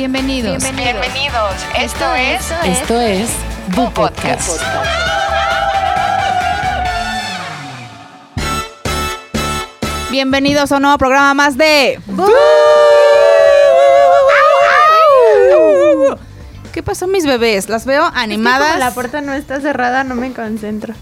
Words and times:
Bienvenidos. 0.00 0.62
Bienvenidos. 0.62 1.52
Esto 1.78 2.14
es 2.14 2.40
Esto 2.64 2.98
es 3.02 3.28
Bu 3.76 3.92
Podcast. 3.92 4.58
Bienvenidos 10.10 10.72
a 10.72 10.76
un 10.76 10.82
nuevo 10.84 10.96
programa 10.96 11.34
más 11.34 11.58
de. 11.58 12.00
¿Qué 16.72 16.82
pasó, 16.82 17.06
mis 17.06 17.26
bebés? 17.26 17.68
Las 17.68 17.84
veo 17.84 18.10
animadas. 18.14 18.68
Como 18.68 18.78
la 18.78 18.90
puerta 18.92 19.20
no 19.20 19.34
está 19.34 19.60
cerrada, 19.60 20.02
no 20.02 20.14
me 20.14 20.32
concentro. 20.32 20.94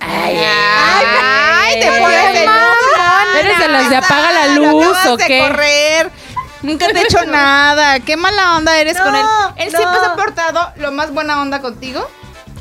Ay, 0.00 0.36
ay, 0.36 1.80
te 1.80 1.88
Ay, 1.88 2.00
pones 2.02 2.32
de 2.34 2.48
¿Eres 3.38 3.58
de 3.60 3.68
las 3.68 3.88
de 3.88 3.96
apaga 3.96 4.32
la 4.32 4.46
luz 4.48 4.96
o 5.06 5.16
de 5.16 5.26
qué? 5.26 5.38
correr. 5.38 6.10
Nunca 6.62 6.88
te 6.88 6.98
he 6.98 7.02
hecho 7.02 7.24
nada. 7.26 8.00
Qué 8.00 8.16
mala 8.16 8.56
onda 8.56 8.78
eres 8.78 9.00
con 9.00 9.14
él. 9.14 9.24
Él 9.56 9.72
no. 9.72 9.78
siempre 9.78 9.98
se 10.00 10.06
ha 10.06 10.14
portado 10.14 10.72
lo 10.76 10.92
más 10.92 11.12
buena 11.12 11.40
onda 11.40 11.60
contigo. 11.60 12.08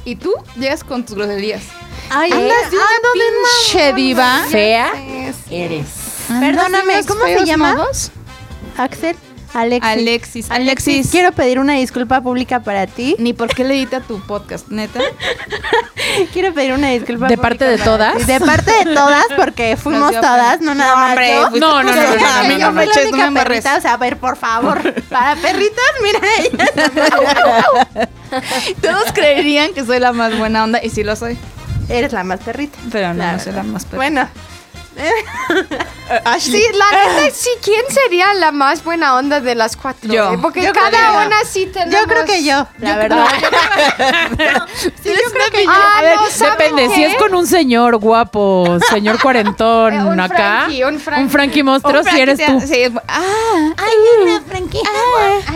Y 0.03 0.15
tú 0.15 0.33
llegas 0.55 0.83
con 0.83 1.05
tus 1.05 1.15
groserías. 1.15 1.63
Ay, 2.09 2.31
Andas 2.31 2.71
de 2.71 2.77
una 2.77 2.87
pinche 3.13 3.93
diva. 3.93 4.43
Fea 4.49 4.91
eres. 5.49 5.85
Perdóname, 6.27 7.05
¿cómo 7.05 7.25
se 7.25 7.45
llama? 7.45 7.77
Axel. 8.77 9.15
Alexis. 9.53 9.83
Alexis. 9.91 10.51
Alexis. 10.51 11.09
Quiero 11.11 11.31
pedir 11.31 11.59
una 11.59 11.73
disculpa 11.73 12.21
pública 12.21 12.61
para 12.61 12.87
ti. 12.87 13.15
Ni 13.19 13.33
por 13.33 13.53
qué 13.53 13.63
le 13.63 13.75
edita 13.75 13.99
tu 14.01 14.19
podcast, 14.21 14.67
neta. 14.69 14.99
Quiero 16.33 16.53
pedir 16.53 16.73
una 16.73 16.89
disculpa 16.89 17.27
¿De 17.27 17.37
parte 17.37 17.65
de 17.65 17.77
todas? 17.77 18.17
ti. 18.17 18.23
De 18.23 18.39
parte 18.39 18.71
de 18.71 18.93
todas, 18.93 19.25
porque 19.35 19.77
fuimos 19.81 20.11
todas, 20.13 20.61
no 20.61 20.73
nada 20.73 20.91
No, 20.91 20.97
más 20.97 21.09
hombre, 21.09 21.33
yo. 21.33 21.41
fuiste 21.41 21.59
No, 21.59 21.83
no, 21.83 21.91
no, 21.93 21.95
no, 21.95 22.01
no, 22.01 22.43
no, 22.43 22.57
Yo 22.57 22.71
no, 22.71 22.73
fui 22.73 22.85
no. 22.85 22.91
la 22.93 23.01
única 23.27 23.43
perrita, 23.43 23.75
o 23.77 23.81
sea, 23.81 23.93
a 23.93 23.97
ver, 23.97 24.17
por 24.17 24.37
favor. 24.37 24.93
Para 25.09 25.35
perritas, 25.35 25.85
mira 26.01 26.19
ella. 26.39 28.09
Todos 28.81 29.11
creerían 29.13 29.73
que 29.73 29.83
soy 29.85 29.99
la 29.99 30.13
más 30.13 30.37
buena 30.37 30.63
onda 30.63 30.79
y 30.83 30.89
sí 30.89 31.03
lo 31.03 31.15
soy. 31.15 31.37
Eres 31.89 32.13
la 32.13 32.23
más 32.23 32.39
perrita. 32.39 32.77
Pero 32.91 33.13
no, 33.13 33.31
no 33.31 33.39
soy 33.39 33.53
la 33.53 33.63
más 33.63 33.85
perra. 33.85 33.97
Bueno. 33.97 34.29
Sí, 36.39 36.61
la 36.73 36.85
neta, 36.91 37.33
sí, 37.33 37.49
¿quién 37.63 37.83
sería 37.89 38.33
la 38.33 38.51
más 38.51 38.83
buena 38.83 39.15
onda 39.15 39.39
de 39.39 39.55
las 39.55 39.77
cuatro? 39.77 40.11
Yo. 40.13 40.33
Eh, 40.33 40.37
Porque 40.41 40.61
Yo 40.61 40.73
creo 40.73 40.85
que 40.85 40.91
cada 40.91 41.21
yo. 41.21 41.27
una 41.27 41.45
sí 41.45 41.67
tenemos... 41.67 41.93
Yo 42.01 42.05
creo 42.07 42.25
que 42.25 42.43
yo, 42.43 42.67
la 42.79 42.97
verdad. 42.97 43.27
Sí, 44.75 44.89
yo 45.05 45.31
creo 45.31 45.49
que 45.51 45.63
Ah, 45.69 45.99
A 45.99 46.01
ver, 46.01 46.15
no, 46.17 46.29
¿saben 46.29 46.57
depende. 46.75 46.87
qué? 46.89 46.95
Si 46.95 47.03
es 47.05 47.15
con 47.15 47.33
un 47.33 47.47
señor 47.47 47.95
guapo, 47.97 48.77
señor 48.89 49.19
cuarentón 49.21 49.93
Eh, 49.93 50.03
un 50.03 50.19
acá, 50.19 50.63
Frankie, 50.65 50.83
un 50.83 50.99
Frankie. 50.99 51.29
Frankie 51.29 51.63
monstruo, 51.63 52.03
si 52.03 52.19
eres 52.19 52.39
tú. 52.45 52.59
Sí, 52.59 52.81
es 52.81 52.91
bu- 52.91 53.01
ah, 53.07 53.73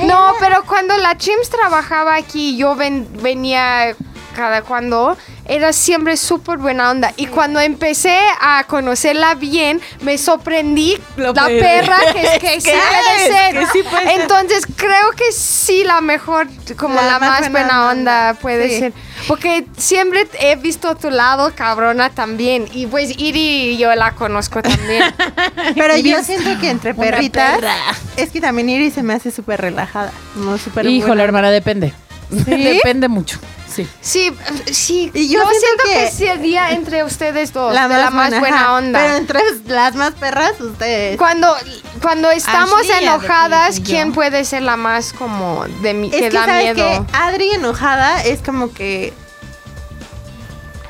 No, 0.05 0.35
pero 0.39 0.63
cuando 0.65 0.95
la 0.97 1.17
Chims 1.17 1.49
trabajaba 1.49 2.15
aquí, 2.15 2.55
yo 2.57 2.75
ven- 2.75 3.07
venía 3.21 3.93
cada 4.36 4.61
cuando, 4.61 5.17
era 5.47 5.73
siempre 5.73 6.17
súper 6.17 6.58
buena 6.59 6.91
onda. 6.91 7.14
Y 7.17 7.28
cuando 7.28 7.59
empecé 7.59 8.19
a 8.42 8.64
conocerla 8.67 9.33
bien, 9.36 9.81
me 10.02 10.17
sorprendí 10.17 10.97
Lo 11.17 11.33
la 11.33 11.44
puede- 11.44 11.59
perra 11.61 11.97
que, 12.14 12.39
que 12.39 12.61
sí 12.61 12.69
puede 12.72 13.31
ser. 13.33 13.59
que 13.59 13.66
sí 13.67 13.83
puede 13.89 14.03
ser. 14.11 14.22
Entonces 14.22 14.67
creo 14.75 15.11
que 15.17 15.31
sí 15.31 15.83
la 15.83 16.02
mejor, 16.02 16.47
como 16.77 16.95
La 16.95 17.03
la, 17.08 17.19
más 17.19 17.30
más, 17.30 17.39
buena 17.39 17.50
buena 17.52 17.89
onda, 17.89 18.30
onda. 18.30 18.33
puede 18.42 18.69
Sí. 18.69 18.80
ser. 18.80 18.94
Porque 19.27 19.66
siempre 19.77 20.27
he 20.39 20.55
visto 20.58 20.94
tu 20.95 21.09
lado 21.09 21.52
cabrona 21.55 22.09
también. 22.09 22.67
Y 22.73 22.86
pues 22.88 23.17
Iri 23.17 23.77
yo 23.77 23.94
la 23.95 24.11
conozco 24.11 24.61
también. 24.61 25.03
Pero 25.75 25.97
yo 25.97 26.22
siento 26.23 26.59
que 26.59 26.70
entre 26.70 26.94
perritas 26.94 27.55
perra. 27.55 27.75
es 28.17 28.30
que 28.31 28.42
también 28.42 28.70
Iris 28.70 28.94
se 28.95 29.03
me 29.03 29.14
hace 29.14 29.31
súper 29.31 29.61
relajada, 29.61 30.11
no 30.36 30.58
súper 30.58 30.86
Híjole, 30.86 31.08
buena. 31.08 31.23
hermana, 31.23 31.52
depende. 31.52 31.94
Depende 32.45 33.08
mucho. 33.08 33.39
Sí. 33.67 33.87
Sí, 33.99 34.33
sí. 34.71 35.11
Y 35.14 35.27
yo 35.27 35.42
yo 35.42 35.49
siento 35.49 35.83
siento 35.83 35.83
que, 35.86 36.05
que 36.05 36.11
sería 36.11 36.71
entre 36.71 37.04
ustedes 37.04 37.52
dos, 37.52 37.73
la 37.73 37.89
de 37.89 37.95
más, 37.95 38.04
la 38.05 38.09
más 38.09 38.30
buena, 38.30 38.39
buena 38.39 38.58
ajá. 38.61 38.73
onda. 38.76 38.99
Pero 39.02 39.15
entre 39.15 39.39
las 39.67 39.95
más 39.95 40.11
perras, 40.14 40.61
ustedes. 40.61 41.17
cuando, 41.17 41.54
cuando 42.02 42.32
estamos 42.32 42.80
Ashley, 42.82 43.04
enojadas. 43.04 43.82
¿quién 43.82 44.14
puede 44.14 44.45
ser 44.45 44.61
la 44.61 44.77
más 44.77 45.11
como 45.11 45.65
de 45.82 45.93
mi, 45.93 46.08
Es 46.08 46.14
que, 46.14 46.20
que, 46.21 46.30
da 46.30 46.45
sabes 46.45 46.73
miedo? 46.76 47.05
que 47.05 47.17
Adri 47.17 47.52
enojada 47.52 48.23
es 48.23 48.39
como 48.42 48.73
que 48.73 49.14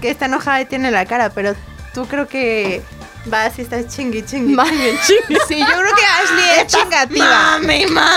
que 0.02 0.12
está 0.12 0.26
enojada 0.26 0.62
y 0.62 0.66
tiene 0.66 0.92
la 0.92 1.06
cara, 1.06 1.32
pero 1.32 1.56
tú 1.94 2.06
creo 2.06 2.28
que 2.28 2.84
vas 3.26 3.58
y 3.58 3.62
estás 3.64 3.88
chingui 3.88 4.24
chingui. 4.24 4.56
Chingui, 4.56 4.98
chingui. 5.06 5.38
sí, 5.48 5.60
yo 5.60 5.66
creo 5.66 5.96
que 5.96 6.06
Ashley 6.06 6.60
es 6.62 6.68
chingativa. 6.68 7.26
Mami, 7.60 7.86
mami. 7.88 8.12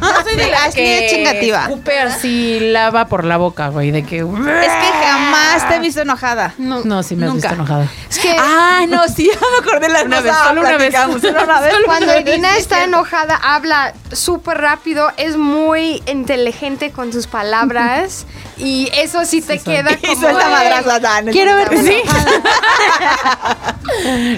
Yo 0.00 0.22
soy 0.24 0.36
de 0.36 0.54
Ashley 0.54 0.86
es 0.88 1.12
chingativa. 1.12 1.62
Escupe 1.64 2.00
así 2.00 2.60
lava 2.60 3.06
por 3.06 3.24
la 3.24 3.36
boca, 3.36 3.68
güey, 3.68 3.90
de 3.90 4.04
que... 4.04 4.18
Es 4.18 4.24
que 4.24 5.06
jamás 5.06 5.68
te 5.68 5.76
he 5.76 5.78
visto 5.80 6.00
enojada. 6.02 6.54
No, 6.58 7.02
sí 7.02 7.16
me 7.16 7.26
has 7.26 7.32
Nunca. 7.34 7.48
visto 7.48 7.54
enojada. 7.62 7.88
Es 8.08 8.18
que 8.18 8.36
Ah, 8.38 8.84
no, 8.88 9.06
sí, 9.08 9.28
ya 9.32 9.38
me 9.40 9.68
acordé 9.68 9.88
la 9.88 10.02
Una 10.04 10.20
vez, 10.20 10.34
solo 10.46 10.60
una 10.60 10.76
vez. 10.76 10.94
una 10.94 11.60
vez. 11.60 11.74
cuando 11.84 12.18
Irina 12.18 12.56
está 12.56 12.84
enojada, 12.84 13.36
habla 13.42 13.92
súper 14.12 14.58
rápido, 14.58 15.10
es 15.16 15.36
muy 15.36 16.02
inteligente 16.06 16.90
con 16.92 17.12
sus 17.12 17.26
palabras 17.26 18.26
y 18.60 18.88
eso 18.94 19.24
sí 19.24 19.40
te 19.40 19.58
queda 19.58 19.96
como... 20.14 20.32
madrazo, 20.32 21.00
Dan, 21.00 21.26
Quiero 21.28 21.54
verte 21.56 21.82
Sí. 21.82 22.02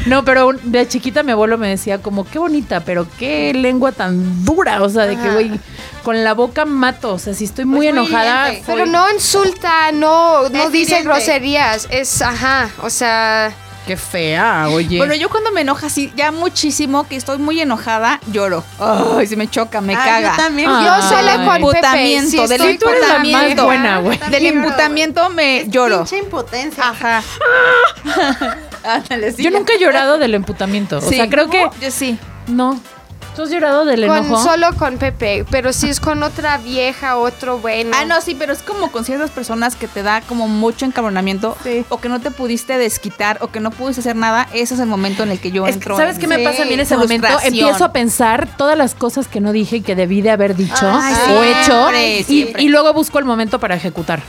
No, 0.06 0.24
pero 0.24 0.48
un- 0.48 0.60
de 0.72 0.86
chiquita 0.88 1.22
mi 1.22 1.32
abuelo 1.32 1.58
me 1.58 1.68
decía 1.68 1.98
como, 2.00 2.24
qué 2.24 2.38
bonita, 2.38 2.80
pero 2.80 3.06
qué 3.18 3.52
lengua 3.54 3.92
tan 3.92 4.44
dura. 4.44 4.82
O 4.82 4.88
sea, 4.88 5.06
de 5.06 5.16
que, 5.16 5.30
güey, 5.30 5.50
con 6.02 6.24
la 6.24 6.34
boca 6.34 6.64
mato. 6.64 7.14
O 7.14 7.18
sea, 7.18 7.34
si 7.34 7.44
estoy 7.44 7.64
muy 7.64 7.78
Pues 7.88 7.94
muy 7.94 8.00
enojada... 8.06 8.52
Pero 8.66 8.86
no 8.86 9.10
insulta, 9.12 9.92
no, 9.92 10.48
no 10.48 10.70
dice 10.70 11.02
groserías, 11.02 11.86
es, 11.90 12.22
ajá, 12.22 12.70
o 12.82 12.90
sea... 12.90 13.52
Qué 13.86 13.96
fea, 13.96 14.68
oye. 14.70 14.96
Bueno, 14.98 15.14
yo 15.14 15.28
cuando 15.28 15.50
me 15.50 15.62
enoja 15.62 15.88
así, 15.88 16.12
ya 16.14 16.30
muchísimo, 16.30 17.06
que 17.08 17.16
estoy 17.16 17.38
muy 17.38 17.60
enojada, 17.60 18.20
lloro. 18.30 18.62
Ay, 18.78 19.26
se 19.26 19.34
me 19.36 19.48
choca, 19.48 19.80
me 19.80 19.94
Ah, 19.96 20.02
caga. 20.04 20.30
Yo 20.30 20.36
también. 20.42 20.70
Ah. 20.70 21.00
Yo 21.00 21.08
solo 21.08 21.30
con 21.44 21.46
Pepe, 21.46 21.58
Imputamiento, 21.58 22.46
si 22.46 22.48
del 22.58 22.70
imputamiento. 22.70 23.64
buena, 23.64 23.98
güey. 23.98 24.18
Del 24.30 24.46
imputamiento 24.46 25.28
me 25.30 25.64
lloro. 25.68 25.98
Pinche 26.04 26.18
impotencia. 26.18 26.90
Ajá. 26.90 27.22
Ándale, 28.84 29.32
sí, 29.32 29.42
yo 29.42 29.50
ya. 29.50 29.58
nunca 29.58 29.72
he 29.74 29.78
llorado 29.78 30.18
del 30.18 30.34
emputamiento. 30.34 30.98
O 30.98 31.00
Sí. 31.00 31.16
sea, 31.16 31.28
creo 31.28 31.48
que... 31.50 31.68
Yo 31.80 31.90
sí. 31.90 32.18
No. 32.46 32.80
¿Tú 33.34 33.42
has 33.42 33.50
llorado 33.50 33.86
del 33.86 34.06
con, 34.06 34.18
enojo? 34.26 34.42
solo 34.44 34.74
con 34.76 34.98
Pepe, 34.98 35.46
pero 35.50 35.72
si 35.72 35.88
es 35.88 36.00
con 36.00 36.22
otra 36.22 36.58
vieja, 36.58 37.16
otro 37.16 37.56
bueno. 37.58 37.92
Ah, 37.98 38.04
no, 38.04 38.20
sí, 38.20 38.34
pero 38.38 38.52
es 38.52 38.62
como 38.62 38.92
con 38.92 39.06
ciertas 39.06 39.30
personas 39.30 39.74
que 39.74 39.88
te 39.88 40.02
da 40.02 40.20
como 40.20 40.48
mucho 40.48 40.84
encabronamiento 40.84 41.56
Sí. 41.64 41.86
o 41.88 41.98
que 41.98 42.10
no 42.10 42.20
te 42.20 42.30
pudiste 42.30 42.76
desquitar 42.76 43.38
o 43.40 43.48
que 43.50 43.60
no 43.60 43.70
pudiste 43.70 44.00
hacer 44.00 44.16
nada, 44.16 44.48
ese 44.52 44.74
es 44.74 44.80
el 44.80 44.86
momento 44.86 45.22
en 45.22 45.30
el 45.30 45.40
que 45.40 45.50
yo 45.50 45.64
Es 45.66 45.70
que, 45.70 45.74
entro. 45.78 45.96
¿Sabes 45.96 46.16
en- 46.16 46.20
qué 46.20 46.26
me 46.26 46.36
Sí, 46.36 46.44
pasa 46.44 46.62
a 46.62 46.66
mí 46.66 46.74
en 46.74 46.80
ese 46.80 46.96
momento? 46.98 47.26
Empiezo 47.42 47.84
a 47.86 47.92
pensar 47.92 48.48
todas 48.58 48.76
las 48.76 48.94
cosas 48.94 49.28
que 49.28 49.40
no 49.40 49.52
dije 49.52 49.76
y 49.76 49.80
que 49.80 49.96
debí 49.96 50.20
de 50.20 50.30
haber 50.30 50.54
dicho 50.54 50.74
Ay, 50.92 51.14
o 51.34 51.42
hecho 51.42 51.88
siempre, 52.26 52.62
y, 52.62 52.66
y 52.66 52.68
luego 52.68 52.92
busco 52.92 53.18
el 53.18 53.24
momento 53.24 53.58
para 53.58 53.74
ejecutar. 53.76 54.20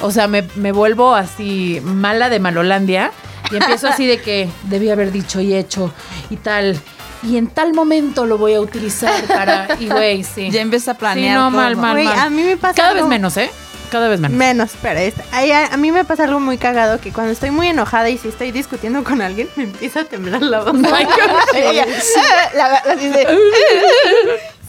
O 0.00 0.10
sea, 0.10 0.26
me, 0.26 0.42
me 0.56 0.72
vuelvo 0.72 1.14
así 1.14 1.80
mala 1.84 2.28
de 2.30 2.40
Malolandia 2.40 3.12
y 3.52 3.56
empiezo 3.56 3.86
así 3.86 4.06
de 4.08 4.20
que 4.20 4.48
debí 4.64 4.90
haber 4.90 5.12
dicho 5.12 5.40
y 5.40 5.54
hecho 5.54 5.92
y 6.30 6.36
tal. 6.36 6.76
Y 7.24 7.36
en 7.38 7.46
tal 7.48 7.72
momento 7.74 8.26
lo 8.26 8.36
voy 8.38 8.54
a 8.54 8.60
utilizar 8.60 9.22
para... 9.24 9.66
Y 9.80 9.88
güey, 9.88 10.22
sí. 10.24 10.50
Ya 10.50 10.60
empieza 10.60 10.90
a 10.92 10.94
Sí, 10.94 10.98
planear. 11.00 11.36
no, 11.38 11.48
todo. 11.50 11.56
mal, 11.60 11.76
mal, 11.76 12.04
mal. 12.04 12.18
a 12.18 12.30
mí 12.30 12.42
me 12.42 12.56
pasa 12.56 12.74
Cada 12.74 12.92
vez 12.94 13.06
menos, 13.06 13.36
¿eh? 13.36 13.50
Cada 13.90 14.08
vez 14.08 14.18
menos. 14.20 14.36
Menos, 14.36 14.70
pero 14.82 14.98
esta- 14.98 15.24
ahí 15.32 15.52
a, 15.52 15.66
a 15.66 15.76
mí 15.76 15.92
me 15.92 16.04
pasa 16.04 16.24
algo 16.24 16.40
muy 16.40 16.58
cagado 16.58 17.00
que 17.00 17.12
cuando 17.12 17.32
estoy 17.32 17.50
muy 17.52 17.68
enojada 17.68 18.08
y 18.10 18.18
si 18.18 18.28
estoy 18.28 18.50
discutiendo 18.50 19.04
con 19.04 19.22
alguien 19.22 19.48
me 19.56 19.64
empieza 19.64 20.00
a 20.00 20.04
temblar 20.04 20.42
la 20.42 20.60
voz. 20.62 20.74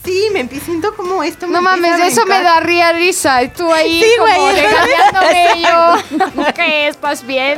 Sí, 0.03 0.27
me 0.31 0.41
empiezo 0.41 0.65
siento 0.67 0.95
como 0.95 1.23
esto. 1.23 1.47
No 1.47 1.53
me 1.53 1.61
mames, 1.61 1.99
eso 1.99 2.27
me 2.27 2.39
daría 2.43 2.91
risa. 2.91 3.41
Y 3.41 3.47
tú 3.49 3.73
ahí 3.73 4.03
Sí, 4.03 4.09
como 4.19 4.35
güey. 4.43 4.55
regañándome 4.55 5.61
yo. 5.63 6.53
¿Qué? 6.53 6.87
¿Estás 6.89 7.25
bien? 7.25 7.57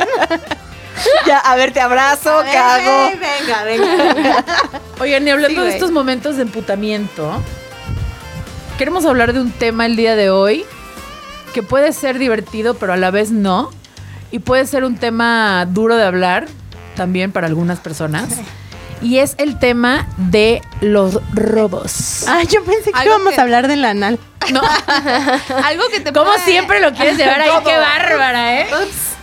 Ya, 1.25 1.37
a 1.39 1.55
ver, 1.55 1.71
te 1.73 1.79
abrazo, 1.81 2.37
ver, 2.43 2.53
cago. 2.53 3.09
ven, 3.09 3.19
Venga, 3.19 3.63
venga. 3.63 4.13
venga. 4.13 4.45
Oigan, 4.99 5.27
y 5.27 5.31
hablando 5.31 5.61
Sí, 5.61 5.67
de 5.67 5.73
estos 5.73 5.91
momentos 5.91 6.35
de 6.37 6.43
emputamiento, 6.43 7.41
queremos 8.77 9.05
hablar 9.05 9.33
de 9.33 9.41
un 9.41 9.51
tema 9.51 9.85
el 9.85 9.95
día 9.95 10.15
de 10.15 10.29
hoy 10.29 10.65
que 11.53 11.63
puede 11.63 11.93
ser 11.93 12.19
divertido, 12.19 12.75
pero 12.75 12.93
a 12.93 12.97
la 12.97 13.11
vez 13.11 13.31
no. 13.31 13.71
Y 14.31 14.39
puede 14.39 14.65
ser 14.65 14.83
un 14.83 14.97
tema 14.97 15.65
duro 15.65 15.95
de 15.95 16.03
hablar 16.03 16.47
también 16.95 17.31
para 17.31 17.47
algunas 17.47 17.79
personas. 17.79 18.25
Y 19.01 19.19
es 19.19 19.35
el 19.37 19.57
tema 19.59 20.07
de 20.17 20.61
los 20.81 21.19
robos. 21.33 22.25
Ah, 22.27 22.41
yo 22.43 22.63
pensé 22.63 22.91
que 22.91 23.05
íbamos 23.05 23.33
que- 23.33 23.39
a 23.39 23.43
hablar 23.43 23.67
de 23.67 23.75
la 23.77 23.91
anal. 23.91 24.19
No, 24.51 24.61
Algo 25.63 25.83
que 25.91 25.99
te 25.99 26.11
como 26.11 26.31
puede- 26.31 26.43
siempre 26.43 26.79
lo 26.81 26.91
quieres 26.93 27.17
llevar 27.17 27.41
ahí, 27.41 27.49
qué 27.63 27.77
bárbara, 27.77 28.61
¿eh? 28.61 28.67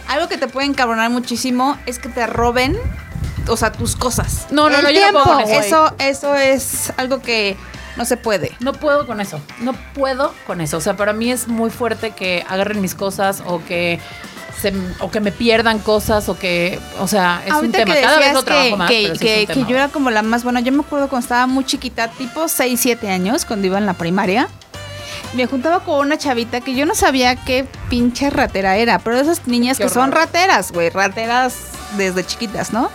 Algo 0.08 0.28
que 0.28 0.38
te 0.38 0.48
puede 0.48 0.66
encabronar 0.66 1.10
muchísimo 1.10 1.78
es 1.86 1.98
que 1.98 2.08
te 2.08 2.26
roben, 2.26 2.76
o 3.48 3.56
sea, 3.56 3.72
tus 3.72 3.96
cosas. 3.96 4.46
No, 4.50 4.68
no, 4.68 4.76
El 4.78 4.82
no, 4.84 4.90
yo 4.90 5.12
no 5.12 5.22
puedo 5.24 5.36
con 5.36 5.44
tiempo. 5.44 5.60
eso. 5.64 5.94
Eso, 5.98 6.30
eso 6.32 6.34
es 6.34 6.92
algo 6.96 7.20
que 7.22 7.56
No 7.96 8.04
se 8.04 8.16
puede. 8.16 8.52
No 8.60 8.72
puedo 8.72 9.06
con 9.06 9.20
eso. 9.20 9.40
No 9.60 9.72
puedo 9.94 10.34
con 10.46 10.60
eso. 10.60 10.76
O 10.78 10.80
sea, 10.80 10.96
para 10.96 11.12
mí 11.12 11.30
es 11.30 11.46
muy 11.48 11.70
fuerte 11.70 12.10
que 12.10 12.44
agarren 12.48 12.80
mis 12.80 12.94
cosas 12.96 13.42
o 13.46 13.64
que 13.64 14.00
se, 14.60 14.72
o 15.00 15.10
que 15.12 15.20
me 15.20 15.30
pierdan 15.30 15.78
cosas 15.78 16.28
o 16.28 16.36
que, 16.38 16.78
o 16.98 17.06
sea, 17.06 17.42
es 17.46 17.52
un 17.54 17.70
tema. 17.70 17.94
que 17.94 18.00
Cada 18.02 18.18
vez 18.18 18.32
lo 18.34 18.42
trabajo 18.42 18.68
que, 18.70 18.76
más, 18.76 18.90
que, 18.90 19.02
pero 19.04 19.14
sí 19.14 19.20
que- 19.20 19.34
es 19.34 19.40
un 19.42 19.46
que 19.46 19.54
tema. 19.54 19.68
yo 19.68 19.76
era 19.76 19.88
como 19.88 20.10
la 20.10 20.22
más 20.22 20.42
buena. 20.42 20.58
Yo 20.60 20.72
me 20.72 20.80
acuerdo 20.80 21.08
cuando 21.08 21.24
estaba 21.24 21.46
muy 21.46 21.64
chiquita, 21.64 22.08
tipo 22.08 22.48
6, 22.48 22.80
7 22.80 23.08
años, 23.10 23.44
cuando 23.44 23.66
iba 23.68 23.78
en 23.78 23.86
la 23.86 23.94
primaria. 23.94 24.48
Me 25.34 25.46
juntaba 25.46 25.80
con 25.80 25.98
una 26.06 26.16
chavita 26.16 26.60
que 26.60 26.74
yo 26.74 26.86
no 26.86 26.94
sabía 26.94 27.36
qué 27.36 27.66
pinche 27.90 28.30
ratera 28.30 28.76
era, 28.76 28.98
pero 29.00 29.18
esas 29.18 29.46
niñas 29.46 29.78
Qué 29.78 29.84
que 29.84 29.90
son 29.90 30.12
rateras, 30.12 30.70
güey, 30.70 30.90
rateras 30.90 31.56
desde 31.96 32.24
chiquitas, 32.24 32.72
¿no? 32.72 32.90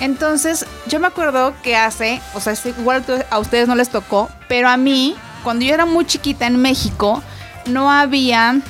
Entonces, 0.00 0.66
yo 0.86 1.00
me 1.00 1.06
acuerdo 1.06 1.54
que 1.62 1.76
hace, 1.76 2.20
o 2.34 2.40
sea, 2.40 2.54
igual 2.78 3.04
a 3.30 3.38
ustedes 3.38 3.68
no 3.68 3.74
les 3.74 3.88
tocó, 3.88 4.30
pero 4.48 4.68
a 4.68 4.76
mí, 4.76 5.16
cuando 5.42 5.64
yo 5.64 5.74
era 5.74 5.86
muy 5.86 6.04
chiquita 6.06 6.46
en 6.46 6.60
México, 6.60 7.22
no 7.66 7.90
había 7.90 8.60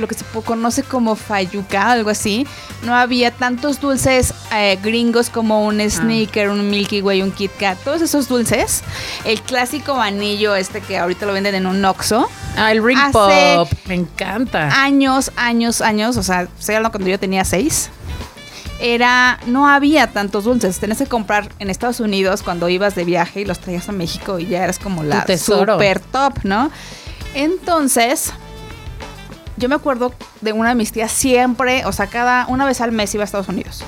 lo 0.00 0.08
que 0.08 0.14
se 0.14 0.24
conoce 0.44 0.82
como 0.82 1.14
fayuca, 1.16 1.90
algo 1.90 2.10
así. 2.10 2.46
No 2.82 2.94
había 2.94 3.30
tantos 3.30 3.80
dulces 3.80 4.32
eh, 4.52 4.78
gringos 4.82 5.30
como 5.30 5.66
un 5.66 5.80
sneaker, 5.88 6.48
un 6.48 6.70
Milky 6.70 7.02
Way, 7.02 7.22
un 7.22 7.30
Kit 7.32 7.52
Kat, 7.58 7.78
todos 7.84 8.00
esos 8.02 8.28
dulces. 8.28 8.82
El 9.24 9.40
clásico 9.42 10.00
anillo 10.00 10.54
este 10.54 10.80
que 10.80 10.98
ahorita 10.98 11.26
lo 11.26 11.32
venden 11.32 11.54
en 11.54 11.66
un 11.66 11.84
Oxxo. 11.84 12.28
Ah, 12.56 12.72
el 12.72 12.82
ring 12.84 12.98
hace- 12.98 13.12
pop. 13.56 13.68
Me 13.86 13.94
encanta. 13.94 14.82
Años, 14.82 15.30
años, 15.36 15.80
años, 15.80 16.16
o 16.16 16.22
sea, 16.22 16.48
hablando 16.68 16.90
cuando 16.90 17.08
yo 17.08 17.18
tenía 17.18 17.44
seis. 17.44 17.90
Era, 18.82 19.38
no 19.46 19.68
había 19.68 20.06
tantos 20.06 20.44
dulces. 20.44 20.78
Tenías 20.78 20.98
que 20.98 21.06
comprar 21.06 21.50
en 21.58 21.68
Estados 21.68 22.00
Unidos 22.00 22.42
cuando 22.42 22.66
ibas 22.70 22.94
de 22.94 23.04
viaje 23.04 23.42
y 23.42 23.44
los 23.44 23.58
traías 23.58 23.90
a 23.90 23.92
México 23.92 24.38
y 24.38 24.46
ya 24.46 24.64
eras 24.64 24.78
como 24.78 25.02
la 25.02 25.26
super 25.36 26.00
top, 26.00 26.38
¿no? 26.44 26.70
Entonces, 27.34 28.32
yo 29.60 29.68
me 29.68 29.74
acuerdo 29.76 30.12
de 30.40 30.52
una 30.52 30.70
de 30.70 30.74
mis 30.74 30.90
tías 30.90 31.12
siempre, 31.12 31.84
o 31.84 31.92
sea, 31.92 32.08
cada 32.08 32.46
una 32.48 32.64
vez 32.64 32.80
al 32.80 32.92
mes 32.92 33.14
iba 33.14 33.22
a 33.22 33.26
Estados 33.26 33.48
Unidos. 33.48 33.84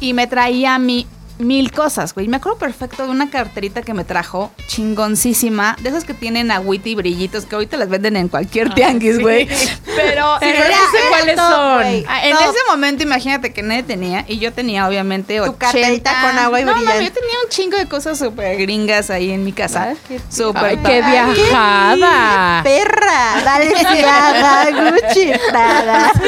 Y 0.00 0.14
me 0.14 0.26
traía 0.26 0.74
a 0.74 0.78
mí 0.78 1.06
mil 1.42 1.70
cosas, 1.72 2.14
güey. 2.14 2.28
Me 2.28 2.36
acuerdo 2.38 2.58
perfecto 2.58 3.04
de 3.04 3.10
una 3.10 3.30
carterita 3.30 3.82
que 3.82 3.94
me 3.94 4.04
trajo, 4.04 4.52
chingoncísima, 4.66 5.76
de 5.80 5.88
esas 5.90 6.04
que 6.04 6.14
tienen 6.14 6.50
agüita 6.50 6.88
y 6.88 6.94
brillitos, 6.94 7.44
que 7.46 7.54
ahorita 7.54 7.76
las 7.76 7.88
venden 7.88 8.16
en 8.16 8.28
cualquier 8.28 8.68
Ah, 8.70 8.74
tianguis, 8.74 9.16
sí. 9.16 9.22
güey. 9.22 9.46
Pero, 9.96 10.38
Sí, 10.40 10.46
era- 10.46 10.68
no 10.68 10.74
sé 10.90 10.98
cuáles 11.08 11.36
top, 11.36 11.44
son. 11.50 12.04
Ah, 12.08 12.26
En 12.26 12.32
Top. 12.36 12.42
ese 12.50 12.58
momento, 12.68 13.02
imagínate 13.02 13.52
que 13.52 13.62
nadie 13.62 13.82
tenía, 13.82 14.24
y 14.26 14.38
yo 14.38 14.52
tenía 14.52 14.86
obviamente 14.88 15.36
Tu 15.36 15.42
80. 15.42 15.58
carterita 15.58 16.20
con 16.22 16.38
agua 16.38 16.60
y 16.60 16.64
no, 16.64 16.72
brillante. 16.74 17.04
yo 17.04 17.12
tenía 17.12 17.34
un 17.44 17.48
chingo 17.50 17.76
de 17.76 17.86
cosas 17.88 18.18
súper 18.18 18.56
gringas 18.58 19.10
ahí 19.10 19.30
en 19.30 19.44
mi 19.44 19.52
casa. 19.52 19.94
Súper 20.30 20.64
Ay, 20.64 20.78
qué 20.84 21.02
viajada. 21.02 22.62
Perra, 22.62 23.42
dale 23.44 23.66
Gucci, 24.90 25.32
Prada. 25.50 26.12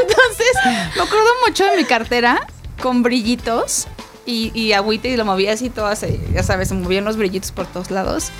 Entonces, 0.00 0.52
me 0.96 1.02
acuerdo 1.02 1.28
mucho 1.46 1.64
de 1.64 1.76
mi 1.76 1.84
cartera 1.84 2.40
con 2.80 3.02
brillitos 3.02 3.86
y, 4.26 4.50
y 4.54 4.72
agüita 4.72 5.08
y 5.08 5.16
lo 5.16 5.24
movía 5.24 5.52
así 5.52 5.70
todo 5.70 5.86
así, 5.86 6.20
ya 6.34 6.42
sabes, 6.42 6.68
se 6.68 6.74
movían 6.74 7.04
los 7.04 7.16
brillitos 7.16 7.52
por 7.52 7.66
todos 7.66 7.90
lados. 7.90 8.30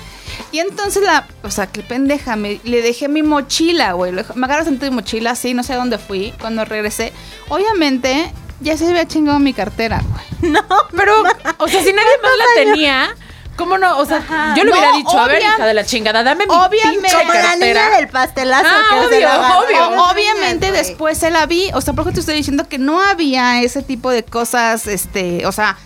Y 0.51 0.59
entonces 0.59 1.03
la, 1.03 1.27
o 1.43 1.51
sea, 1.51 1.67
qué 1.67 1.81
pendeja, 1.81 2.35
me, 2.35 2.59
le 2.63 2.81
dejé 2.81 3.07
mi 3.07 3.23
mochila, 3.23 3.93
güey. 3.93 4.11
Me 4.11 4.45
agarro 4.45 4.65
de 4.65 4.89
mi 4.89 4.95
mochila, 4.95 5.35
sí, 5.35 5.53
no 5.53 5.63
sé 5.63 5.73
a 5.73 5.77
dónde 5.77 5.97
fui. 5.97 6.33
Cuando 6.39 6.65
regresé, 6.65 7.11
obviamente 7.49 8.31
ya 8.61 8.77
se 8.77 8.87
había 8.87 9.07
chingado 9.07 9.39
mi 9.39 9.53
cartera, 9.53 10.01
güey. 10.11 10.51
No, 10.53 10.63
Pero, 10.95 11.13
o 11.57 11.67
sea, 11.67 11.83
si 11.83 11.93
nadie 11.93 12.17
más 12.23 12.31
la 12.37 12.63
tenía, 12.63 13.15
¿cómo 13.59 13.77
no? 13.77 13.97
O 13.99 14.05
sea, 14.05 14.53
yo 14.57 14.63
le 14.63 14.71
No, 14.71 14.77
hubiera 14.77 14.91
dicho, 14.97 15.19
a 15.19 15.27
ver, 15.27 15.37
obvia- 15.41 15.53
hija 15.55 15.65
de 15.67 15.73
la 15.75 15.85
chingada, 15.85 16.23
dame 16.23 16.47
mi 16.47 16.53
obviamente- 16.55 17.01
pinche 17.01 17.17
como 17.17 17.33
la 17.33 17.41
cartera. 17.41 17.85
niña 17.87 17.97
del 17.97 18.07
pastelazo 18.07 18.65
Ah, 18.67 18.83
que 18.89 19.05
obvio, 19.05 19.19
la 19.19 20.01
obviamente 20.11 20.71
niñas, 20.71 20.87
después 20.87 21.17
se 21.17 21.29
la 21.29 21.45
vi, 21.45 21.69
o 21.73 21.81
sea, 21.81 21.93
por 21.93 22.01
ejemplo 22.03 22.13
te 22.13 22.19
estoy 22.21 22.35
diciendo 22.35 22.67
que 22.67 22.77
no 22.79 23.01
había 23.01 23.61
ese 23.61 23.83
tipo 23.83 24.09
de 24.09 24.23
cosas, 24.23 24.87
este, 24.87 25.45
o 25.45 25.51
sea, 25.51 25.77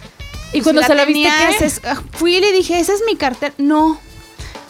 ¿Y 0.54 0.62
cuando 0.62 0.84
se 0.84 0.94
la 0.94 1.04
viste 1.06 1.30
tenías, 1.30 1.56
qué? 1.58 1.66
es- 1.66 1.82
ah, 1.86 2.00
fui 2.14 2.36
y 2.38 2.40
le 2.42 2.52
dije, 2.52 2.80
esa 2.80 2.94
es 2.94 3.02
mi 3.08 3.16
cartera. 3.16 3.54
No. 3.58 4.00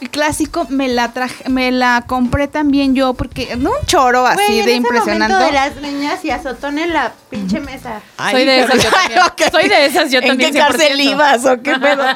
Clásico 0.10 0.66
me 0.70 0.88
la 0.88 1.14
traje, 1.14 1.48
me 1.50 1.72
la 1.72 2.04
compré 2.08 2.48
también 2.48 2.96
yo 2.96 3.14
porque 3.14 3.56
no 3.58 3.72
un 3.72 3.86
choro 3.86 4.26
así 4.26 4.36
Güey, 4.46 4.60
en 4.60 4.66
de 4.66 4.72
ese 4.72 4.78
impresionante. 4.78 5.44
de 5.46 5.52
las 5.52 5.76
niñas 5.78 6.24
y 6.26 6.32
azotón 6.32 6.80
en 6.80 6.94
la 6.94 7.14
pinche 7.30 7.60
mesa. 7.60 8.02
Soy 8.32 8.46
de 8.46 8.62
esas 8.62 8.84
yo 8.84 8.90
también. 8.92 9.52
Soy 9.52 9.70
de 9.70 9.86
esas 9.86 10.12
yo 10.12 10.22
también. 10.22 10.50
¿En 10.50 10.54
qué 10.54 10.60
cárcel 10.60 10.98
100%. 10.98 11.12
ibas 11.12 11.46
o 11.46 11.62
qué 11.62 11.76
pedo? 11.76 12.04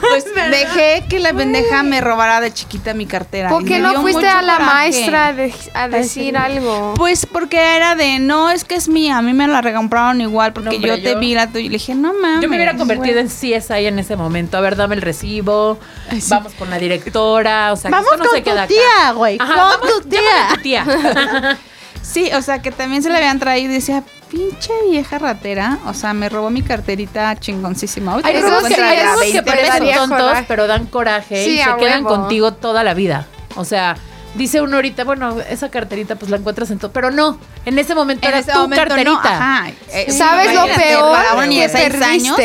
Pues 0.00 0.24
dejé 0.50 1.04
que 1.08 1.18
la 1.18 1.34
pendeja 1.34 1.82
me 1.82 2.00
robara 2.00 2.40
de 2.40 2.52
chiquita 2.52 2.94
mi 2.94 3.06
cartera. 3.06 3.50
¿Por 3.50 3.64
qué 3.64 3.78
no 3.78 4.00
fuiste 4.00 4.26
a 4.26 4.40
la 4.42 4.54
coraje. 4.54 4.72
maestra 4.74 5.26
a, 5.26 5.32
de- 5.32 5.54
a 5.74 5.88
decir 5.88 6.36
algo? 6.36 6.94
Pues 6.96 7.26
porque 7.26 7.76
era 7.76 7.94
de, 7.96 8.18
no, 8.18 8.50
es 8.50 8.64
que 8.64 8.76
es 8.76 8.88
mía, 8.88 9.18
a 9.18 9.22
mí 9.22 9.32
me 9.34 9.46
la 9.46 9.60
recompraron 9.60 10.20
igual 10.20 10.52
porque 10.52 10.70
No, 10.70 10.76
hombre, 10.76 10.96
yo 10.96 11.02
te 11.02 11.14
vi 11.16 11.34
la 11.34 11.48
tuya. 11.48 11.60
Y 11.66 11.68
le 11.68 11.74
dije, 11.74 11.94
no 11.94 12.14
mames. 12.14 12.42
Yo 12.42 12.48
me 12.48 12.56
hubiera 12.56 12.76
convertido 12.76 13.20
güey. 13.22 13.26
en 13.52 13.60
CSI 13.60 13.86
en 13.86 13.98
ese 13.98 14.16
momento. 14.16 14.56
A 14.56 14.60
ver, 14.60 14.76
dame 14.76 14.94
el 14.94 15.02
recibo. 15.02 15.78
Ay, 16.10 16.20
sí. 16.20 16.30
Vamos 16.30 16.54
con 16.54 16.70
la 16.70 16.78
directora. 16.80 17.72
O 17.72 17.76
sea, 17.76 17.90
que 17.90 17.96
esto 17.98 18.16
no 18.16 18.24
con 18.24 18.34
se 18.36 18.42
queda 18.42 18.66
tu 18.66 18.74
tía, 18.74 19.12
güey. 19.12 19.36
Ajá, 19.40 19.54
Con 19.54 19.62
vamos, 19.80 20.02
tu 20.02 20.08
tía. 20.08 20.20
tu 20.54 20.60
tía. 20.62 21.58
Sí, 22.02 22.30
o 22.34 22.42
sea, 22.42 22.60
que 22.62 22.70
también 22.72 23.02
se 23.02 23.10
le 23.10 23.16
habían 23.18 23.38
traído 23.38 23.70
y 23.70 23.74
decía, 23.74 24.02
pinche 24.30 24.72
vieja 24.90 25.18
ratera. 25.18 25.78
O 25.86 25.94
sea, 25.94 26.12
me 26.14 26.28
robó 26.28 26.50
mi 26.50 26.62
carterita 26.62 27.38
chingoncísima. 27.38 28.16
Hay 28.24 28.34
se 28.36 28.40
robos 28.42 28.64
que, 28.64 28.74
hay 28.74 29.32
que 29.32 29.40
20 29.40 29.42
parecen 29.42 29.94
tontos, 29.94 30.18
coraje. 30.20 30.44
pero 30.48 30.66
dan 30.66 30.86
coraje 30.86 31.44
Sí, 31.44 31.50
y 31.52 31.58
se 31.58 31.76
quedan 31.76 32.04
huevo. 32.04 32.08
contigo 32.08 32.52
toda 32.54 32.82
la 32.82 32.94
vida. 32.94 33.26
O 33.56 33.64
sea, 33.64 33.96
dice 34.34 34.60
uno 34.62 34.76
ahorita, 34.76 35.04
bueno, 35.04 35.38
esa 35.48 35.70
carterita 35.70 36.16
pues 36.16 36.30
la 36.30 36.38
encuentras 36.38 36.70
en 36.70 36.78
todo. 36.78 36.90
Pero 36.90 37.10
no, 37.10 37.38
en 37.66 37.78
ese 37.78 37.94
momento 37.94 38.26
En 38.26 38.30
era 38.34 38.38
ese 38.40 38.52
tu 38.52 38.58
momento 38.60 38.82
no, 38.82 38.88
carterita. 38.88 39.36
ajá. 39.36 39.70
Eh, 39.92 40.10
¿Sabes 40.10 40.54
lo 40.54 40.66
peor? 40.74 41.18
Que 41.48 41.60
de 41.60 41.68
seis 41.68 42.02
años. 42.02 42.36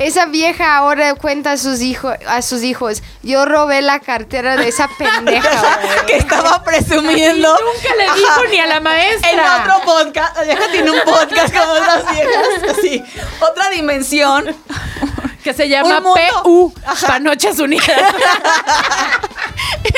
Esa 0.00 0.26
vieja 0.26 0.76
ahora 0.76 1.14
cuenta 1.14 1.52
a 1.52 1.56
sus 1.58 1.80
hijos, 1.82 2.14
a 2.26 2.40
sus 2.42 2.62
hijos, 2.62 3.02
yo 3.22 3.44
robé 3.44 3.82
la 3.82 4.00
cartera 4.00 4.56
de 4.56 4.66
esa 4.68 4.88
pendeja. 4.98 5.48
güey". 5.50 5.90
que 6.06 6.16
estaba 6.16 6.64
presumiendo. 6.64 7.48
Nunca 7.50 7.94
le 7.96 8.04
dijo 8.18 8.30
Ajá. 8.30 8.42
ni 8.50 8.58
a 8.60 8.66
la 8.66 8.80
maestra. 8.80 9.30
En 9.30 9.40
otro 9.40 9.74
podcast, 9.84 10.36
la 10.36 10.42
vieja 10.44 10.62
tiene 10.72 10.90
un 10.90 11.00
podcast 11.04 11.54
como 11.54 11.76
esas 11.76 12.10
viejas, 12.12 12.76
así, 12.78 13.04
otra 13.40 13.68
dimensión. 13.70 14.56
que 15.44 15.54
se 15.54 15.68
llama 15.68 15.98
Un 15.98 16.04
mundo- 16.04 16.20
PU. 16.44 16.74
Panochas 17.06 17.58
Unidas. 17.58 17.86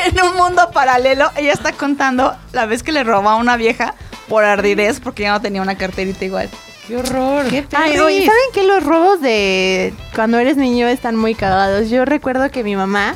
En 0.04 0.20
un 0.20 0.36
mundo 0.36 0.70
paralelo, 0.72 1.30
ella 1.36 1.52
está 1.52 1.72
contando 1.72 2.36
la 2.52 2.66
vez 2.66 2.82
que 2.82 2.92
le 2.92 3.02
robó 3.04 3.30
a 3.30 3.36
una 3.36 3.56
vieja 3.56 3.94
por 4.28 4.44
ardidez 4.44 5.00
porque 5.00 5.22
ya 5.24 5.32
no 5.32 5.40
tenía 5.40 5.60
una 5.62 5.76
carterita 5.76 6.24
igual. 6.24 6.48
Qué 6.86 6.96
horror. 6.96 7.46
Qué 7.48 7.64
Ay, 7.72 7.98
oye, 7.98 8.26
¿saben 8.26 8.42
qué? 8.52 8.64
Los 8.64 8.82
robos 8.82 9.20
de 9.20 9.94
cuando 10.14 10.38
eres 10.38 10.56
niño 10.56 10.88
están 10.88 11.16
muy 11.16 11.34
cagados. 11.34 11.90
Yo 11.90 12.04
recuerdo 12.04 12.50
que 12.50 12.64
mi 12.64 12.74
mamá 12.74 13.14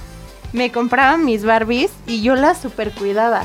me 0.53 0.71
compraba 0.71 1.17
mis 1.17 1.45
Barbies 1.45 1.91
y 2.07 2.23
yo 2.23 2.37
las 2.37 2.61
super 2.61 2.93
cuidaba. 2.93 3.45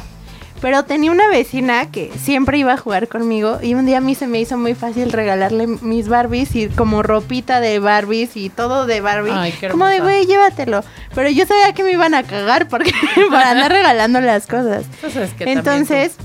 Pero 0.61 0.83
tenía 0.83 1.11
una 1.11 1.27
vecina 1.27 1.89
que 1.89 2.11
siempre 2.21 2.59
iba 2.59 2.73
a 2.73 2.77
jugar 2.77 3.07
conmigo 3.07 3.57
y 3.63 3.73
un 3.73 3.87
día 3.87 3.97
a 3.97 4.01
mí 4.01 4.13
se 4.13 4.27
me 4.27 4.39
hizo 4.39 4.57
muy 4.59 4.75
fácil 4.75 5.11
regalarle 5.11 5.65
mis 5.65 6.07
Barbies 6.07 6.55
y 6.55 6.67
como 6.67 7.01
ropita 7.01 7.59
de 7.59 7.79
Barbies 7.79 8.37
y 8.37 8.49
todo 8.49 8.85
de 8.85 9.01
Barbie. 9.01 9.31
Ay, 9.33 9.53
qué 9.59 9.69
como 9.69 9.87
de, 9.87 10.01
güey, 10.01 10.27
llévatelo. 10.27 10.83
Pero 11.15 11.31
yo 11.31 11.47
sabía 11.47 11.73
que 11.73 11.83
me 11.83 11.91
iban 11.91 12.13
a 12.13 12.21
cagar 12.21 12.67
porque 12.67 12.91
para 13.31 13.49
andar 13.49 13.71
regalando 13.71 14.21
las 14.21 14.45
cosas. 14.45 14.85
Entonces, 14.93 15.31
que 15.31 15.45
también 15.45 15.57
Entonces, 15.57 16.15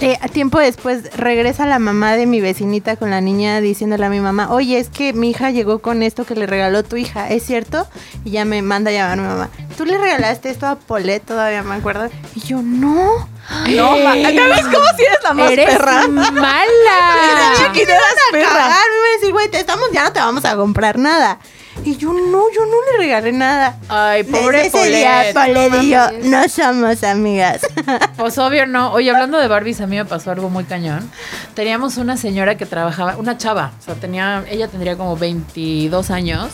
eh, 0.00 0.18
a 0.20 0.28
tiempo 0.28 0.58
después 0.58 1.14
regresa 1.16 1.66
la 1.66 1.78
mamá 1.78 2.16
de 2.16 2.26
mi 2.26 2.40
vecinita 2.40 2.96
con 2.96 3.10
la 3.10 3.20
niña 3.20 3.60
diciéndole 3.60 4.04
a 4.06 4.08
mi 4.10 4.20
mamá, 4.20 4.50
oye, 4.50 4.78
es 4.78 4.88
que 4.88 5.12
mi 5.12 5.30
hija 5.30 5.50
llegó 5.50 5.80
con 5.80 6.02
esto 6.02 6.24
que 6.24 6.34
le 6.34 6.46
regaló 6.46 6.82
tu 6.82 6.96
hija, 6.96 7.28
¿es 7.28 7.44
cierto? 7.44 7.86
Y 8.24 8.30
ya 8.30 8.44
me 8.44 8.62
manda 8.62 8.90
a 8.90 8.94
llamar 8.94 9.12
a 9.18 9.22
mi 9.22 9.28
mamá, 9.28 9.50
¿tú 9.76 9.84
le 9.84 9.98
regalaste 9.98 10.50
esto 10.50 10.66
a 10.66 10.76
Polet? 10.76 11.22
Todavía 11.24 11.62
me 11.62 11.74
acuerdo. 11.76 12.08
Y 12.34 12.40
yo, 12.40 12.62
no. 12.62 13.28
No, 13.68 13.96
ma- 13.98 14.16
¿ya 14.16 14.30
ves 14.46 14.62
cómo 14.72 14.86
si 14.96 15.02
eres 15.04 15.18
la 15.24 15.32
más 15.34 15.50
Eres 15.50 15.66
perra? 15.70 16.06
mala. 16.06 16.30
Desde 17.52 17.64
chiquita 17.66 17.92
eras 17.92 18.14
perra. 18.30 18.52
Me 18.52 18.68
iba 18.68 19.06
a 19.08 19.16
decir, 19.18 19.32
güey, 19.32 19.48
te 19.50 19.58
estamos, 19.58 19.86
ya 19.92 20.04
no 20.04 20.12
te 20.12 20.20
vamos 20.20 20.44
a 20.44 20.54
comprar 20.56 20.98
nada. 20.98 21.38
Y 21.84 21.96
yo, 21.96 22.12
no, 22.12 22.52
yo 22.52 22.66
no 22.66 22.92
le 22.92 22.98
regalé 22.98 23.32
nada. 23.32 23.76
Ay, 23.88 24.22
pobre 24.24 24.64
Desde 24.64 24.78
ese 24.80 24.96
día. 24.98 25.24
Polet 25.32 25.82
y 25.82 25.90
yo 25.90 26.10
no 26.24 26.48
somos 26.48 27.02
amigas. 27.02 27.62
Pues 28.16 28.36
obvio 28.36 28.66
no. 28.66 28.92
Oye, 28.92 29.10
hablando 29.10 29.38
de 29.38 29.48
Barbies, 29.48 29.80
a 29.80 29.86
mí 29.86 29.96
me 29.96 30.04
pasó 30.04 30.30
algo 30.30 30.50
muy 30.50 30.64
cañón. 30.64 31.10
Teníamos 31.54 31.96
una 31.96 32.18
señora 32.18 32.56
que 32.56 32.66
trabajaba, 32.66 33.16
una 33.16 33.38
chava, 33.38 33.72
o 33.78 33.82
sea, 33.82 33.94
tenía, 33.94 34.44
ella 34.50 34.68
tendría 34.68 34.96
como 34.96 35.16
22 35.16 36.10
años, 36.10 36.50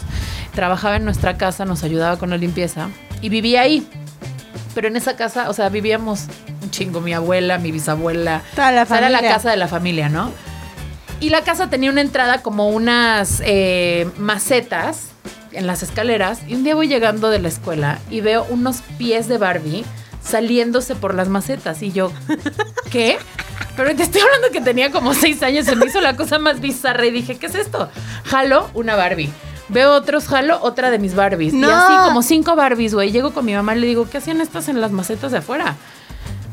trabajaba 0.54 0.96
en 0.96 1.04
nuestra 1.04 1.36
casa, 1.36 1.64
nos 1.64 1.82
ayudaba 1.82 2.18
con 2.18 2.30
la 2.30 2.36
limpieza 2.36 2.88
y 3.20 3.30
vivía 3.30 3.62
ahí. 3.62 3.86
Pero 4.74 4.86
en 4.88 4.96
esa 4.96 5.16
casa, 5.16 5.50
o 5.50 5.54
sea, 5.54 5.68
vivíamos 5.70 6.26
un 6.62 6.70
chingo, 6.70 7.00
mi 7.00 7.12
abuela, 7.12 7.58
mi 7.58 7.72
bisabuela. 7.72 8.42
Toda 8.54 8.70
la 8.70 8.82
O 8.82 8.86
sea, 8.86 8.98
era 8.98 9.08
la 9.08 9.22
casa 9.22 9.50
de 9.50 9.56
la 9.56 9.66
familia, 9.66 10.08
¿no? 10.08 10.30
Y 11.18 11.30
la 11.30 11.42
casa 11.42 11.68
tenía 11.68 11.90
una 11.90 12.02
entrada 12.02 12.42
como 12.42 12.68
unas 12.68 13.42
eh, 13.44 14.08
macetas 14.18 15.15
en 15.56 15.66
las 15.66 15.82
escaleras 15.82 16.40
y 16.46 16.54
un 16.54 16.64
día 16.64 16.74
voy 16.74 16.88
llegando 16.88 17.30
de 17.30 17.38
la 17.38 17.48
escuela 17.48 17.98
y 18.10 18.20
veo 18.20 18.46
unos 18.50 18.82
pies 18.98 19.28
de 19.28 19.38
Barbie 19.38 19.84
saliéndose 20.22 20.94
por 20.96 21.14
las 21.14 21.28
macetas 21.28 21.82
y 21.82 21.92
yo, 21.92 22.10
¿qué? 22.90 23.18
Pero 23.76 23.94
te 23.94 24.02
estoy 24.02 24.20
hablando 24.22 24.48
que 24.52 24.60
tenía 24.60 24.90
como 24.90 25.14
seis 25.14 25.42
años, 25.42 25.66
se 25.66 25.76
me 25.76 25.86
hizo 25.86 26.00
la 26.00 26.16
cosa 26.16 26.38
más 26.38 26.60
bizarra 26.60 27.06
y 27.06 27.10
dije, 27.10 27.36
¿qué 27.38 27.46
es 27.46 27.54
esto? 27.54 27.88
Jalo 28.24 28.70
una 28.74 28.96
Barbie. 28.96 29.30
Veo 29.68 29.92
otros, 29.94 30.28
jalo 30.28 30.58
otra 30.62 30.90
de 30.90 30.98
mis 30.98 31.14
Barbies. 31.16 31.52
Y 31.52 31.56
No. 31.56 31.68
así 31.70 31.92
como 32.08 32.22
cinco 32.22 32.54
Barbies, 32.54 32.94
güey. 32.94 33.10
Llego 33.10 33.32
con 33.32 33.44
mi 33.44 33.52
mamá 33.52 33.74
y 33.76 33.80
le 33.80 33.86
digo, 33.88 34.08
¿qué 34.08 34.18
hacían 34.18 34.40
estas 34.40 34.68
en 34.68 34.80
las 34.80 34.92
macetas 34.92 35.32
de 35.32 35.38
afuera? 35.38 35.74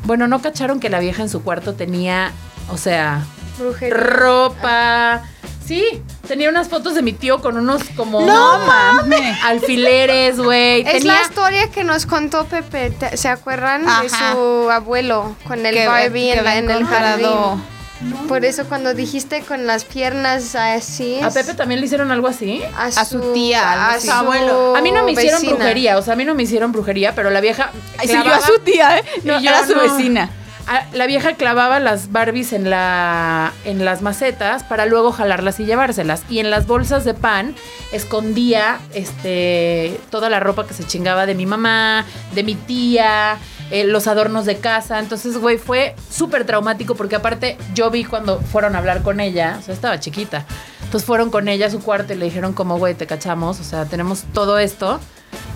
Bueno, 0.06 0.28
no 0.28 0.42
cacharon 0.42 0.80
que 0.80 0.90
la 0.90 1.00
vieja 1.00 1.22
en 1.22 1.30
su 1.30 1.44
cuarto 1.44 1.74
tenía, 1.76 2.32
o 2.70 2.78
sea, 2.78 3.24
Brujería. 3.60 3.96
ropa. 3.96 5.22
Sí, 5.66 5.84
tenía 6.28 6.50
unas 6.50 6.68
fotos 6.68 6.94
de 6.94 7.02
mi 7.02 7.14
tío 7.14 7.40
con 7.42 7.58
unos 7.58 7.84
como 7.96 8.22
No 8.26 8.60
mames. 8.66 9.38
alfileres, 9.46 10.38
güey. 10.38 10.82
Es 10.82 10.92
Tenía 10.94 11.14
la 11.14 11.22
historia 11.22 11.70
que 11.72 11.84
nos 11.84 12.06
contó 12.06 12.46
Pepe, 12.46 12.92
¿te- 12.92 13.16
¿se 13.18 13.30
acuerdan? 13.30 13.86
De 14.02 14.10
su 14.10 14.70
abuelo 14.70 15.36
con 15.48 15.66
el 15.66 15.74
Que- 15.74 15.88
Barbie 15.88 16.32
que 16.34 16.40
en, 16.40 16.44
la- 16.44 16.52
había 16.52 16.60
en 16.64 16.70
el 16.72 16.78
encontrado- 16.82 17.40
jardín. 17.50 18.28
Por 18.28 18.44
eso 18.44 18.66
cuando 18.66 18.94
dijiste 18.94 19.44
con 19.44 19.66
las 19.66 19.86
piernas 19.86 20.56
así. 20.56 21.22
a 21.22 21.30
Pepe 21.30 21.54
también 21.54 21.80
le 21.80 21.86
hicieron 21.86 22.12
algo 22.12 22.28
así. 22.28 22.62
a 22.76 22.88
a 22.88 23.06
su 23.06 23.32
tía, 23.32 23.72
algo 23.72 23.84
a 23.86 23.90
así. 23.94 24.08
su 24.08 24.14
Abuelo. 24.14 24.76
A 24.76 24.82
mí 24.82 24.92
no 24.92 25.04
me 25.06 25.14
hicieron 25.14 25.40
vecina. 25.40 25.56
brujería, 25.58 25.98
o 25.98 26.02
sea, 26.02 26.14
a 26.14 26.18
mí 26.18 26.26
no 26.26 26.36
me 26.36 26.44
hicieron 26.44 26.74
brujería, 26.74 27.16
pero 27.16 27.30
la 27.30 27.40
vieja 27.40 27.72
Ay, 27.98 28.08
sí, 28.10 28.14
yo 28.14 28.20
a 28.20 28.24
clavaba- 28.24 28.46
su 28.46 28.60
tía, 28.60 28.98
¿eh? 28.98 29.04
No, 29.24 29.40
Y 29.40 29.44
yo 29.44 29.50
era 29.52 29.66
su 29.66 29.74
no. 29.76 29.84
vecina. 29.84 30.30
Ah, 30.66 30.86
La 30.94 31.08
vieja 31.08 31.34
clavaba 31.34 31.80
las 31.82 32.12
Barbies 32.12 32.54
en 32.54 32.70
la 32.70 33.52
en 33.66 33.84
las 33.84 34.02
macetas 34.02 34.64
para 34.64 34.86
luego 34.86 35.12
jalarlas 35.12 35.60
y 35.60 35.66
llevárselas. 35.66 36.24
Y 36.30 36.40
en 36.40 36.50
las 36.50 36.68
bolsas 36.68 37.04
de 37.04 37.14
pan 37.14 37.54
escondía 37.92 38.80
este 38.94 40.00
toda 40.10 40.30
la 40.30 40.40
ropa 40.40 40.66
que 40.66 40.74
se 40.74 40.86
chingaba 40.86 41.26
de 41.26 41.36
mi 41.36 41.46
mamá, 41.46 42.06
de 42.34 42.44
mi 42.44 42.56
tía, 42.56 43.38
eh, 43.72 43.84
los 43.84 44.08
adornos 44.08 44.46
de 44.46 44.58
casa. 44.58 45.00
Entonces, 45.00 45.38
güey, 45.38 45.58
fue 45.58 45.96
súper 46.10 46.46
traumático 46.46 46.96
porque 46.96 47.16
aparte 47.18 47.58
yo 47.74 47.90
vi 47.92 48.04
cuando 48.06 48.40
fueron 48.40 48.76
a 48.76 48.80
hablar 48.80 49.02
con 49.04 49.20
ella, 49.20 49.58
o 49.60 49.64
sea, 49.64 49.74
estaba 49.74 50.00
chiquita. 50.00 50.46
Entonces 50.84 51.06
fueron 51.06 51.30
con 51.30 51.48
ella 51.48 51.68
a 51.68 51.70
su 51.72 51.82
cuarto 51.82 52.14
y 52.14 52.18
le 52.18 52.26
dijeron 52.26 52.54
como, 52.54 52.78
güey, 52.78 52.94
te 52.94 53.08
cachamos, 53.08 53.60
o 53.60 53.64
sea, 53.64 53.86
tenemos 53.86 54.24
todo 54.34 54.60
esto. 54.60 55.00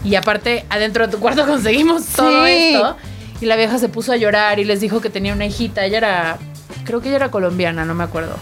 Y 0.03 0.15
aparte, 0.15 0.65
adentro 0.69 1.05
de 1.05 1.13
tu 1.13 1.19
cuarto 1.19 1.45
conseguimos 1.47 2.05
todo 2.07 2.45
Sí. 2.45 2.51
esto. 2.73 2.97
Y 3.41 3.45
la 3.45 3.55
vieja 3.55 3.77
se 3.77 3.89
puso 3.89 4.11
a 4.11 4.17
llorar 4.17 4.59
y 4.59 4.65
les 4.65 4.79
dijo 4.81 4.99
que 5.01 5.09
tenía 5.09 5.33
una 5.33 5.45
hijita. 5.45 5.85
Ella 5.85 5.97
era, 5.97 6.37
creo 6.85 7.01
que 7.01 7.09
ella 7.09 7.17
era 7.17 7.31
colombiana, 7.31 7.85
no 7.85 7.93
me 7.93 8.03
acuerdo. 8.03 8.35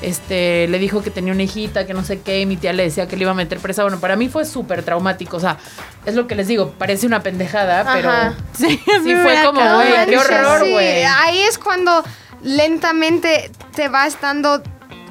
Este, 0.00 0.66
le 0.68 0.78
dijo 0.80 1.00
que 1.02 1.10
tenía 1.10 1.32
una 1.32 1.44
hijita, 1.44 1.86
que 1.86 1.94
no 1.94 2.02
sé 2.02 2.20
qué, 2.22 2.40
y 2.40 2.46
mi 2.46 2.56
tía 2.56 2.72
le 2.72 2.82
decía 2.82 3.06
que 3.06 3.16
le 3.16 3.22
iba 3.22 3.30
a 3.30 3.34
meter 3.34 3.58
presa. 3.60 3.82
Bueno, 3.82 4.00
para 4.00 4.16
mí 4.16 4.28
fue 4.28 4.44
súper 4.44 4.82
traumático. 4.82 5.36
O 5.36 5.40
sea, 5.40 5.58
es 6.04 6.14
lo 6.14 6.26
que 6.26 6.34
les 6.34 6.48
digo, 6.48 6.72
parece 6.72 7.06
una 7.06 7.22
pendejada, 7.22 7.92
pero 7.94 8.10
Ajá. 8.10 8.34
Sí, 8.56 8.80
Sí, 9.04 9.14
fue 9.14 9.36
como, 9.44 9.60
güey, 9.60 10.06
qué 10.06 10.18
horror, 10.18 10.64
sí. 10.64 10.72
güey. 10.72 11.04
Ahí 11.04 11.38
es 11.42 11.56
cuando 11.58 12.02
lentamente 12.42 13.50
te 13.76 13.88
vas 13.88 14.20
dando 14.20 14.62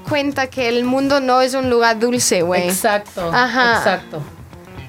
cuenta 0.09 0.47
que 0.47 0.67
el 0.67 0.83
mundo 0.83 1.21
no 1.21 1.41
es 1.41 1.53
un 1.53 1.69
lugar 1.69 1.97
dulce, 1.99 2.41
güey. 2.41 2.67
Exacto, 2.67 3.31
Ajá. 3.33 3.77
exacto. 3.77 4.21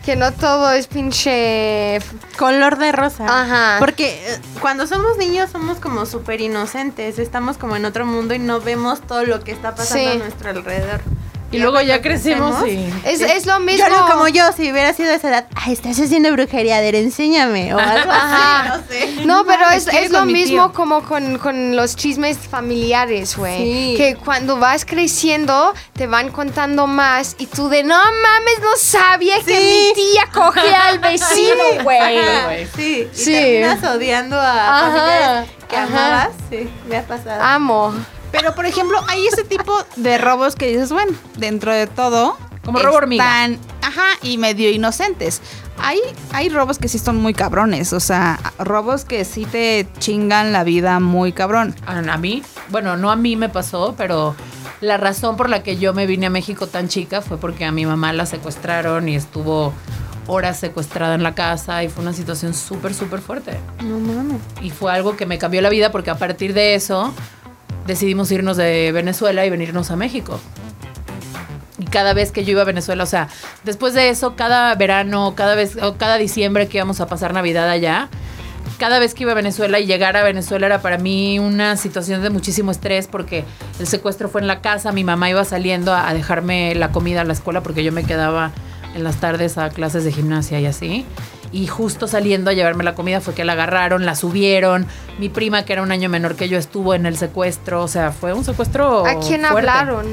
Que 0.05 0.17
no 0.17 0.33
todo 0.33 0.73
es 0.73 0.89
pinche. 0.89 1.99
Color 2.37 2.77
de 2.79 2.91
rosa. 2.93 3.25
Ajá. 3.25 3.77
Porque 3.79 4.09
eh, 4.33 4.39
cuando 4.61 4.87
somos 4.89 5.17
niños 5.17 5.51
somos 5.51 5.79
como 5.79 6.07
súper 6.07 6.41
inocentes, 6.41 7.19
estamos 7.21 7.57
como 7.57 7.77
en 7.77 7.85
otro 7.85 8.05
mundo 8.05 8.35
y 8.35 8.39
no 8.41 8.61
vemos 8.61 9.01
todo 9.01 9.25
lo 9.25 9.45
que 9.45 9.53
está 9.53 9.75
pasando 9.75 10.11
Sí. 10.11 10.17
a 10.17 10.23
nuestro 10.25 10.51
alrededor. 10.51 11.01
Y 11.53 11.59
luego 11.59 11.81
ya 11.83 12.01
crecimos 12.03 12.67
y... 12.67 12.91
Es, 13.05 13.21
es 13.21 13.47
lo 13.47 13.61
mismo. 13.61 13.87
Yo 13.87 13.95
no 13.95 14.07
como 14.07 14.27
yo, 14.29 14.45
si 14.57 14.71
hubiera 14.73 14.93
sido 14.95 15.11
de 15.11 15.17
esa 15.17 15.29
edad, 15.29 15.47
ay, 15.55 15.75
estás 15.75 16.01
haciendo 16.01 16.33
brujería, 16.33 16.79
a 16.79 16.81
ver, 16.81 16.95
enséñame, 16.95 17.75
o 17.75 17.79
algo 17.79 18.11
Ajá. 18.11 18.75
así, 18.75 18.79
no 18.79 18.89
sé. 18.89 19.27
No, 19.27 19.45
pero 19.45 19.69
es, 19.71 19.87
es 19.89 20.11
lo 20.11 20.25
mismo 20.25 20.65
tío. 20.69 20.73
como 20.73 21.03
con, 21.03 21.39
con 21.39 21.77
los 21.77 21.95
chismes 21.95 22.39
familiares, 22.39 23.37
güey. 23.37 23.59
Sí. 23.59 23.95
Que 23.99 24.17
cuando 24.17 24.57
vas 24.59 24.85
creciendo 24.85 25.75
te 25.93 26.07
van 26.07 26.31
contando 26.31 26.87
más 26.87 27.37
y 27.39 27.47
tú 27.47 27.69
de 27.69 27.83
no 27.85 27.97
mames, 27.97 28.59
no 28.63 28.77
sabía 28.77 29.37
que 29.45 29.55
mi 29.55 29.93
tía 29.95 30.29
cogía 30.33 30.87
al 30.87 30.99
vecino, 31.01 31.83
güey. 31.85 32.67
Sí, 32.75 33.09
y 33.13 33.17
Sí. 33.17 33.33
terminas 33.33 33.85
odiando 33.85 34.41
a 34.41 34.81
familiares 34.91 35.51
que 35.69 35.77
ajá. 35.77 35.87
amabas. 35.87 36.29
Sí, 36.51 36.71
me 36.89 36.97
ha 36.97 37.03
pasado. 37.07 37.43
Amo. 37.43 37.95
Pero, 38.33 38.55
por 38.55 38.67
ejemplo, 38.67 38.99
hay 39.09 39.27
ese 39.27 39.45
tipo 39.45 39.73
de 39.97 40.19
robos 40.19 40.57
que 40.57 40.67
dices, 40.69 40.91
bueno, 40.91 41.13
dentro 41.37 41.73
de 41.73 41.87
todo. 41.87 42.37
Como 42.65 42.79
robo 42.79 42.97
hormiga. 42.97 43.25
están, 43.25 43.59
Ajá, 43.83 44.07
y 44.23 44.39
medio 44.39 44.71
inocentes. 44.71 45.41
Hay, 45.79 45.99
hay 46.33 46.49
robos 46.49 46.79
que 46.79 46.89
sí 46.89 46.99
son 46.99 47.17
muy 47.17 47.35
cabrones. 47.35 47.93
O 47.93 48.01
sea, 48.01 48.39
robos 48.59 49.05
que 49.05 49.25
sí 49.25 49.45
te 49.45 49.87
chingan 49.99 50.53
la 50.53 50.65
vida 50.65 50.99
muy 51.01 51.33
cabrón. 51.33 51.75
A, 51.87 51.99
a 51.99 52.17
mí, 52.19 52.43
bueno, 52.71 52.97
no 52.97 53.11
a 53.11 53.17
mí 53.17 53.37
me 53.37 53.49
pasó, 53.49 53.95
pero 53.99 54.35
la 54.81 54.97
razón 54.97 55.37
por 55.37 55.51
la 55.51 55.63
que 55.63 55.77
yo 55.77 55.93
me 55.93 56.07
vine 56.07 56.27
a 56.27 56.31
México 56.31 56.69
tan 56.69 56.89
chica 56.89 57.21
fue 57.21 57.37
porque 57.37 57.65
a 57.65 57.73
mi 57.73 57.85
mamá 57.85 58.13
la 58.13 58.27
secuestraron 58.27 59.09
y 59.09 59.17
estuvo 59.17 59.73
horas 60.27 60.59
secuestrada 60.59 61.15
en 61.15 61.23
la 61.23 61.35
casa 61.35 61.83
y 61.83 61.89
fue 61.89 62.03
una 62.03 62.13
situación 62.13 62.55
súper, 62.55 62.95
súper 62.95 63.21
fuerte. 63.21 63.59
No 63.83 63.99
mames. 63.99 64.41
Y 64.61 64.71
fue 64.71 64.93
algo 64.93 65.17
que 65.17 65.27
me 65.27 65.39
cambió 65.39 65.61
la 65.61 65.69
vida 65.69 65.91
porque 65.91 66.11
a 66.11 66.17
partir 66.17 66.55
de 66.55 66.75
eso 66.75 67.13
decidimos 67.87 68.31
irnos 68.31 68.57
de 68.57 68.93
Venezuela 68.93 69.45
y 69.45 69.51
venirnos 69.51 69.91
a 69.91 69.97
México. 69.97 70.41
Y 71.79 71.85
cada 71.87 72.15
vez 72.15 72.33
que 72.33 72.45
yo 72.45 72.53
iba 72.53 72.63
a 72.63 72.67
Venezuela, 72.67 73.05
o 73.05 73.07
sea, 73.07 73.29
después 73.65 73.95
de 73.95 74.09
eso, 74.09 74.37
cada 74.37 74.75
verano, 74.75 75.35
cada 75.37 75.55
vez, 75.55 75.77
o 75.83 75.97
cada 75.97 76.17
diciembre 76.17 76.69
que 76.69 76.79
íbamos 76.79 77.01
a 77.01 77.07
pasar 77.07 77.33
Navidad 77.35 77.69
allá, 77.69 78.09
cada 78.79 78.99
vez 78.99 79.15
que 79.15 79.25
iba 79.25 79.33
a 79.33 79.35
Venezuela 79.35 79.79
y 79.81 79.87
llegar 79.87 80.17
a 80.17 80.23
Venezuela 80.23 80.67
era 80.67 80.83
para 80.83 80.99
mí 80.99 81.39
una 81.39 81.77
situación 81.77 82.23
de 82.23 82.31
muchísimo 82.31 82.71
estrés 82.71 83.07
porque 83.07 83.45
el 83.79 83.87
secuestro 83.87 84.29
fue 84.29 84.41
en 84.41 84.47
la 84.47 84.61
casa, 84.61 84.93
mi 84.93 85.05
mamá 85.05 85.31
iba 85.31 85.45
saliendo 85.45 85.93
a, 85.93 86.09
a 86.09 86.15
dejarme 86.15 86.75
la 86.75 86.91
comida 86.91 87.21
a 87.21 87.25
la 87.25 87.33
escuela 87.33 87.63
porque 87.63 87.85
yo 87.85 87.93
me 87.93 88.05
quedaba 88.05 88.53
en 88.95 89.05
las 89.05 89.17
tardes 89.17 89.59
a 89.59 89.71
clases 89.71 90.05
de 90.05 90.13
gimnasia 90.13 90.61
y 90.61 90.67
así. 90.67 91.07
Y 91.53 91.67
justo 91.67 92.09
saliendo 92.09 92.51
a 92.51 92.55
llevarme 92.55 92.83
la 92.83 92.95
comida 92.95 93.21
fue 93.21 93.35
que 93.35 93.45
la 93.45 93.53
agarraron, 93.53 94.07
la 94.07 94.15
subieron. 94.15 94.87
Mi 95.19 95.29
prima, 95.29 95.65
que 95.65 95.75
era 95.75 95.83
un 95.83 95.93
año 95.93 96.09
menor 96.09 96.35
que 96.35 96.49
yo, 96.49 96.57
estuvo 96.59 96.95
en 96.95 97.05
el 97.05 97.17
secuestro. 97.19 97.83
O 97.83 97.89
sea, 97.89 98.11
fue 98.11 98.33
un 98.33 98.45
secuestro. 98.45 99.07
¿A 99.07 99.21
quién 99.21 99.43
fuerte. 99.43 99.69
hablaron? 99.69 100.07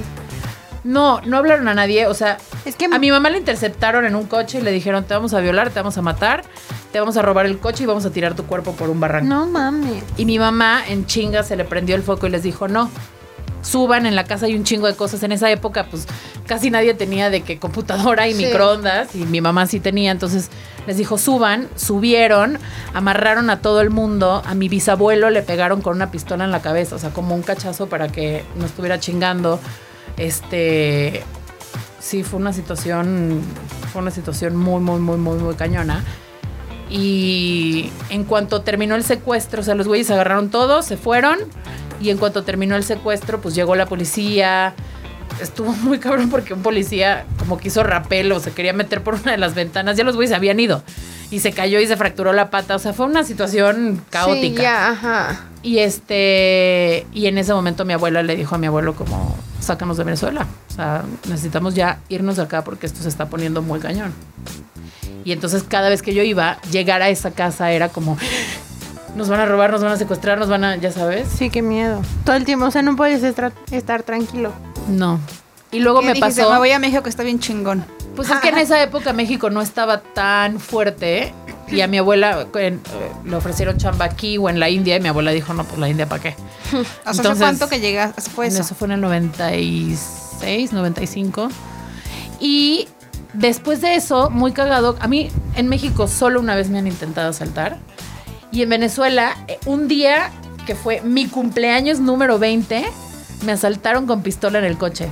No, 0.84 1.22
no 1.22 1.38
hablaron 1.38 1.68
a 1.68 1.74
nadie. 1.74 2.08
O 2.08 2.14
sea, 2.14 2.38
Es 2.66 2.76
que 2.76 2.86
a 2.86 3.00
mi 3.00 3.10
mamá 3.12 3.30
la 3.30 3.38
interceptaron 3.38 4.06
en 4.06 4.16
un 4.16 4.26
coche 4.26 4.60
y 4.60 4.62
le 4.62 4.72
dijeron: 4.72 5.04
Te 5.06 5.14
vamos 5.14 5.34
a 5.34 5.40
violar, 5.40 5.70
te 5.70 5.80
vamos 5.80 5.98
a 5.98 6.02
matar, 6.02 6.44
te 6.92 7.00
vamos 7.00 7.16
a 7.18 7.22
robar 7.22 7.46
el 7.46 7.58
coche 7.60 7.84
y 7.84 7.86
vamos 7.88 8.06
a 8.06 8.12
tirar 8.12 8.36
tu 8.36 8.46
cuerpo 8.46 8.74
por 8.74 8.90
un 8.90 9.00
barranco. 9.00 9.28
No 9.34 9.46
mames. 9.46 10.04
Y 10.18 10.26
mi 10.26 10.40
mamá 10.40 10.82
en 10.88 11.06
chinga 11.06 11.44
se 11.44 11.56
le 11.56 11.64
prendió 11.66 11.96
el 11.96 12.04
foco 12.04 12.28
y 12.28 12.30
les 12.30 12.44
dijo, 12.44 12.68
no, 12.68 12.90
suban, 13.62 14.06
en 14.06 14.16
la 14.16 14.24
casa 14.24 14.46
hay 14.46 14.56
un 14.56 14.64
chingo 14.64 14.88
de 14.88 14.96
cosas. 14.96 15.24
En 15.24 15.32
esa 15.32 15.50
época, 15.52 15.88
pues 15.90 16.08
casi 16.50 16.72
nadie 16.72 16.96
tenía 16.96 17.30
de 17.30 17.42
que 17.42 17.60
computadora 17.60 18.28
y 18.28 18.34
Sí. 18.34 18.46
microondas, 18.46 19.16
y 19.16 19.20
mi 19.20 19.40
mamá 19.40 19.68
sí 19.68 19.80
tenía. 19.80 20.10
Entonces 20.12 20.50
les 20.88 20.98
dijo, 20.98 21.20
suban, 21.20 21.70
subieron, 21.76 22.58
amarraron 22.96 23.52
a 23.52 23.62
todo 23.62 23.82
el 23.82 23.92
mundo. 23.92 24.42
A 24.44 24.56
mi 24.56 24.68
bisabuelo 24.68 25.30
le 25.30 25.44
pegaron 25.44 25.82
con 25.84 25.96
una 25.96 26.10
pistola 26.10 26.46
en 26.46 26.52
la 26.52 26.62
cabeza, 26.62 26.96
o 26.96 27.00
sea, 27.00 27.12
como 27.12 27.36
un 27.36 27.44
cachazo 27.44 27.88
para 27.88 28.08
que 28.10 28.44
no 28.58 28.66
estuviera 28.66 29.00
chingando. 29.00 29.60
Este. 30.18 31.24
Sí, 32.00 32.24
fue 32.24 32.40
una 32.40 32.52
situación. 32.52 33.42
Fue 33.94 34.02
una 34.02 34.12
situación 34.12 34.56
muy, 34.56 34.82
muy, 34.82 35.00
muy, 35.00 35.18
muy, 35.18 35.38
muy 35.38 35.54
cañona. 35.54 36.04
Y 36.90 37.92
en 38.10 38.24
cuanto 38.24 38.62
terminó 38.62 38.96
el 38.96 39.04
secuestro, 39.04 39.62
o 39.62 39.64
sea, 39.64 39.76
los 39.76 39.88
güeyes 39.88 40.10
agarraron 40.10 40.50
todo, 40.50 40.82
se 40.82 40.98
fueron. 40.98 41.38
Y 42.02 42.10
en 42.10 42.18
cuanto 42.18 42.44
terminó 42.44 42.76
el 42.76 42.84
secuestro, 42.84 43.42
pues 43.42 43.54
llegó 43.54 43.76
la 43.76 43.86
policía. 43.86 44.74
Estuvo 45.42 45.72
muy 45.74 46.00
cabrón 46.00 46.30
porque 46.30 46.54
un 46.54 46.62
policía 46.62 47.26
como 47.38 47.58
que 47.58 47.70
hizo 47.70 47.84
rapel 47.84 48.32
o 48.32 48.40
se 48.40 48.52
quería 48.52 48.74
meter 48.74 49.04
por 49.04 49.16
una 49.16 49.32
de 49.32 49.38
las 49.38 49.56
ventanas. 49.56 49.98
Ya 49.98 50.04
los 50.04 50.16
güeyes 50.16 50.36
habían 50.36 50.60
ido. 50.60 50.84
Y 51.32 51.40
se 51.40 51.52
cayó 51.52 51.80
y 51.80 51.88
se 51.88 51.96
fracturó 51.96 52.34
la 52.34 52.50
pata. 52.50 52.76
O 52.76 52.80
sea, 52.80 52.94
fue 52.94 53.06
una 53.06 53.24
situación 53.24 54.02
caótica. 54.10 54.58
Sí, 54.58 54.64
ya, 54.64 54.90
ajá. 54.90 55.46
Y 55.62 55.80
este, 55.80 57.06
y 57.14 57.28
en 57.28 57.38
ese 57.38 57.54
momento 57.54 57.86
mi 57.86 57.94
abuela 57.94 58.24
le 58.24 58.36
dijo 58.36 58.56
a 58.56 58.58
mi 58.58 58.68
abuelo 58.68 58.96
como, 58.96 59.36
sácanos 59.60 59.98
de 59.98 60.04
Venezuela. 60.04 60.48
O 60.70 60.74
sea, 60.74 61.04
necesitamos 61.28 61.76
ya 61.76 62.00
irnos 62.10 62.38
de 62.38 62.44
acá 62.44 62.64
porque 62.64 62.86
esto 62.86 63.02
se 63.02 63.10
está 63.10 63.30
poniendo 63.30 63.62
muy 63.62 63.80
cañón. 63.80 64.14
Y 65.24 65.32
entonces 65.32 65.64
cada 65.64 65.90
vez 65.90 66.02
que 66.02 66.14
yo 66.14 66.24
iba, 66.24 66.60
llegar 66.72 67.02
a 67.02 67.10
esa 67.10 67.32
casa 67.32 67.72
era 67.72 67.90
como, 67.90 68.18
nos 69.16 69.30
van 69.30 69.40
a 69.40 69.46
robar, 69.46 69.72
nos 69.72 69.84
van 69.84 69.92
a 69.92 69.98
secuestrar, 69.98 70.40
nos 70.40 70.50
van 70.50 70.64
a, 70.64 70.76
ya 70.78 70.92
sabes. 70.92 71.28
Sí, 71.28 71.50
qué 71.50 71.62
miedo. 71.62 72.02
Todo 72.26 72.36
el 72.36 72.46
tiempo, 72.46 72.66
o 72.66 72.72
sea, 72.72 72.82
no 72.82 72.96
puedes 72.96 73.24
estar, 73.24 73.52
estar 73.72 74.04
tranquilo. 74.04 74.54
No. 74.90 75.20
Y 75.72 75.80
luego 75.80 76.00
¿Qué 76.00 76.08
me 76.08 76.14
dijiste? 76.14 76.42
pasó... 76.42 76.52
Me 76.52 76.58
voy 76.58 76.72
a 76.72 76.80
México 76.80 77.04
que 77.04 77.10
está 77.10 77.24
bien 77.24 77.40
chingón. 77.40 77.86
Pues 78.16 78.30
es 78.30 78.38
que 78.40 78.50
en 78.50 78.58
esa 78.58 78.82
época 78.82 79.14
México 79.14 79.50
no 79.50 79.62
estaba 79.62 80.02
tan 80.02 80.60
fuerte 80.60 81.32
y 81.72 81.82
a 81.82 81.88
mi 81.88 82.00
abuela 82.00 82.48
en- 82.56 82.82
le 83.24 83.36
ofrecieron 83.36 83.78
chamba 83.78 84.06
aquí 84.06 84.38
o 84.38 84.50
en 84.50 84.60
la 84.60 84.70
India 84.70 84.96
y 84.98 85.00
mi 85.00 85.08
abuela 85.08 85.32
dijo, 85.32 85.54
no, 85.54 85.64
pues 85.64 85.78
la 85.80 85.88
India 85.88 86.10
para 86.10 86.22
qué. 86.24 86.30
O 86.36 86.72
sea, 86.72 86.82
¿hace 87.06 87.18
Entonces, 87.22 87.40
cuánto 87.44 87.70
que 87.70 87.80
llegas? 87.80 88.14
Fue 88.36 88.48
En 88.48 88.54
eso. 88.54 88.62
eso 88.64 88.76
fue 88.76 88.88
en 88.88 88.94
el 88.94 89.02
96, 89.02 90.74
95. 90.74 91.50
Y 92.40 92.88
después 93.34 93.82
de 93.82 93.96
eso, 93.96 94.30
muy 94.30 94.52
cagado, 94.52 94.98
a 95.00 95.08
mí 95.08 95.30
en 95.56 95.68
México 95.68 96.08
solo 96.08 96.40
una 96.40 96.56
vez 96.56 96.70
me 96.70 96.80
han 96.80 96.88
intentado 96.88 97.30
asaltar. 97.30 97.78
Y 98.52 98.64
en 98.64 98.70
Venezuela, 98.70 99.38
eh, 99.48 99.60
un 99.66 99.88
día 99.88 100.32
que 100.66 100.76
fue 100.76 101.02
mi 101.02 101.28
cumpleaños 101.28 102.00
número 102.00 102.40
20, 102.40 102.86
me 103.44 103.52
asaltaron 103.52 104.06
con 104.08 104.22
pistola 104.22 104.60
en 104.60 104.66
el 104.66 104.78
coche. 104.78 105.10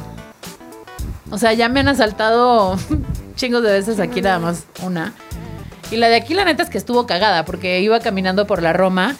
O 1.29 1.37
sea, 1.37 1.53
ya 1.53 1.69
me 1.69 1.81
han 1.81 1.87
asaltado 1.87 2.77
chingos 3.35 3.63
de 3.63 3.71
veces 3.71 3.99
aquí 3.99 4.21
nada 4.21 4.39
más 4.39 4.63
una. 4.83 5.13
Y 5.91 5.97
la 5.97 6.09
de 6.09 6.15
aquí 6.15 6.33
la 6.33 6.45
neta 6.45 6.63
es 6.63 6.69
que 6.69 6.77
estuvo 6.77 7.05
cagada 7.05 7.45
porque 7.45 7.79
iba 7.81 7.99
caminando 7.99 8.45
por 8.45 8.61
la 8.61 8.73
Roma 8.73 9.15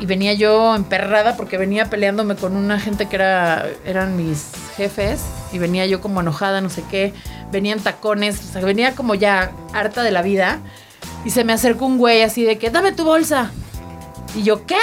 y 0.00 0.06
venía 0.06 0.32
yo 0.32 0.74
emperrada 0.74 1.36
porque 1.36 1.58
venía 1.58 1.90
peleándome 1.90 2.34
con 2.34 2.56
una 2.56 2.80
gente 2.80 3.06
que 3.06 3.16
era 3.16 3.66
eran 3.84 4.16
mis 4.16 4.50
jefes 4.76 5.20
y 5.52 5.58
venía 5.58 5.86
yo 5.86 6.00
como 6.00 6.20
enojada, 6.20 6.60
no 6.60 6.70
sé 6.70 6.82
qué, 6.90 7.12
venían 7.52 7.78
tacones, 7.78 8.40
o 8.40 8.52
sea, 8.52 8.62
venía 8.62 8.94
como 8.94 9.14
ya 9.14 9.52
harta 9.74 10.02
de 10.02 10.10
la 10.10 10.22
vida 10.22 10.58
y 11.24 11.30
se 11.30 11.44
me 11.44 11.52
acercó 11.52 11.86
un 11.86 11.98
güey 11.98 12.22
así 12.22 12.42
de 12.42 12.58
que, 12.58 12.70
"Dame 12.70 12.92
tu 12.92 13.04
bolsa." 13.04 13.50
Y 14.34 14.42
yo, 14.42 14.66
¿qué? 14.66 14.78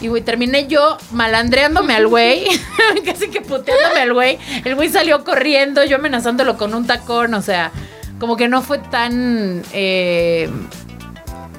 Y 0.00 0.08
güey, 0.08 0.22
terminé 0.22 0.66
yo 0.68 0.96
malandreándome 1.12 1.94
al 1.94 2.06
güey, 2.06 2.46
casi 3.04 3.28
que 3.28 3.40
puteándome 3.40 4.00
al 4.00 4.12
güey. 4.12 4.38
El 4.64 4.74
güey 4.74 4.88
salió 4.88 5.24
corriendo, 5.24 5.84
yo 5.84 5.96
amenazándolo 5.96 6.56
con 6.56 6.74
un 6.74 6.86
tacón, 6.86 7.34
o 7.34 7.42
sea, 7.42 7.72
como 8.20 8.36
que 8.36 8.48
no 8.48 8.62
fue 8.62 8.78
tan 8.78 9.62
eh, 9.72 10.48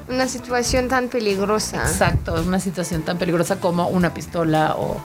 Una 0.08 0.28
situación 0.28 0.88
tan 0.88 1.10
peligrosa. 1.10 1.82
exacto, 1.82 2.36
una 2.46 2.60
situación 2.60 3.04
tan 3.04 3.18
peligrosa 3.18 3.58
como 3.58 3.88
una 3.88 4.14
pistola 4.14 4.76
o 4.78 4.98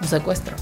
un 0.00 0.08
secuestro. 0.08 0.56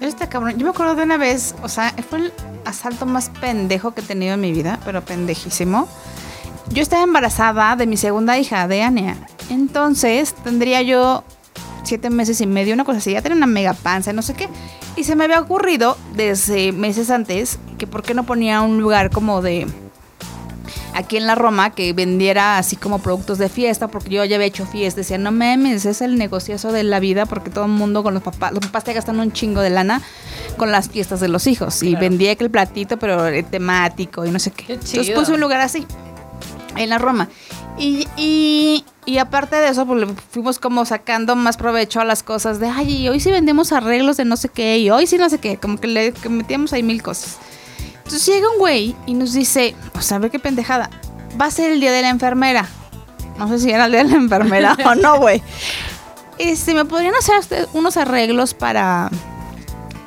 Está 0.00 0.28
cabrón. 0.28 0.58
Yo 0.58 0.64
me 0.64 0.70
acuerdo 0.70 0.94
de 0.94 1.04
una 1.04 1.16
vez, 1.16 1.54
o 1.62 1.68
sea, 1.68 1.94
fue 2.08 2.18
el 2.18 2.32
asalto 2.66 3.06
más 3.06 3.30
pendejo 3.40 3.94
que 3.94 4.02
he 4.02 4.04
tenido 4.04 4.34
en 4.34 4.40
mi 4.40 4.52
vida, 4.52 4.78
pero 4.84 5.02
pendejísimo. 5.02 5.88
Yo 6.68 6.82
estaba 6.82 7.02
embarazada 7.02 7.76
de 7.76 7.86
mi 7.86 7.96
segunda 7.96 8.38
hija, 8.38 8.68
de 8.68 8.82
Ania. 8.82 9.16
Entonces, 9.50 10.34
tendría 10.44 10.82
yo 10.82 11.24
siete 11.84 12.10
meses 12.10 12.40
y 12.40 12.46
medio, 12.46 12.74
una 12.74 12.84
cosa 12.84 12.98
así. 12.98 13.12
Ya 13.12 13.22
tenía 13.22 13.36
una 13.36 13.46
mega 13.46 13.72
panza, 13.72 14.12
no 14.12 14.22
sé 14.22 14.34
qué. 14.34 14.48
Y 14.96 15.04
se 15.04 15.16
me 15.16 15.24
había 15.24 15.40
ocurrido 15.40 15.96
desde 16.14 16.72
meses 16.72 17.10
antes 17.10 17.58
que 17.78 17.86
por 17.86 18.02
qué 18.02 18.14
no 18.14 18.24
ponía 18.24 18.62
un 18.62 18.80
lugar 18.80 19.10
como 19.10 19.42
de 19.42 19.66
aquí 20.94 21.18
en 21.18 21.26
la 21.26 21.34
Roma 21.34 21.70
que 21.70 21.92
vendiera 21.92 22.56
así 22.56 22.76
como 22.76 23.00
productos 23.00 23.36
de 23.36 23.50
fiesta, 23.50 23.88
porque 23.88 24.10
yo 24.10 24.24
ya 24.24 24.36
había 24.36 24.46
hecho 24.46 24.66
fiesta. 24.66 25.02
Decía, 25.02 25.18
no 25.18 25.30
memes, 25.30 25.84
es 25.84 26.00
el 26.00 26.16
negociazo 26.16 26.72
de 26.72 26.82
la 26.82 27.00
vida, 27.00 27.26
porque 27.26 27.50
todo 27.50 27.66
el 27.66 27.70
mundo 27.70 28.02
con 28.02 28.14
los 28.14 28.22
papás, 28.22 28.52
los 28.52 28.60
papás 28.60 28.84
te 28.84 28.94
gastan 28.94 29.20
un 29.20 29.32
chingo 29.32 29.60
de 29.60 29.70
lana 29.70 30.00
con 30.56 30.72
las 30.72 30.88
fiestas 30.88 31.20
de 31.20 31.28
los 31.28 31.46
hijos. 31.46 31.82
Y 31.82 31.94
vendía 31.94 32.34
que 32.34 32.44
el 32.44 32.50
platito, 32.50 32.98
pero 32.98 33.26
eh, 33.26 33.42
temático 33.42 34.24
y 34.24 34.30
no 34.30 34.38
sé 34.38 34.50
qué. 34.50 34.64
Qué 34.64 34.72
Entonces 34.74 35.10
puse 35.10 35.32
un 35.32 35.40
lugar 35.40 35.60
así, 35.60 35.86
en 36.76 36.88
la 36.88 36.98
Roma. 36.98 37.28
Y, 37.78 38.08
y, 38.16 38.84
y 39.04 39.18
aparte 39.18 39.56
de 39.56 39.68
eso, 39.68 39.86
pues 39.86 40.06
fuimos 40.30 40.58
como 40.58 40.84
sacando 40.86 41.36
más 41.36 41.56
provecho 41.56 42.00
a 42.00 42.04
las 42.04 42.22
cosas 42.22 42.58
de, 42.58 42.68
ay, 42.68 43.02
y 43.02 43.08
hoy 43.08 43.20
sí 43.20 43.30
vendemos 43.30 43.72
arreglos 43.72 44.16
de 44.16 44.24
no 44.24 44.36
sé 44.36 44.48
qué, 44.48 44.78
y 44.78 44.90
hoy 44.90 45.06
sí 45.06 45.18
no 45.18 45.28
sé 45.28 45.38
qué, 45.38 45.58
como 45.58 45.78
que 45.78 45.86
le 45.86 46.12
que 46.12 46.28
metíamos 46.28 46.72
ahí 46.72 46.82
mil 46.82 47.02
cosas. 47.02 47.36
Entonces 47.98 48.24
llega 48.26 48.48
un 48.50 48.58
güey 48.58 48.96
y 49.06 49.14
nos 49.14 49.32
dice, 49.32 49.74
o 49.94 50.00
sea, 50.00 50.16
a 50.16 50.20
ver 50.20 50.30
qué 50.30 50.38
pendejada, 50.38 50.90
va 51.40 51.46
a 51.46 51.50
ser 51.50 51.72
el 51.72 51.80
día 51.80 51.92
de 51.92 52.02
la 52.02 52.08
enfermera. 52.08 52.66
No 53.38 53.48
sé 53.48 53.58
si 53.58 53.70
era 53.70 53.86
el 53.86 53.92
día 53.92 54.04
de 54.04 54.10
la 54.10 54.16
enfermera 54.16 54.76
o 54.86 54.94
no, 54.94 55.18
güey. 55.18 55.42
Este, 56.38 56.74
¿me 56.74 56.84
podrían 56.84 57.14
hacer 57.14 57.68
unos 57.72 57.96
arreglos 57.96 58.54
para 58.54 59.10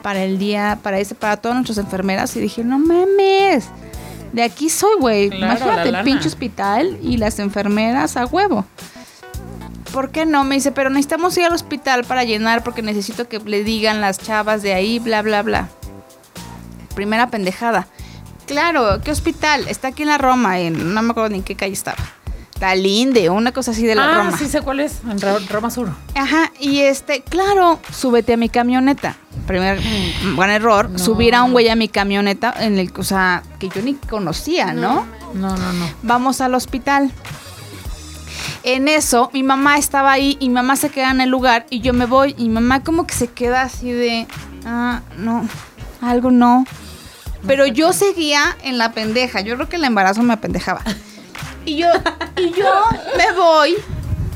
para 0.01 0.23
el 0.23 0.39
día, 0.39 0.79
para 0.81 0.99
ese, 0.99 1.13
para 1.13 1.37
todas 1.37 1.55
nuestras 1.55 1.77
enfermeras? 1.77 2.35
Y 2.35 2.39
dije, 2.39 2.63
no 2.63 2.79
mames. 2.79 3.65
De 4.33 4.43
aquí 4.43 4.69
soy, 4.69 4.95
güey. 4.99 5.29
Claro, 5.29 5.57
Imagínate 5.57 5.89
el 5.89 6.03
pinche 6.03 6.27
hospital 6.27 6.97
y 7.01 7.17
las 7.17 7.39
enfermeras 7.39 8.17
a 8.17 8.25
huevo. 8.25 8.65
¿Por 9.91 10.11
qué 10.11 10.25
no? 10.25 10.43
Me 10.43 10.55
dice, 10.55 10.71
pero 10.71 10.89
necesitamos 10.89 11.35
ir 11.37 11.45
al 11.45 11.53
hospital 11.53 12.03
para 12.03 12.23
llenar 12.23 12.63
porque 12.63 12.81
necesito 12.81 13.27
que 13.27 13.39
le 13.39 13.63
digan 13.63 14.01
las 14.01 14.19
chavas 14.19 14.61
de 14.61 14.73
ahí, 14.73 14.99
bla, 14.99 15.21
bla, 15.21 15.41
bla. 15.41 15.69
Primera 16.93 17.29
pendejada. 17.29 17.87
Claro, 18.45 19.01
¿qué 19.03 19.11
hospital? 19.11 19.67
Está 19.67 19.89
aquí 19.89 20.03
en 20.03 20.09
la 20.09 20.17
Roma, 20.17 20.59
en, 20.59 20.93
no 20.93 21.01
me 21.01 21.11
acuerdo 21.11 21.29
ni 21.29 21.37
en 21.37 21.43
qué 21.43 21.55
calle 21.55 21.73
estaba. 21.73 21.97
Talinde, 22.59 23.29
una 23.29 23.51
cosa 23.53 23.71
así 23.71 23.85
de 23.85 23.95
la 23.95 24.03
ah, 24.03 24.17
Roma. 24.25 24.37
sí 24.37 24.47
sé 24.47 24.61
cuál 24.61 24.81
es, 24.81 24.99
en 25.09 25.19
Ro- 25.21 25.39
Roma 25.49 25.69
Sur. 25.71 25.89
Ajá, 26.15 26.51
y 26.59 26.79
este, 26.79 27.21
claro, 27.21 27.79
súbete 27.91 28.33
a 28.33 28.37
mi 28.37 28.49
camioneta. 28.49 29.15
Primer 29.47 29.79
mm, 29.79 30.35
gran 30.35 30.49
error, 30.51 30.89
No. 30.89 30.99
subir 30.99 31.35
a 31.35 31.43
un 31.43 31.53
güey 31.53 31.69
a 31.69 31.75
mi 31.75 31.87
camioneta 31.87 32.53
en 32.59 32.77
el, 32.77 32.91
o 32.97 33.03
sea, 33.03 33.43
que 33.59 33.69
yo 33.69 33.81
ni 33.81 33.93
conocía, 33.93 34.73
¿no? 34.73 35.05
No, 35.33 35.55
no, 35.57 35.73
no. 35.73 35.89
Vamos 36.03 36.41
al 36.41 36.53
hospital. 36.53 37.11
En 38.63 38.87
eso, 38.89 39.29
mi 39.33 39.41
mamá 39.43 39.77
estaba 39.77 40.11
ahí 40.11 40.35
y 40.41 40.49
mi 40.49 40.55
mamá 40.55 40.75
se 40.75 40.89
queda 40.89 41.11
en 41.11 41.21
el 41.21 41.29
lugar 41.29 41.65
y 41.69 41.79
yo 41.79 41.93
me 41.93 42.05
voy 42.05 42.35
y 42.37 42.43
mi 42.43 42.55
mamá 42.55 42.83
como 42.83 43.07
que 43.07 43.15
se 43.15 43.27
queda 43.27 43.61
así 43.61 43.91
de, 43.91 44.27
ah, 44.65 45.01
no, 45.17 45.47
algo 46.01 46.29
no. 46.29 46.65
Pero 47.47 47.65
yo 47.67 47.93
seguía 47.93 48.57
en 48.63 48.77
la 48.77 48.91
pendeja, 48.91 49.39
yo 49.39 49.55
creo 49.55 49.69
que 49.69 49.77
el 49.77 49.85
embarazo 49.85 50.21
me 50.23 50.35
pendejaba. 50.35 50.81
Y 51.65 51.77
yo, 51.77 51.87
y 52.37 52.51
yo 52.51 52.83
me 53.17 53.31
voy 53.33 53.75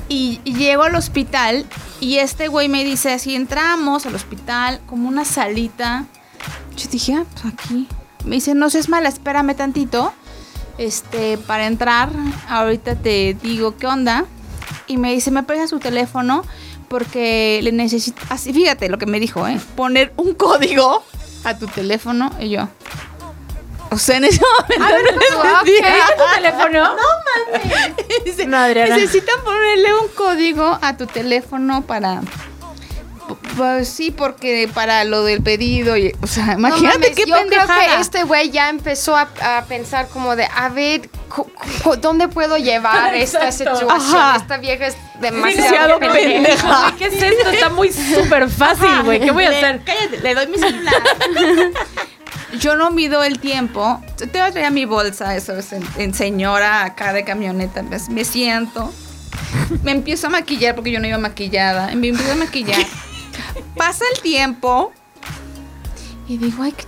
y, 0.09 0.39
llego 0.43 0.83
al 0.83 0.95
hospital 0.95 1.65
y 1.99 2.17
este 2.17 2.47
güey 2.47 2.69
me 2.69 2.83
dice, 2.83 3.17
si 3.19 3.35
entramos 3.35 4.05
al 4.05 4.15
hospital, 4.15 4.81
como 4.85 5.07
una 5.07 5.25
salita. 5.25 6.05
Yo 6.75 6.89
dije, 6.89 7.13
ah, 7.13 7.25
pues 7.31 7.53
aquí. 7.53 7.87
Me 8.25 8.35
dice, 8.35 8.55
no 8.55 8.69
seas 8.69 8.89
mala, 8.89 9.09
espérame 9.09 9.55
tantito. 9.55 10.13
Este, 10.77 11.37
para 11.37 11.67
entrar, 11.67 12.09
ahorita 12.49 12.95
te 12.95 13.37
digo 13.41 13.77
qué 13.77 13.87
onda. 13.87 14.25
Y 14.87 14.97
me 14.97 15.13
dice, 15.13 15.31
me 15.31 15.43
presta 15.43 15.67
su 15.67 15.79
teléfono 15.79 16.43
porque 16.89 17.59
le 17.63 17.71
necesito. 17.71 18.21
Así, 18.29 18.53
fíjate 18.53 18.89
lo 18.89 18.97
que 18.97 19.05
me 19.05 19.19
dijo, 19.19 19.47
¿eh? 19.47 19.59
Poner 19.75 20.13
un 20.17 20.33
código 20.33 21.03
a 21.43 21.57
tu 21.57 21.67
teléfono. 21.67 22.31
Y 22.39 22.49
yo. 22.49 22.67
O 23.93 23.97
sea, 23.99 24.17
en 24.17 24.25
ese 24.25 24.41
momento. 24.41 24.97
no 25.33 25.59
entendía. 25.59 26.05
tu 26.17 26.35
teléfono? 26.35 26.95
Dice, 28.25 28.45
No. 28.47 28.67
Necesitan 28.67 29.43
ponerle 29.43 29.93
un 29.95 30.07
código 30.09 30.77
a 30.81 30.97
tu 30.97 31.05
teléfono 31.07 31.81
para. 31.83 32.21
pu- 32.21 33.37
Pues 33.57 33.87
sí, 33.89 34.11
porque 34.11 34.69
para 34.73 35.03
lo 35.03 35.23
del 35.23 35.41
pedido. 35.43 35.95
Y, 35.97 36.15
o 36.21 36.27
sea, 36.27 36.45
No 36.47 36.53
imagínate 36.53 36.97
mames, 36.99 37.15
qué 37.15 37.25
yo 37.25 37.35
creo 37.35 37.49
pendejada. 37.49 37.85
que 37.95 38.01
este 38.01 38.23
güey 38.23 38.49
ya 38.51 38.69
empezó 38.69 39.15
a, 39.15 39.29
a 39.41 39.65
pensar 39.65 40.07
como 40.09 40.35
de, 40.35 40.47
a 40.55 40.69
ver, 40.69 41.09
¿dónde 41.99 42.27
puedo 42.27 42.57
llevar 42.57 43.13
esta 43.15 43.45
Exacto. 43.49 43.75
situación? 43.77 43.91
Ajá. 43.91 44.37
Esta 44.37 44.57
vieja 44.57 44.87
es 44.87 44.95
Demasiado 45.21 45.99
demasiado 45.99 45.99
pendeja. 45.99 46.93
¿Qué 46.97 47.05
es 47.05 47.13
esto? 47.13 47.49
Está 47.49 47.69
muy 47.69 47.93
súper 47.93 48.49
fácil, 48.49 49.03
güey. 49.03 49.21
¿Qué 49.21 49.31
voy 49.31 49.45
a 49.45 49.49
Le- 49.51 49.57
hacer? 49.57 49.81
Cállate, 49.85 50.19
le 50.19 50.35
doy 50.35 50.47
mi 50.47 50.57
celular. 50.57 50.93
Yo 52.59 52.75
no 52.75 52.91
mido 52.91 53.23
el 53.23 53.39
tiempo. 53.39 54.01
Te 54.17 54.25
voy 54.27 54.41
a 54.41 54.51
traer 54.51 54.71
mi 54.71 54.85
bolsa, 54.85 55.35
eso 55.35 55.57
es 55.57 55.73
en, 55.73 55.83
en 55.97 56.13
señora 56.13 56.83
acá 56.85 57.13
de 57.13 57.23
camioneta. 57.23 57.83
Me, 57.83 57.97
me 58.09 58.25
siento. 58.25 58.91
Me 59.83 59.91
empiezo 59.91 60.27
a 60.27 60.29
maquillar 60.29 60.75
porque 60.75 60.91
yo 60.91 60.99
no 60.99 61.07
iba 61.07 61.17
maquillada. 61.17 61.87
Me 61.95 62.09
empiezo 62.09 62.31
a 62.31 62.35
maquillar. 62.35 62.85
Pasa 63.75 64.05
el 64.15 64.21
tiempo. 64.21 64.91
Y 66.27 66.37
digo, 66.37 66.63
ay, 66.63 66.71
que 66.73 66.85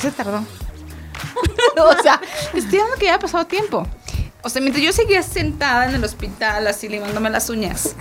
se 0.00 0.10
tardó. 0.10 0.38
o 1.76 2.02
sea, 2.02 2.20
estoy 2.54 2.78
dando 2.78 2.96
que 2.96 3.06
ya 3.06 3.16
ha 3.16 3.18
pasado 3.18 3.46
tiempo. 3.46 3.86
O 4.42 4.50
sea, 4.50 4.60
mientras 4.60 4.84
yo 4.84 4.92
seguía 4.92 5.22
sentada 5.22 5.86
en 5.88 5.94
el 5.94 6.04
hospital, 6.04 6.66
así 6.66 6.88
limándome 6.88 7.30
las 7.30 7.48
uñas. 7.48 7.94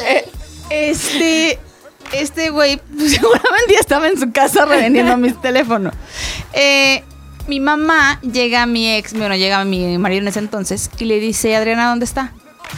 Eh, 0.00 0.30
Este, 0.70 1.58
este 2.12 2.50
güey, 2.50 2.80
pues, 2.96 3.12
seguramente 3.14 3.72
ya 3.72 3.80
estaba 3.80 4.08
en 4.08 4.18
su 4.18 4.30
casa 4.32 4.64
revendiendo 4.64 5.16
mis 5.16 5.40
teléfonos. 5.40 5.94
Eh, 6.52 7.02
mi 7.46 7.60
mamá 7.60 8.20
llega 8.20 8.62
a 8.62 8.66
mi 8.66 8.92
ex, 8.92 9.14
bueno, 9.14 9.36
llega 9.36 9.60
a 9.60 9.64
mi 9.64 9.98
marido 9.98 10.22
en 10.22 10.28
ese 10.28 10.40
entonces 10.40 10.90
y 10.98 11.04
le 11.04 11.20
dice, 11.20 11.54
Adriana, 11.54 11.88
¿dónde 11.88 12.04
está? 12.04 12.32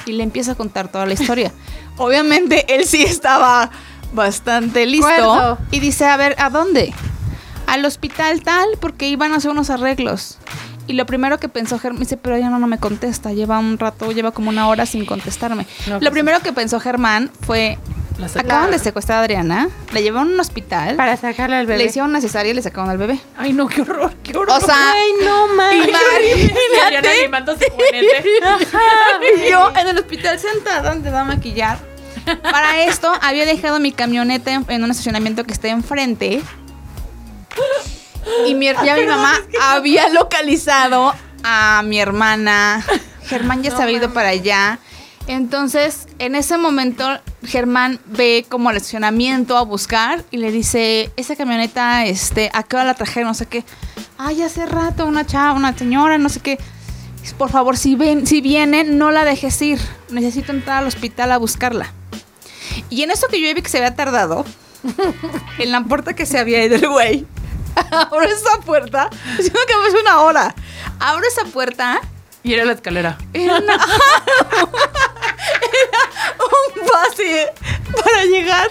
Y 0.07 0.13
le 0.13 0.23
empieza 0.23 0.53
a 0.53 0.55
contar 0.55 0.89
toda 0.89 1.07
la 1.07 1.15
historia. 1.15 1.53
Obviamente 1.97 2.67
él 2.75 2.85
sí 2.85 3.03
estaba 3.03 3.71
bastante 4.13 4.87
listo 4.87 5.09
Acuerdo. 5.09 5.59
y 5.71 5.81
dice, 5.81 6.05
a 6.07 6.17
ver, 6.17 6.35
¿a 6.39 6.51
dónde? 6.51 6.93
Al 7.67 7.85
hospital 7.85 8.43
tal, 8.43 8.67
porque 8.81 9.09
iban 9.09 9.33
a 9.33 9.37
hacer 9.37 9.51
unos 9.51 9.71
arreglos. 9.71 10.39
Y 10.89 10.95
lo 10.95 11.05
primero 11.05 11.39
que 11.39 11.51
pensó 11.51 11.79
Germán, 11.79 12.01
dice, 12.01 12.17
pero 12.17 12.35
ella 12.35 12.49
no, 12.49 12.59
no 12.59 12.67
me 12.67 12.79
contesta, 12.79 13.33
lleva 13.33 13.59
un 13.59 13.79
rato, 13.79 14.11
lleva 14.11 14.31
como 14.31 14.49
una 14.49 14.69
hora 14.69 14.87
sin 14.87 15.05
contestarme. 15.05 15.67
No, 15.87 15.95
lo 15.95 16.01
pues, 16.01 16.11
primero 16.13 16.41
que 16.41 16.55
pensó 16.55 16.81
Germán 16.81 17.31
fue, 17.43 17.79
La 18.19 18.27
acaban 18.27 18.73
de 18.73 18.79
secuestrar 18.81 19.19
a 19.19 19.21
Adriana, 19.23 19.69
la 19.93 20.01
llevaron 20.01 20.31
a 20.31 20.35
un 20.35 20.41
hospital, 20.41 20.97
Para 20.97 21.17
sacarle 21.17 21.55
al 21.57 21.67
le 21.67 21.73
bebé. 21.75 21.85
hicieron 21.85 22.11
una 22.11 22.21
cesárea 22.21 22.51
y 22.51 22.55
le 22.55 22.63
sacaron 22.63 22.91
al 22.91 22.99
bebé. 22.99 23.21
Ay, 23.37 23.53
no, 23.53 23.69
qué 23.69 23.83
horror, 23.83 24.13
qué 24.25 24.37
horror. 24.37 24.51
O 24.61 24.61
sea, 24.61 24.93
Ay, 24.93 25.11
no 25.25 25.47
mames. 25.55 25.89
Y 25.89 26.79
Adriana 26.81 27.09
limándose 27.23 27.71
juguete. 27.71 28.25
y 29.47 29.51
yo 29.51 29.71
en 29.77 29.87
el 29.89 29.99
hospital 29.99 30.39
sentada 30.39 30.91
donde 30.91 31.11
va 31.11 31.21
a 31.21 31.25
maquillar. 31.25 31.79
Para 32.43 32.83
esto 32.83 33.11
había 33.23 33.47
dejado 33.47 33.79
mi 33.79 33.93
camioneta 33.93 34.53
en, 34.53 34.65
en 34.69 34.83
un 34.85 34.91
estacionamiento 34.91 35.45
que 35.45 35.53
está 35.53 35.69
enfrente. 35.69 36.43
Y 38.47 38.55
mi, 38.55 38.67
ya 38.67 38.97
mi 38.97 39.07
mamá 39.07 39.33
había 39.63 40.09
localizado 40.09 41.15
a 41.45 41.83
mi 41.85 42.01
hermana. 42.01 42.85
Germán 43.27 43.63
ya 43.63 43.75
se 43.77 43.83
había 43.83 43.99
ido 43.99 44.13
para 44.13 44.29
allá. 44.31 44.79
Entonces, 45.27 46.07
en 46.19 46.35
ese 46.35 46.57
momento, 46.59 47.21
Germán 47.45 48.01
ve 48.07 48.45
como 48.49 48.69
al 48.69 48.77
estacionamiento 48.77 49.57
a 49.57 49.63
buscar 49.63 50.25
y 50.31 50.39
le 50.39 50.51
dice, 50.51 51.11
esa 51.17 51.37
camioneta, 51.37 52.05
este, 52.05 52.51
¿a 52.53 52.63
qué 52.63 52.77
hora 52.77 52.85
la 52.85 52.95
trajeron? 52.95 53.29
No 53.29 53.35
sé 53.35 53.47
qué. 53.47 53.65
Ay, 54.19 54.43
hace 54.43 54.67
rato, 54.67 55.07
una 55.07 55.25
chava, 55.25 55.53
una 55.53 55.77
señora, 55.77 56.19
no 56.19 56.29
sé 56.29 56.41
qué. 56.41 56.59
Por 57.37 57.51
favor, 57.51 57.77
si, 57.77 57.95
ven, 57.95 58.27
si 58.27 58.41
vienen, 58.41 58.99
no 58.99 59.11
la 59.11 59.25
dejes 59.25 59.61
ir. 59.63 59.79
Necesito 60.11 60.51
entrar 60.53 60.79
al 60.79 60.87
hospital 60.87 61.31
a 61.33 61.39
buscarla. 61.39 61.93
Y 62.91 63.03
en 63.03 63.11
eso 63.11 63.27
que 63.29 63.41
yo 63.41 63.55
vi 63.55 63.63
que 63.63 63.69
se 63.69 63.79
había 63.79 63.95
tardado, 63.95 64.45
en 65.59 65.71
la 65.73 65.83
puerta 65.85 66.15
que 66.15 66.27
se 66.27 66.39
había 66.39 66.65
ido 66.65 66.77
el 66.77 66.89
güey, 66.89 67.27
abro 67.91 68.23
esa 68.23 68.61
puerta, 68.65 69.11
diciendo 69.37 69.61
que 69.67 69.75
fue 69.91 70.01
una 70.01 70.21
hora. 70.23 70.55
Abro 71.01 71.25
esa 71.27 71.45
puerta 71.45 72.01
Y 72.43 72.55
era 72.55 72.65
la 72.65 72.73
escalera. 72.73 73.19
era, 73.33 73.59
una- 73.59 73.79
un 76.49 76.87
pase 76.87 77.53
para 78.03 78.25
llegar 78.25 78.71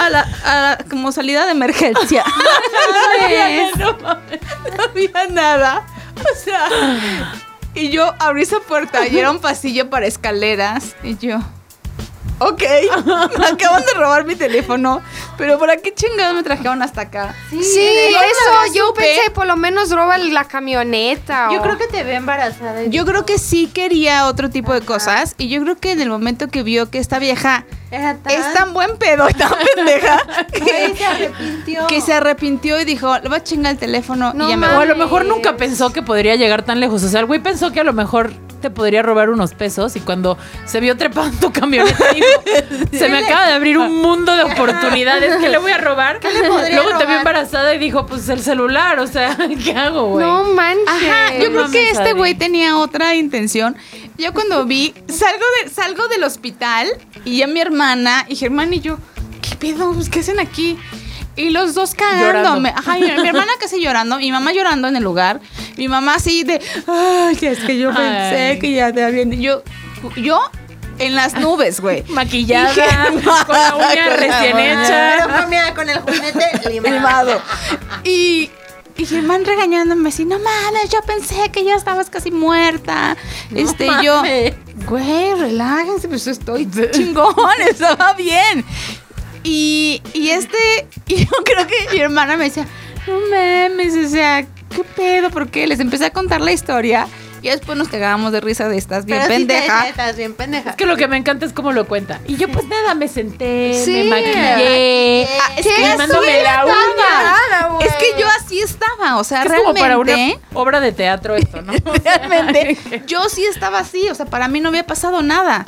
a 0.00 0.10
la, 0.10 0.20
a 0.44 0.60
la- 0.78 0.84
como 0.88 1.12
salida 1.12 1.44
de 1.46 1.52
emergencia. 1.52 2.24
no, 3.20 3.24
había, 3.24 3.70
no 3.76 3.96
mames, 3.98 4.40
no 4.76 4.84
había 4.84 5.26
nada. 5.30 5.86
O 6.16 6.36
sea, 6.36 6.68
y 7.74 7.90
yo 7.90 8.14
abrí 8.18 8.42
esa 8.42 8.60
puerta 8.60 9.06
y 9.08 9.18
era 9.18 9.30
un 9.30 9.40
pasillo 9.40 9.88
para 9.90 10.06
escaleras. 10.06 10.94
Y 11.02 11.16
yo, 11.16 11.38
ok, 12.48 12.62
me 13.38 13.46
acaban 13.52 13.82
de 13.84 13.94
robar 13.94 14.24
mi 14.24 14.34
teléfono, 14.34 15.00
pero 15.38 15.58
¿para 15.58 15.76
qué 15.76 15.92
chingados 15.94 16.34
me 16.34 16.42
trajeron 16.42 16.82
hasta 16.82 17.02
acá? 17.02 17.34
Sí, 17.50 17.58
yo 18.10 18.18
eso, 18.18 18.74
yo 18.74 18.86
supe. 18.88 19.02
pensé, 19.02 19.30
por 19.30 19.46
lo 19.46 19.56
menos 19.56 19.90
roba 19.90 20.18
la 20.18 20.44
camioneta. 20.44 21.48
Yo 21.52 21.60
o- 21.60 21.62
creo 21.62 21.78
que 21.78 21.86
te 21.86 22.02
ve 22.04 22.14
embarazada. 22.14 22.84
Yo 22.84 23.04
creo 23.04 23.24
que 23.24 23.38
sí 23.38 23.70
quería 23.72 24.26
otro 24.26 24.50
tipo 24.50 24.72
de 24.72 24.80
cosas 24.82 25.34
y 25.38 25.48
yo 25.48 25.62
creo 25.62 25.76
que 25.76 25.92
en 25.92 26.00
el 26.00 26.08
momento 26.08 26.48
que 26.48 26.62
vio 26.62 26.90
que 26.90 26.98
esta 26.98 27.18
vieja 27.18 27.64
Era 27.90 28.16
tan... 28.16 28.32
es 28.32 28.54
tan 28.54 28.72
buen 28.72 28.96
pedo 28.98 29.28
y 29.28 29.34
tan 29.34 29.52
pendeja 29.74 30.20
que, 30.52 30.94
se 30.96 31.04
arrepintió. 31.04 31.86
que 31.86 32.00
se 32.00 32.12
arrepintió 32.14 32.80
y 32.80 32.84
dijo, 32.84 33.18
le 33.18 33.28
voy 33.28 33.38
a 33.38 33.42
chingar 33.44 33.72
el 33.72 33.78
teléfono 33.78 34.32
No 34.34 34.46
y 34.46 34.50
ya 34.50 34.56
me 34.56 34.66
O 34.68 34.80
a 34.80 34.84
lo 34.84 34.96
mejor 34.96 35.24
nunca 35.24 35.56
pensó 35.56 35.92
que 35.92 36.02
podría 36.02 36.36
llegar 36.36 36.62
tan 36.62 36.80
lejos. 36.80 37.02
O 37.02 37.08
sea, 37.08 37.20
el 37.20 37.26
güey 37.26 37.40
pensó 37.40 37.72
que 37.72 37.80
a 37.80 37.84
lo 37.84 37.92
mejor 37.92 38.32
te 38.62 38.70
podría 38.70 39.02
robar 39.02 39.28
unos 39.28 39.52
pesos 39.52 39.94
y 39.96 40.00
cuando 40.00 40.38
se 40.64 40.80
vio 40.80 40.96
trepado 40.96 41.26
en 41.26 41.38
tu 41.38 41.52
camioneta 41.52 42.04
dijo, 42.14 42.26
se 42.92 43.08
me 43.10 43.18
acaba 43.18 43.46
de 43.46 43.52
abrir 43.52 43.76
un 43.76 43.98
mundo 44.00 44.34
de 44.34 44.44
oportunidades, 44.44 45.36
¿qué 45.36 45.50
le 45.50 45.58
voy 45.58 45.72
a 45.72 45.78
robar? 45.78 46.20
le 46.22 46.48
podría 46.48 46.76
Luego 46.76 46.90
te 46.90 46.96
vio 46.98 47.04
robar? 47.04 47.18
embarazada 47.18 47.74
y 47.74 47.78
dijo, 47.78 48.06
pues 48.06 48.28
el 48.30 48.40
celular, 48.40 48.98
o 49.00 49.06
sea, 49.06 49.36
¿qué 49.64 49.72
hago, 49.76 50.08
güey? 50.10 50.24
No 50.24 50.44
manches. 50.44 50.88
Ajá, 50.88 51.34
yo 51.34 51.50
creo 51.50 51.62
mames, 51.62 51.72
que 51.72 51.90
este 51.90 52.12
güey 52.14 52.34
tenía 52.34 52.78
otra 52.78 53.14
intención. 53.14 53.76
Yo 54.16 54.32
cuando 54.32 54.64
vi, 54.64 54.94
salgo, 55.08 55.44
de, 55.62 55.70
salgo 55.70 56.08
del 56.08 56.24
hospital 56.24 56.88
y 57.24 57.38
ya 57.38 57.46
mi 57.46 57.60
hermana 57.60 58.24
y 58.28 58.36
Germán 58.36 58.72
y 58.72 58.80
yo, 58.80 58.98
¿qué 59.42 59.56
pedo? 59.56 59.92
Pues, 59.92 60.08
¿Qué 60.08 60.20
hacen 60.20 60.38
aquí? 60.38 60.78
Y 61.34 61.50
los 61.50 61.74
dos 61.74 61.94
cagándome. 61.94 62.70
Llorando. 62.70 62.90
Ajá, 62.90 62.98
y 62.98 63.02
mi 63.02 63.28
hermana 63.28 63.52
casi 63.58 63.82
llorando, 63.82 64.18
mi 64.18 64.30
mamá 64.30 64.52
llorando 64.52 64.88
en 64.88 64.96
el 64.96 65.02
lugar, 65.02 65.40
mi 65.76 65.88
mamá 65.88 66.14
así 66.16 66.44
de, 66.44 66.60
ay, 66.86 67.36
que 67.36 67.52
es 67.52 67.60
que 67.60 67.78
yo 67.78 67.88
pensé 67.88 68.50
Ay. 68.52 68.58
que 68.58 68.72
ya 68.72 68.92
te 68.92 69.04
habían... 69.04 69.32
Yo, 69.32 69.62
yo 70.16 70.40
en 70.98 71.14
las 71.14 71.34
nubes, 71.34 71.80
güey. 71.80 72.04
Maquillada, 72.08 72.72
Dije, 72.72 72.86
con 73.46 73.56
la 73.56 73.76
uña 73.76 74.08
con 74.08 74.18
recién 74.18 74.58
hecha. 74.58 75.26
Pero 75.48 75.74
con 75.74 75.88
el 75.88 75.98
juguete 76.00 76.68
limado. 76.70 76.94
Limado. 76.94 77.42
Y, 78.04 78.50
y 78.96 79.06
Germán 79.06 79.44
regañándome 79.44 80.10
así, 80.10 80.24
no 80.24 80.38
mames, 80.38 80.90
yo 80.90 81.00
pensé 81.06 81.50
que 81.50 81.64
ya 81.64 81.74
estabas 81.74 82.10
casi 82.10 82.30
muerta. 82.30 83.16
este, 83.54 83.88
yo, 84.02 84.22
güey, 84.86 85.34
relájense, 85.34 86.08
pues 86.08 86.26
estoy 86.26 86.68
chingón, 86.92 87.34
estaba 87.68 88.12
bien. 88.14 88.64
Y, 89.44 90.00
y 90.12 90.30
este, 90.30 90.86
y 91.08 91.24
yo 91.24 91.30
creo 91.44 91.66
que 91.66 91.88
mi 91.92 91.98
hermana 91.98 92.36
me 92.36 92.44
decía, 92.44 92.66
no 93.08 93.14
mames, 93.30 93.96
o 93.96 94.08
sea, 94.08 94.46
¿qué 94.74 94.84
pedo? 94.84 95.30
¿Por 95.30 95.48
qué? 95.50 95.66
Les 95.66 95.80
empecé 95.80 96.06
a 96.06 96.10
contar 96.10 96.40
la 96.40 96.52
historia 96.52 97.06
y 97.42 97.48
después 97.48 97.76
nos 97.76 97.88
cagábamos 97.88 98.30
de 98.32 98.40
risa 98.40 98.68
de 98.68 98.78
estas 98.78 99.04
bien 99.04 99.18
Pero 99.20 99.34
sí 99.34 99.44
te 99.46 99.54
pendeja. 99.54 99.74
decía, 99.76 99.88
estás 99.90 100.16
bien 100.16 100.34
pendeja. 100.34 100.70
Es 100.70 100.76
que 100.76 100.86
lo 100.86 100.96
que 100.96 101.08
me 101.08 101.16
encanta 101.16 101.44
es 101.44 101.52
cómo 101.52 101.72
lo 101.72 101.86
cuenta. 101.88 102.20
Y 102.28 102.36
yo 102.36 102.48
pues 102.48 102.66
nada, 102.66 102.94
me 102.94 103.08
senté, 103.08 103.74
Sí. 103.84 103.90
me 103.90 104.10
maquillé, 104.10 105.26
Ah, 105.40 105.50
es 105.56 105.66
que 105.66 105.74
quemándome 105.74 106.42
la 106.42 106.64
uña. 106.64 107.84
Es 107.84 107.92
que 107.94 108.20
yo 108.20 108.26
así 108.38 108.60
estaba, 108.60 109.16
o 109.18 109.24
sea, 109.24 109.42
Es 109.42 109.52
como 109.52 109.74
para 109.74 109.98
una 109.98 110.16
obra 110.54 110.80
de 110.80 110.92
teatro 110.92 111.34
esto, 111.34 111.62
¿no? 111.62 111.72
O 111.84 111.96
sea, 111.96 112.18
Realmente, 112.18 113.02
yo 113.06 113.28
sí 113.28 113.44
estaba 113.44 113.80
así, 113.80 114.08
o 114.08 114.14
sea, 114.14 114.26
para 114.26 114.46
mí 114.48 114.60
no 114.60 114.68
había 114.68 114.86
pasado 114.86 115.20
nada. 115.22 115.64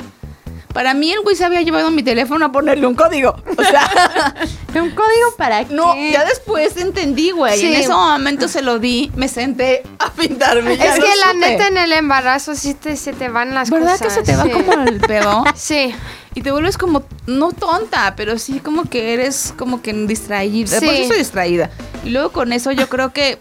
Para 0.75 0.93
mí 0.93 1.09
el 1.09 1.21
güey 1.21 1.37
se 1.37 1.45
había 1.45 1.61
llevado 1.61 1.89
mi 1.89 2.03
teléfono 2.03 2.43
a 2.47 2.51
ponerle 2.51 2.85
un 2.85 2.95
código. 2.95 3.33
O 3.57 3.63
sea, 3.63 3.89
¿Un 4.75 4.91
código 4.91 5.33
para 5.37 5.63
qué? 5.63 5.73
no, 5.73 5.95
ya 5.95 6.25
después 6.25 6.75
entendí, 6.75 7.31
güey. 7.31 7.57
Sí. 7.57 7.67
En 7.67 7.75
ese 7.75 7.87
momento 7.93 8.49
se 8.49 8.61
lo 8.61 8.77
di, 8.77 9.09
me 9.15 9.29
senté 9.29 9.83
a 9.99 10.11
pintarme. 10.11 10.73
Es 10.73 10.79
que 10.79 10.99
la 10.99 11.31
supe. 11.31 11.49
neta 11.49 11.67
en 11.69 11.77
el 11.77 11.93
embarazo 11.93 12.55
sí 12.55 12.73
te, 12.73 12.97
se 12.97 13.13
te 13.13 13.29
van 13.29 13.53
las 13.53 13.69
¿Verdad 13.69 13.93
cosas. 13.93 14.07
que 14.07 14.13
se 14.13 14.23
te 14.23 14.35
va 14.35 14.43
sí. 14.43 14.49
como 14.49 14.73
el 14.83 14.99
pedo? 14.99 15.45
Sí. 15.55 15.95
Y 16.33 16.41
te 16.41 16.51
vuelves 16.51 16.77
como, 16.77 17.05
no 17.25 17.53
tonta, 17.53 18.15
pero 18.17 18.37
sí 18.37 18.59
como 18.59 18.89
que 18.89 19.13
eres 19.13 19.53
como 19.57 19.81
que 19.81 19.93
distraída. 19.93 20.77
Sí. 20.81 20.85
Por 20.85 20.93
eso 20.93 21.07
soy 21.07 21.19
distraída. 21.19 21.69
Y 22.03 22.09
luego 22.09 22.33
con 22.33 22.51
eso 22.51 22.73
yo 22.73 22.89
creo 22.89 23.13
que 23.13 23.39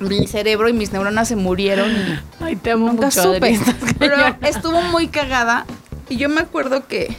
mi 0.00 0.26
cerebro 0.26 0.68
y 0.68 0.74
mis 0.74 0.92
neuronas 0.92 1.28
se 1.28 1.36
murieron 1.36 1.90
y 1.90 2.18
Ay, 2.44 2.56
te 2.56 2.72
amo 2.72 2.88
Nunca 2.88 3.06
mucho, 3.06 3.22
supe. 3.34 3.56
Adri, 3.56 3.94
Pero 3.98 4.16
estuvo 4.42 4.82
muy 4.82 5.08
cagada. 5.08 5.64
Y 6.14 6.16
yo 6.16 6.28
me 6.28 6.40
acuerdo 6.40 6.86
que. 6.86 7.16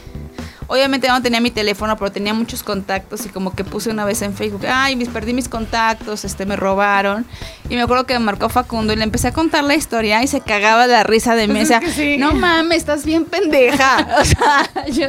Obviamente 0.68 1.06
no 1.06 1.22
tenía 1.22 1.40
mi 1.40 1.52
teléfono, 1.52 1.96
pero 1.96 2.10
tenía 2.10 2.34
muchos 2.34 2.64
contactos. 2.64 3.24
Y 3.24 3.28
como 3.28 3.54
que 3.54 3.62
puse 3.62 3.88
una 3.88 4.04
vez 4.04 4.20
en 4.22 4.34
Facebook, 4.34 4.62
ay, 4.68 4.96
mis, 4.96 5.08
perdí 5.08 5.32
mis 5.32 5.48
contactos, 5.48 6.24
este, 6.24 6.44
me 6.44 6.56
robaron. 6.56 7.24
Y 7.70 7.76
me 7.76 7.82
acuerdo 7.82 8.04
que 8.04 8.14
me 8.14 8.24
marcó 8.24 8.48
Facundo 8.48 8.92
y 8.92 8.96
le 8.96 9.04
empecé 9.04 9.28
a 9.28 9.32
contar 9.32 9.62
la 9.62 9.76
historia 9.76 10.24
y 10.24 10.26
se 10.26 10.40
cagaba 10.40 10.88
la 10.88 11.04
risa 11.04 11.36
de 11.36 11.46
mí. 11.46 11.54
Pues 11.54 11.64
o 11.64 11.68
sea, 11.68 11.78
es 11.78 11.84
que 11.84 11.92
sí. 11.92 12.16
no 12.18 12.32
mames, 12.34 12.78
estás 12.78 13.04
bien 13.04 13.26
pendeja. 13.26 14.08
O 14.20 14.24
sea, 14.24 14.86
yo- 14.92 15.08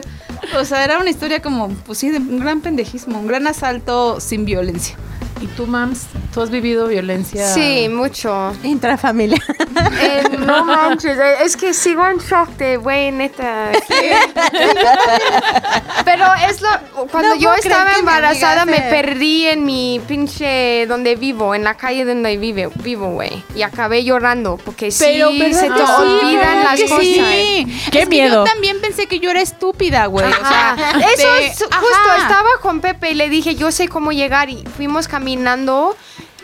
o 0.59 0.63
sea, 0.63 0.83
era 0.83 0.99
una 0.99 1.09
historia 1.09 1.41
como, 1.41 1.69
pues 1.69 1.97
sí, 1.97 2.11
de 2.11 2.19
un 2.19 2.39
gran 2.39 2.61
pendejismo, 2.61 3.19
un 3.19 3.25
gran 3.27 3.47
asalto 3.47 4.19
sin 4.19 4.45
violencia. 4.45 4.95
¿Y 5.41 5.47
tú, 5.47 5.67
Mams? 5.67 6.07
¿Tú 6.33 6.41
has 6.41 6.49
vivido 6.49 6.87
violencia? 6.87 7.47
Sí, 7.53 7.87
mucho. 7.89 8.53
Intrafamiliar. 8.63 9.39
Eh, 9.99 10.23
no 10.39 10.65
manches, 10.65 11.17
eh, 11.17 11.35
es 11.43 11.55
que 11.55 11.73
sigo 11.73 12.05
en 12.07 12.17
shock 12.17 12.49
de, 12.57 12.77
güey, 12.77 13.11
neta. 13.11 13.71
Pero 16.05 16.25
es 16.49 16.61
lo. 16.61 16.69
Cuando 17.11 17.35
No 17.35 17.41
yo 17.41 17.53
estaba 17.53 17.93
embarazada, 17.99 18.65
me 18.65 18.81
perdí 18.81 19.47
en 19.47 19.65
mi 19.65 20.01
pinche. 20.07 20.85
donde 20.87 21.15
vivo, 21.15 21.53
en 21.53 21.63
la 21.63 21.75
calle 21.75 22.05
donde 22.05 22.37
vive, 22.37 22.69
vivo, 22.83 23.11
güey. 23.11 23.43
Y 23.55 23.61
acabé 23.61 24.03
llorando 24.03 24.57
porque 24.57 24.89
sí 24.91 25.03
Pero, 25.05 25.29
se 25.31 25.37
¿verdad 25.39 25.75
te 25.75 25.85
sí? 25.85 25.91
olvidan 26.01 26.55
¿Verdad 26.57 26.63
las 26.63 26.81
cosas. 26.83 26.99
sí? 27.05 27.79
Qué 27.91 27.99
Es 27.99 28.05
que 28.05 28.09
miedo. 28.09 28.45
yo 28.45 28.51
también 28.51 28.81
pensé 28.81 29.05
que 29.07 29.19
yo 29.19 29.29
era 29.31 29.41
estúpida, 29.41 30.05
güey. 30.07 30.25
O 30.25 30.47
sea, 30.47 30.75
Eso 31.13 31.31
de- 31.33 31.45
es 31.47 31.51
justo, 31.59 31.67
ajá. 31.71 32.17
estaba 32.21 32.49
con 32.61 32.79
Pepe 32.81 33.11
y 33.11 33.13
le 33.15 33.29
dije, 33.29 33.55
yo 33.55 33.71
sé 33.71 33.87
cómo 33.87 34.11
llegar 34.11 34.49
y 34.49 34.63
fuimos 34.77 35.07
caminando, 35.07 35.26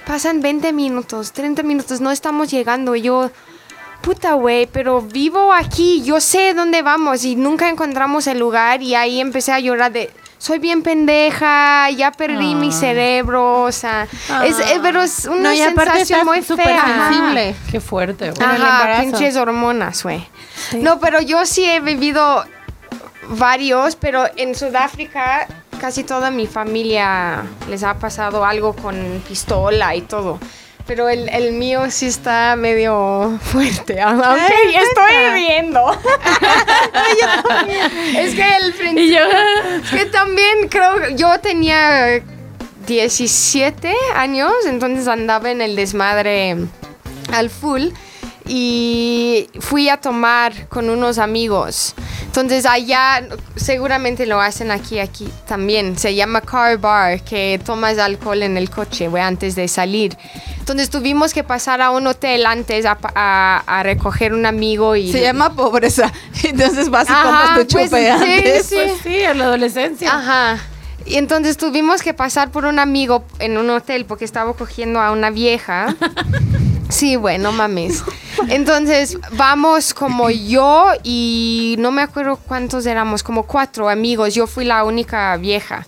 pasan 0.06 0.42
20 0.42 0.74
minutos, 0.74 1.32
30 1.32 1.64
minutos, 1.64 2.02
no 2.02 2.12
estamos 2.12 2.50
llegando. 2.52 2.96
Y 2.96 3.02
yo, 3.04 3.32
puta 4.02 4.34
güey, 4.34 4.66
pero 4.68 5.02
vivo 5.02 5.54
aquí, 5.54 6.04
yo 6.04 6.20
sé 6.20 6.54
dónde 6.54 6.82
vamos 6.82 7.24
y 7.24 7.36
nunca 7.36 7.70
encontramos 7.70 8.28
el 8.28 8.40
lugar 8.40 8.82
y 8.82 8.96
ahí 8.96 9.20
empecé 9.22 9.52
a 9.54 9.60
llorar 9.60 9.92
de... 9.92 10.12
Soy 10.40 10.60
bien 10.60 10.84
pendeja, 10.84 11.90
ya 11.92 12.12
perdí 12.12 12.54
mi 12.54 12.68
Ah. 12.68 12.72
cerebro, 12.74 13.62
o 13.62 13.72
sea, 13.72 14.10
es, 14.44 14.60
es- 14.60 14.80
pero 14.82 15.02
es 15.02 15.24
una 15.24 15.40
No, 15.40 15.54
y 15.54 15.62
aparte 15.62 15.92
sensación 16.06 16.20
estás 16.20 16.26
muy 16.26 16.44
súper 16.44 16.66
fea. 16.66 16.84
sensible. 17.08 17.56
Qué 17.72 17.80
fuerte, 17.80 18.32
güey. 18.32 18.46
Ajá, 18.50 19.00
pinches 19.00 19.38
hormonas, 19.38 20.04
güey. 20.04 20.28
No, 20.82 21.00
pero 21.00 21.22
yo 21.22 21.46
sí 21.46 21.64
he 21.64 21.80
vivido 21.80 22.44
varios, 23.30 23.96
pero 23.96 24.26
en 24.36 24.54
Sudáfrica 24.54 25.48
casi 25.84 26.06
toda 26.06 26.32
mi 26.32 26.48
familia 26.48 27.44
les 27.70 27.84
ha 27.84 27.96
pasado 27.96 28.46
algo 28.46 28.74
con 28.74 29.22
pistola 29.28 29.94
y 29.94 30.02
todo. 30.02 30.40
Pero 30.88 31.10
el, 31.10 31.28
el 31.28 31.52
mío 31.52 31.92
sí 31.92 32.06
está 32.06 32.56
medio 32.56 33.38
fuerte, 33.42 34.00
aunque 34.00 34.24
Ay, 34.24 34.76
estoy 34.76 35.34
viviendo. 35.34 35.92
es 38.18 38.34
que 38.34 38.56
el 38.62 38.72
principio... 38.72 39.20
yo, 39.20 39.80
Es 39.84 39.90
que 39.90 40.06
también 40.06 40.70
creo, 40.70 41.10
yo 41.18 41.38
tenía 41.42 42.24
17 42.88 43.94
años, 44.16 44.54
entonces 44.66 45.10
andaba 45.10 45.52
en 45.52 45.62
el 45.62 45.76
desmadre 45.76 46.56
al 47.34 47.50
full 47.50 47.90
y 48.48 49.50
fui 49.60 49.90
a 49.90 49.98
tomar 49.98 50.70
con 50.70 50.90
unos 50.90 51.18
amigos. 51.18 51.94
Entonces 52.36 52.66
allá 52.66 53.24
seguramente 53.56 54.26
lo 54.26 54.42
hacen 54.42 54.72
aquí, 54.72 54.98
aquí 54.98 55.30
también. 55.48 56.00
Se 56.00 56.16
llama 56.16 56.42
car 56.42 56.80
bar, 56.80 57.22
que 57.22 57.62
tomas 57.64 58.00
alcohol 58.00 58.42
en 58.42 58.58
el 58.58 58.72
coche, 58.72 59.08
antes 59.22 59.54
de 59.54 59.68
salir. 59.68 60.18
Entonces 60.58 60.90
tuvimos 60.90 61.32
que 61.32 61.44
pasar 61.44 61.80
a 61.84 61.92
un 61.92 62.08
hotel 62.08 62.48
antes 62.48 62.88
a, 62.88 62.98
a- 63.14 63.64
a 63.68 63.84
recoger 63.84 64.34
un 64.34 64.48
amigo 64.48 64.96
y... 64.96 65.12
Se 65.12 65.22
llama 65.22 65.54
pobreza. 65.54 66.12
Entonces 66.44 66.90
vas 66.90 67.08
y 67.08 67.12
Ajá, 67.12 67.24
compras 67.24 67.50
tu 67.50 67.56
pues, 67.76 67.86
chupe 67.86 68.02
sí, 68.04 68.08
antes. 68.10 68.66
sí. 68.66 68.76
Pues 68.78 68.94
sí, 69.04 69.16
en 69.16 69.38
la 69.38 69.44
adolescencia. 69.46 70.12
Ajá. 70.12 70.58
Y 71.06 71.18
entonces 71.18 71.58
tuvimos 71.58 72.02
que 72.02 72.16
pasar 72.16 72.50
por 72.50 72.66
un 72.66 72.80
amigo 72.80 73.26
en 73.38 73.60
un 73.60 73.70
hotel 73.70 74.06
porque 74.06 74.26
estaba 74.26 74.54
cogiendo 74.56 75.00
a 75.00 75.12
una 75.12 75.30
vieja. 75.30 75.96
Sí, 76.94 77.16
bueno, 77.16 77.52
mames. 77.52 78.04
Entonces 78.50 79.18
vamos 79.32 79.94
como 79.96 80.30
yo 80.30 80.92
y 81.04 81.76
no 81.80 81.92
me 81.92 82.04
acuerdo 82.04 82.38
cuántos 82.38 82.86
éramos, 82.86 83.24
como 83.24 83.48
cuatro 83.48 83.90
amigos. 83.90 84.36
Yo 84.36 84.46
fui 84.46 84.64
la 84.64 84.84
única 84.84 85.36
vieja. 85.38 85.88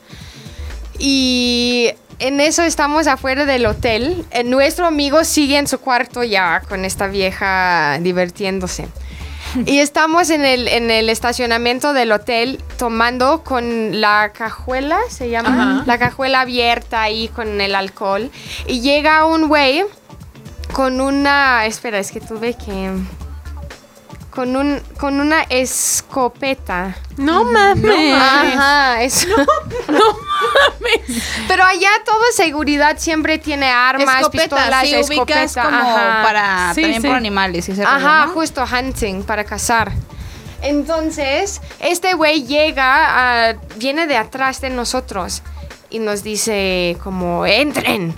Y 0.97 1.91
en 2.19 2.39
eso 2.39 2.63
estamos 2.63 3.05
afuera 3.07 3.45
del 3.45 3.65
hotel. 3.67 4.25
Eh, 4.31 4.43
Nuestro 4.43 4.87
amigo 4.87 5.23
sigue 5.23 5.57
en 5.57 5.67
su 5.67 5.79
cuarto 5.79 6.23
ya 6.23 6.61
con 6.67 6.85
esta 6.85 7.07
vieja 7.07 7.99
divirtiéndose. 8.01 8.87
Y 9.65 9.79
estamos 9.79 10.31
en 10.31 10.43
el, 10.43 10.67
en 10.67 10.91
el 10.91 11.09
estacionamiento 11.09 11.93
del 11.93 12.11
hotel 12.11 12.59
tomando 12.77 13.43
con 13.43 14.01
la 14.01 14.31
cajuela, 14.33 14.99
se 15.09 15.29
llama, 15.29 15.49
Ajá. 15.77 15.83
la 15.85 15.97
cajuela 15.97 16.41
abierta 16.41 17.01
ahí 17.03 17.29
con 17.29 17.61
el 17.61 17.75
alcohol. 17.75 18.31
Y 18.67 18.81
llega 18.81 19.25
un 19.25 19.47
güey 19.47 19.85
con 20.75 20.99
una, 20.99 21.65
espera, 21.65 21.99
es 21.99 22.11
que 22.11 22.19
tuve 22.19 22.53
que... 22.53 22.91
Con, 24.29 24.57
un, 24.57 24.81
con 24.99 25.21
una 25.21 25.43
escopeta. 25.43 26.97
No 27.15 27.45
mames. 27.45 28.13
Ajá, 28.21 29.01
eso. 29.01 29.29
Pero 31.47 31.63
allá 31.63 31.87
todo 32.05 32.19
seguridad 32.35 32.97
siempre 32.97 33.37
tiene 33.37 33.67
armas, 33.67 34.17
Escopeta, 34.19 34.43
pistolas, 34.57 34.81
sí, 34.89 34.95
escopeta, 34.95 35.63
como 35.63 35.77
ajá. 35.77 36.23
para 36.23 36.73
Sí, 36.75 36.81
también 36.81 37.01
sí. 37.01 37.07
por 37.07 37.15
animales 37.15 37.69
y 37.69 37.71
ese 37.71 37.83
Ajá, 37.85 38.25
¿no? 38.25 38.33
justo 38.33 38.65
hunting 38.69 39.23
para 39.23 39.45
cazar. 39.45 39.93
Entonces, 40.61 41.61
este 41.79 42.13
güey 42.15 42.43
llega, 42.45 43.51
a- 43.51 43.53
viene 43.77 44.05
de 44.05 44.17
atrás 44.17 44.59
de 44.59 44.69
nosotros 44.69 45.43
y 45.89 45.99
nos 45.99 46.23
dice 46.23 46.97
como, 47.01 47.45
entren. 47.45 48.13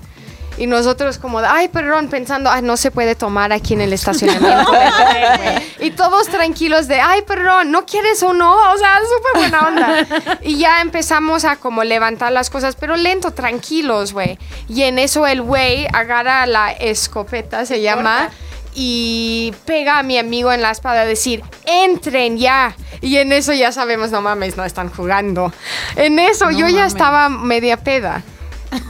Y 0.58 0.66
nosotros 0.66 1.18
como, 1.18 1.40
ay, 1.40 1.68
perdón, 1.68 2.10
pensando, 2.10 2.50
ay, 2.50 2.64
no 2.64 2.78
se 2.78 2.92
puede 2.92 3.16
tomar 3.16 3.52
aquí 3.52 3.74
en 3.74 3.82
el 3.82 3.94
estacionamiento. 3.94 4.72
del 4.72 4.94
hotel, 4.94 5.38
güey". 5.38 5.88
y 5.88 5.92
todos 5.92 6.28
tranquilos 6.28 6.88
de, 6.88 7.00
ay, 7.00 7.22
perdón, 7.22 7.72
¿no 7.72 7.86
quieres 7.86 8.22
uno? 8.24 8.54
O 8.74 8.78
sea, 8.78 9.00
súper 9.02 9.42
buena 9.42 9.68
onda. 9.68 10.38
Y 10.42 10.58
ya 10.58 10.82
empezamos 10.82 11.46
a 11.46 11.58
como 11.58 11.84
levantar 11.84 12.32
las 12.32 12.50
cosas, 12.50 12.76
pero 12.76 12.96
lento, 12.96 13.32
tranquilos, 13.32 14.14
güey. 14.14 14.40
Y 14.68 14.84
en 14.84 15.00
eso 15.00 15.28
el 15.28 15.42
güey 15.42 15.88
agarra 15.94 16.46
la 16.46 16.72
escopeta, 16.72 17.66
se 17.66 17.82
llama, 17.82 18.30
y 18.74 19.54
pega 19.66 20.00
a 20.00 20.04
mi 20.04 20.18
amigo 20.18 20.52
en 20.52 20.62
la 20.62 20.72
espada 20.72 21.02
a 21.02 21.06
decir, 21.06 21.44
entren 21.66 22.38
ya. 22.38 22.76
Y 23.02 23.18
en 23.18 23.32
eso 23.32 23.54
ya 23.54 23.72
sabemos, 23.72 24.12
no 24.12 24.22
mames, 24.22 24.58
no 24.58 24.64
están 24.66 24.90
jugando. 24.90 25.52
En 25.96 26.20
eso 26.20 26.52
yo 26.52 26.68
ya 26.68 26.86
estaba 26.86 27.30
media 27.30 27.78
peda. 27.78 28.24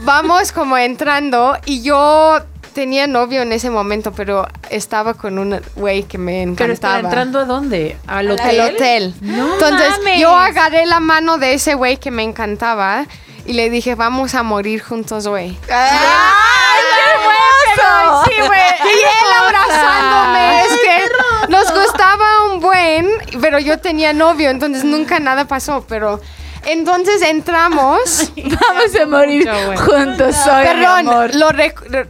Vamos 0.02 0.52
como 0.52 0.76
entrando 0.76 1.56
y 1.64 1.82
yo 1.82 2.40
tenía 2.74 3.06
novio 3.06 3.42
en 3.42 3.52
ese 3.52 3.70
momento, 3.70 4.12
pero 4.12 4.46
estaba 4.70 5.14
con 5.14 5.38
un 5.38 5.60
güey 5.76 6.04
que 6.04 6.16
me 6.18 6.32
Pero 6.42 6.50
encantaba. 6.72 6.72
estaba 6.74 6.98
entrando 7.00 7.38
a 7.40 7.44
dónde? 7.44 7.96
¿Al 8.06 8.30
hotel? 8.30 8.60
Al 8.60 8.74
hotel. 8.74 9.14
No 9.20 9.54
Entonces 9.54 9.98
mames. 9.98 10.20
yo 10.20 10.34
agarré 10.36 10.86
la 10.86 11.00
mano 11.00 11.38
de 11.38 11.54
ese 11.54 11.74
güey 11.74 11.96
que 11.96 12.10
me 12.10 12.22
encantaba 12.22 13.06
y 13.46 13.54
le 13.54 13.70
dije, 13.70 13.94
vamos 13.94 14.34
a 14.34 14.42
morir 14.42 14.82
juntos, 14.82 15.26
güey. 15.26 15.58
¡Ay, 15.70 16.82
qué 16.94 17.10
hermoso! 17.10 18.24
Sí, 18.26 18.34
güey. 18.46 18.60
Y 18.84 18.98
él 19.00 19.32
abrazándome. 19.40 20.60
Es 20.62 20.68
que 20.68 21.50
nos 21.50 21.72
gustaba 21.72 22.44
un 22.52 22.60
buen, 22.60 23.08
pero 23.40 23.58
yo 23.58 23.78
tenía 23.78 24.12
novio, 24.12 24.50
entonces 24.50 24.84
nunca 24.84 25.18
nada 25.18 25.46
pasó. 25.46 25.84
Pero 25.88 26.20
entonces 26.66 27.22
entramos. 27.22 28.32
Vamos 28.36 28.94
a 29.00 29.06
morir 29.06 29.46
Mucho, 29.48 29.82
juntos 29.82 30.36
hoy, 30.46 30.76
mi 30.76 30.84
amor. 30.84 31.30
Perdón, 31.30 31.40
lo 31.40 31.50
rec- 31.50 31.80
re- 31.88 32.08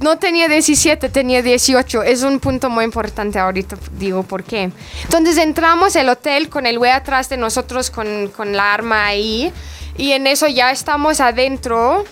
no 0.00 0.18
tenía 0.18 0.48
17, 0.48 1.08
tenía 1.10 1.42
18. 1.42 2.02
Es 2.02 2.22
un 2.22 2.40
punto 2.40 2.70
muy 2.70 2.84
importante 2.84 3.38
ahorita, 3.38 3.76
digo 3.98 4.22
por 4.22 4.42
qué. 4.44 4.70
Entonces 5.04 5.36
entramos 5.36 5.94
al 5.96 6.08
hotel 6.08 6.48
con 6.48 6.66
el 6.66 6.78
güey 6.78 6.90
atrás 6.90 7.28
de 7.28 7.36
nosotros 7.36 7.90
con, 7.90 8.28
con 8.28 8.56
la 8.56 8.72
arma 8.72 9.06
ahí. 9.06 9.52
Y 9.98 10.12
en 10.12 10.26
eso 10.26 10.46
ya 10.48 10.70
estamos 10.70 11.20
adentro. 11.20 12.04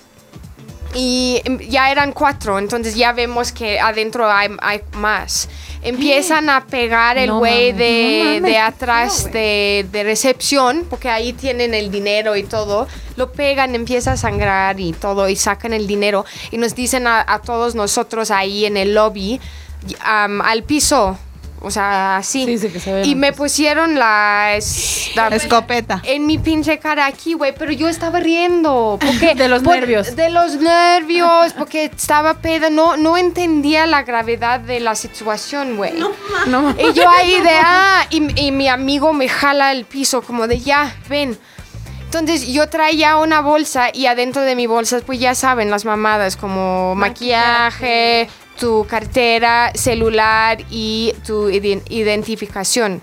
Y 0.94 1.42
ya 1.68 1.90
eran 1.90 2.12
cuatro, 2.12 2.58
entonces 2.58 2.94
ya 2.94 3.12
vemos 3.12 3.52
que 3.52 3.78
adentro 3.78 4.30
hay, 4.30 4.48
hay 4.62 4.80
más. 4.94 5.48
Empiezan 5.82 6.50
a 6.50 6.66
pegar 6.66 7.18
el 7.18 7.32
güey 7.32 7.72
de, 7.72 8.40
no 8.42 8.48
atrás 8.58 9.30
de, 9.32 9.86
de 9.90 10.02
recepción, 10.02 10.86
porque 10.88 11.08
ahí 11.08 11.32
tienen 11.32 11.72
el 11.74 11.90
dinero 11.90 12.36
y 12.36 12.42
todo. 12.42 12.88
Lo 13.16 13.32
pegan, 13.32 13.74
empieza 13.74 14.12
a 14.12 14.16
sangrar 14.16 14.80
y 14.80 14.92
todo, 14.92 15.28
y 15.28 15.36
sacan 15.36 15.72
el 15.72 15.86
dinero. 15.86 16.24
Y 16.50 16.58
nos 16.58 16.74
dicen 16.74 17.06
a, 17.06 17.24
a 17.26 17.40
todos 17.40 17.74
nosotros 17.74 18.30
ahí 18.30 18.64
en 18.64 18.76
el 18.76 18.94
lobby, 18.94 19.40
al 20.04 20.62
piso. 20.64 21.18
O 21.60 21.70
sea, 21.72 22.18
así. 22.18 22.44
Sí, 22.44 22.58
sí, 22.58 22.68
que 22.68 22.78
se 22.78 22.92
ve 22.92 23.02
y 23.04 23.14
me 23.16 23.32
pusieron 23.32 23.98
la, 23.98 24.54
es- 24.54 25.10
la- 25.16 25.28
Escopeta. 25.28 26.00
en 26.04 26.24
mi 26.26 26.38
pinche 26.38 26.78
cara 26.78 27.06
aquí, 27.06 27.34
güey, 27.34 27.52
pero 27.58 27.72
yo 27.72 27.88
estaba 27.88 28.20
riendo. 28.20 28.96
Porque, 29.00 29.34
De 29.36 29.48
los 29.48 29.62
nervios. 29.62 30.14
De 30.14 30.30
los 30.30 30.54
nervios, 30.56 31.52
porque 31.54 31.84
estaba 31.86 32.34
peda, 32.34 32.70
no, 32.70 32.96
no 32.96 33.16
entendía 33.16 33.86
la 33.86 34.02
gravedad 34.04 34.60
de 34.60 34.78
la 34.80 34.94
situación, 34.94 35.76
güey. 35.76 35.94
No, 36.46 36.74
Y 36.78 36.92
yo 36.92 37.08
ahí 37.10 37.40
de, 37.40 37.50
ah, 37.64 38.06
y, 38.10 38.40
y 38.46 38.52
mi 38.52 38.68
amigo 38.68 39.12
me 39.12 39.28
jala 39.28 39.72
el 39.72 39.84
piso, 39.84 40.22
como 40.22 40.46
de, 40.46 40.60
ya, 40.60 40.94
ven. 41.08 41.36
Entonces 42.04 42.46
yo 42.46 42.68
traía 42.70 43.18
una 43.18 43.40
bolsa 43.42 43.90
y 43.92 44.06
adentro 44.06 44.40
de 44.42 44.54
mi 44.54 44.66
bolsa, 44.66 45.00
pues 45.04 45.18
ya 45.20 45.34
saben, 45.34 45.70
las 45.70 45.84
mamadas 45.84 46.36
como 46.38 46.94
maquillaje, 46.94 48.28
tu 48.58 48.86
cartera, 48.88 49.72
celular 49.74 50.58
y 50.70 51.14
tu 51.26 51.48
iden- 51.48 51.82
identificación. 51.88 53.00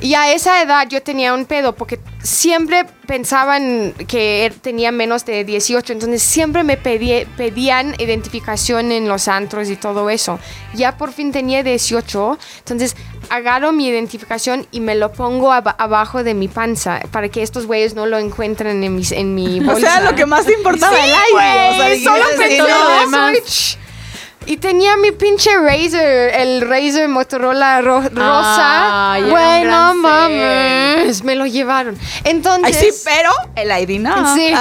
Y 0.00 0.14
a 0.14 0.32
esa 0.32 0.60
edad 0.62 0.88
yo 0.88 1.00
tenía 1.00 1.32
un 1.32 1.44
pedo 1.44 1.76
porque 1.76 2.00
siempre 2.24 2.84
pensaban 3.06 3.92
que 4.08 4.46
er- 4.50 4.54
tenía 4.60 4.90
menos 4.90 5.24
de 5.26 5.44
18, 5.44 5.92
entonces 5.92 6.22
siempre 6.22 6.64
me 6.64 6.76
pedí- 6.76 7.24
pedían 7.36 7.94
identificación 7.98 8.90
en 8.90 9.06
los 9.08 9.28
antros 9.28 9.70
y 9.70 9.76
todo 9.76 10.10
eso. 10.10 10.40
Ya 10.74 10.96
por 10.96 11.12
fin 11.12 11.30
tenía 11.30 11.62
18, 11.62 12.36
entonces 12.58 12.96
agarro 13.28 13.70
mi 13.70 13.86
identificación 13.86 14.66
y 14.72 14.80
me 14.80 14.96
lo 14.96 15.12
pongo 15.12 15.52
aba- 15.52 15.76
abajo 15.78 16.24
de 16.24 16.34
mi 16.34 16.48
panza 16.48 17.00
para 17.12 17.28
que 17.28 17.42
estos 17.44 17.66
güeyes 17.66 17.94
no 17.94 18.06
lo 18.06 18.18
encuentren 18.18 18.82
en, 18.82 18.96
mis, 18.96 19.12
en 19.12 19.36
mi 19.36 19.60
O 19.64 19.64
bolsa. 19.64 19.80
sea, 19.86 20.00
lo 20.00 20.16
que 20.16 20.26
más 20.26 20.44
te 20.46 20.54
importaba, 20.54 20.96
Sí, 20.96 21.02
el 21.04 21.14
aire. 21.38 21.70
o 21.70 22.02
sea, 22.02 22.12
solo 22.58 22.68
no, 22.68 22.74
además. 22.98 23.78
Y 24.46 24.56
tenía 24.56 24.96
mi 24.96 25.12
pinche 25.12 25.50
Razer, 25.56 26.34
el 26.34 26.60
Razer 26.68 27.08
Motorola 27.08 27.80
ro- 27.80 28.02
rosa. 28.12 29.16
Un 29.18 29.30
bueno, 29.30 29.94
mames, 29.94 31.22
me 31.24 31.34
lo 31.34 31.46
llevaron. 31.46 31.96
Entonces, 32.24 32.76
Ay, 32.76 32.90
sí, 32.90 33.00
pero 33.04 33.30
el 33.56 33.70
aire 33.70 33.98
no. 33.98 34.34
Sí. 34.34 34.52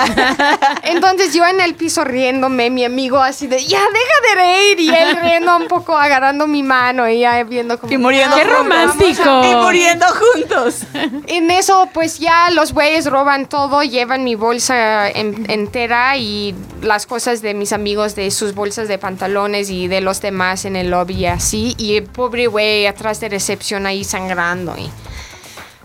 Entonces 0.84 1.34
yo 1.34 1.46
en 1.46 1.62
el 1.62 1.76
piso 1.76 2.04
riéndome, 2.04 2.70
mi 2.70 2.86
amigo 2.86 3.20
así 3.20 3.48
de, 3.48 3.63
ya 3.65 3.80
deja 3.80 4.30
de 4.30 4.36
reír. 4.41 4.80
Y 4.80 4.89
él 4.89 5.17
riendo 5.22 5.56
un 5.58 5.67
poco, 5.67 5.98
agarrando 5.98 6.48
mi 6.48 6.63
mano 6.63 7.08
y 7.10 7.20
ya 7.20 7.44
viendo 7.44 7.80
como... 7.80 7.91
Y 7.91 7.98
muriendo 7.98 8.36
¡Qué 8.36 8.44
romántico! 8.44 9.41
Y 9.44 9.56
muriendo 9.56 10.06
juntos. 10.08 10.82
En 11.28 11.52
eso, 11.52 11.89
pues 11.94 12.20
ya 12.20 12.50
los 12.52 12.74
güeyes 12.74 13.06
roban 13.06 13.48
todo, 13.48 13.84
llevan 13.84 14.24
mi 14.24 14.36
bolsa 14.36 15.10
en- 15.10 15.50
entera 15.50 16.17
y 16.17 16.56
las 16.82 17.06
cosas 17.06 17.41
de 17.41 17.54
mis 17.54 17.74
amigos 17.74 18.15
de 18.15 18.32
sus 18.32 18.54
bolsas 18.56 18.88
de 18.88 18.98
pantalones 18.98 19.70
y 19.72 19.88
de 19.88 20.02
los 20.02 20.22
demás 20.22 20.66
en 20.66 20.76
el 20.76 20.92
lobby 20.92 21.16
y 21.16 21.26
así. 21.26 21.76
Y 21.78 21.98
el 21.98 22.04
pobre 22.04 22.48
güey 22.48 22.86
atrás 22.86 23.20
de 23.20 23.30
recepción 23.30 23.86
ahí 23.88 24.04
sangrando. 24.04 24.76
Y 24.78 24.92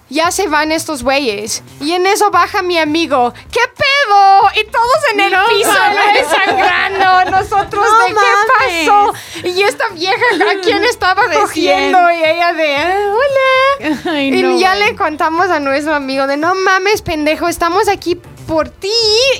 ya 0.08 0.30
se 0.30 0.46
van 0.46 0.70
estos 0.72 1.02
güeyes. 1.02 1.62
Y 1.80 1.92
en 1.92 2.06
eso 2.06 2.30
baja 2.30 2.62
mi 2.62 2.78
amigo. 2.78 3.32
¿Qué 3.50 3.60
pedo? 3.76 4.42
Y 4.60 4.64
todos 4.70 4.96
en 5.14 5.20
el 5.20 5.30
piso 5.48 5.70
güey, 5.70 6.24
sangrando. 6.46 7.30
Nosotros 7.38 7.84
No 7.84 8.04
de 8.06 8.14
qué 8.14 8.86
pasó. 8.86 9.14
Y 9.48 9.62
esta 9.62 9.88
vieja 9.88 10.14
a 10.56 10.60
quién 10.62 10.84
estaba 10.84 11.22
cogiendo 11.32 11.98
y 12.12 12.22
ella 12.24 12.52
de 12.52 12.76
"Ah, 12.76 13.14
hola. 13.14 14.00
Ay, 14.12 14.28
Y 14.28 14.42
no, 14.42 14.58
ya 14.60 14.76
güey. 14.76 14.90
le 14.90 14.96
contamos 14.96 15.48
a 15.50 15.58
nuestro 15.60 15.94
amigo 15.94 16.26
de 16.28 16.36
no 16.36 16.54
mames, 16.54 17.02
pendejo, 17.02 17.48
estamos 17.48 17.88
aquí 17.88 18.14
por 18.46 18.68
ti 18.68 18.92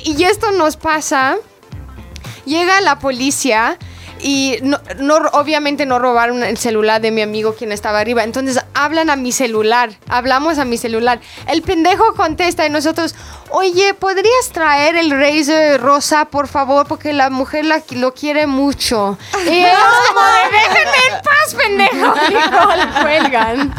y 0.03 0.21
esto 0.25 0.51
nos 0.51 0.75
pasa. 0.75 1.37
Llega 2.45 2.81
la 2.81 2.99
policía 2.99 3.77
Y 4.21 4.57
no, 4.63 4.79
no- 4.99 5.17
obviamente 5.33 5.85
no 5.85 5.99
robaron 5.99 6.43
el 6.43 6.57
celular 6.57 7.01
de 7.01 7.11
mi 7.11 7.21
amigo 7.21 7.53
quien 7.55 7.71
estaba 7.71 7.99
arriba. 7.99 8.23
Entonces 8.23 8.59
hablan 8.73 9.09
a 9.09 9.15
mi 9.15 9.31
celular, 9.31 9.91
hablamos 10.09 10.57
a 10.59 10.65
mi 10.65 10.77
celular. 10.77 11.19
El 11.47 11.61
pendejo 11.61 12.13
contesta 12.15 12.65
y 12.65 12.69
nosotros, 12.69 13.15
oye, 13.51 13.93
¿podrías 13.93 14.49
traer 14.51 14.95
el 14.95 15.11
Razer 15.11 15.79
rosa, 15.81 16.25
por 16.25 16.47
favor? 16.47 16.87
Porque 16.87 17.13
la 17.13 17.29
mujer 17.29 17.65
la- 17.65 17.83
lo 17.91 18.13
quiere 18.13 18.47
mucho. 18.47 19.17
Y 19.45 19.49
ellos 19.49 19.77
como 20.07 20.21
déjenme 20.21 20.97
en 21.09 21.21
paz, 21.23 21.55
pendejo. 21.55 22.13
Y 22.29 22.33
no, 22.51 23.01
cuelgan. 23.01 23.73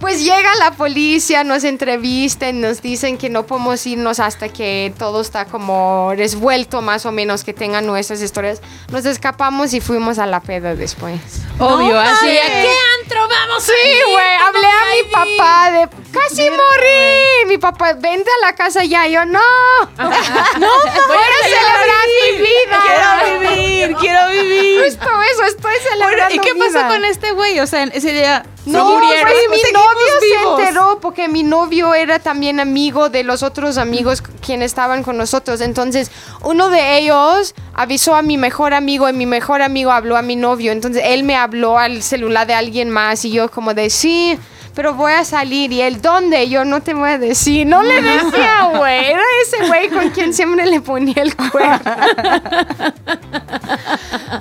Pues 0.00 0.24
llega 0.24 0.54
la 0.56 0.72
policía, 0.72 1.44
nos 1.44 1.62
entrevistan, 1.62 2.62
nos 2.62 2.80
dicen 2.80 3.18
que 3.18 3.28
no 3.28 3.44
podemos 3.44 3.86
irnos 3.86 4.18
hasta 4.18 4.48
que 4.48 4.94
todo 4.98 5.20
está 5.20 5.44
como 5.44 6.12
resuelto, 6.16 6.80
más 6.80 7.04
o 7.04 7.12
menos, 7.12 7.44
que 7.44 7.52
tengan 7.52 7.86
nuestras 7.86 8.22
historias. 8.22 8.62
Nos 8.90 9.04
escapamos 9.04 9.74
y 9.74 9.80
fuimos 9.82 10.18
a 10.18 10.24
la 10.24 10.40
peda 10.40 10.74
después. 10.74 11.20
Obvio, 11.58 12.00
así. 12.00 12.28
¿A 12.28 12.46
qué 12.46 12.74
antro 13.02 13.28
vamos? 13.28 13.62
Sí, 13.62 13.72
güey, 14.10 14.34
hablé 14.46 14.66
a 14.66 14.96
mi 14.96 15.10
papá 15.12 15.70
de 15.70 15.88
casi 16.10 16.48
morí. 16.48 17.46
Mi 17.46 17.58
papá, 17.58 17.92
vente 17.92 18.30
a 18.42 18.46
la 18.46 18.54
casa 18.54 18.84
ya. 18.84 19.06
Yo, 19.06 19.26
no, 19.26 19.38
no, 19.98 20.08
voy 20.08 21.24
a 21.26 21.44
celebrar 21.44 22.06
mi 22.22 22.38
vida. 22.38 22.80
Quiero 22.86 23.38
vivir, 23.38 23.96
quiero 23.96 24.28
vivir. 24.30 24.84
Justo 24.84 25.08
eso, 25.32 25.44
estoy 25.44 25.72
Bueno, 25.72 25.89
celebrando 25.89 25.89
¿Y 26.30 26.38
qué 26.38 26.54
pasó 26.54 26.70
vida. 26.70 26.88
con 26.88 27.04
este 27.04 27.32
güey? 27.32 27.60
O 27.60 27.66
sea, 27.66 27.84
ese 27.84 28.12
día 28.12 28.44
No, 28.66 28.86
se 28.88 28.94
murieron. 28.94 29.32
pues 29.48 29.62
mi 29.64 29.72
novio 29.72 30.06
vivos. 30.22 30.58
se 30.58 30.64
enteró 30.66 30.98
porque 31.00 31.28
mi 31.28 31.42
novio 31.42 31.94
era 31.94 32.18
también 32.18 32.60
amigo 32.60 33.08
de 33.08 33.22
los 33.24 33.42
otros 33.42 33.78
amigos 33.78 34.22
quienes 34.44 34.66
estaban 34.72 35.02
con 35.02 35.16
nosotros. 35.16 35.60
Entonces, 35.60 36.10
uno 36.42 36.68
de 36.70 36.98
ellos 36.98 37.54
avisó 37.74 38.14
a 38.14 38.22
mi 38.22 38.36
mejor 38.36 38.74
amigo 38.74 39.08
y 39.08 39.12
mi 39.12 39.26
mejor 39.26 39.62
amigo 39.62 39.90
habló 39.90 40.16
a 40.16 40.22
mi 40.22 40.36
novio. 40.36 40.72
Entonces, 40.72 41.02
él 41.06 41.24
me 41.24 41.36
habló 41.36 41.78
al 41.78 42.02
celular 42.02 42.46
de 42.46 42.54
alguien 42.54 42.90
más 42.90 43.24
y 43.24 43.30
yo 43.30 43.50
como 43.50 43.74
de 43.74 43.90
sí. 43.90 44.38
Pero 44.74 44.94
voy 44.94 45.12
a 45.12 45.24
salir 45.24 45.72
y 45.72 45.82
él, 45.82 46.00
¿dónde? 46.00 46.48
Yo 46.48 46.64
no 46.64 46.80
te 46.80 46.94
voy 46.94 47.10
a 47.10 47.18
decir. 47.18 47.66
No 47.66 47.82
le 47.82 48.00
decía, 48.00 48.70
güey. 48.76 49.10
Era 49.10 49.22
ese 49.44 49.66
güey 49.66 49.88
con 49.90 50.10
quien 50.10 50.32
siempre 50.32 50.64
le 50.66 50.80
ponía 50.80 51.22
el 51.22 51.34
cuerno. 51.36 51.80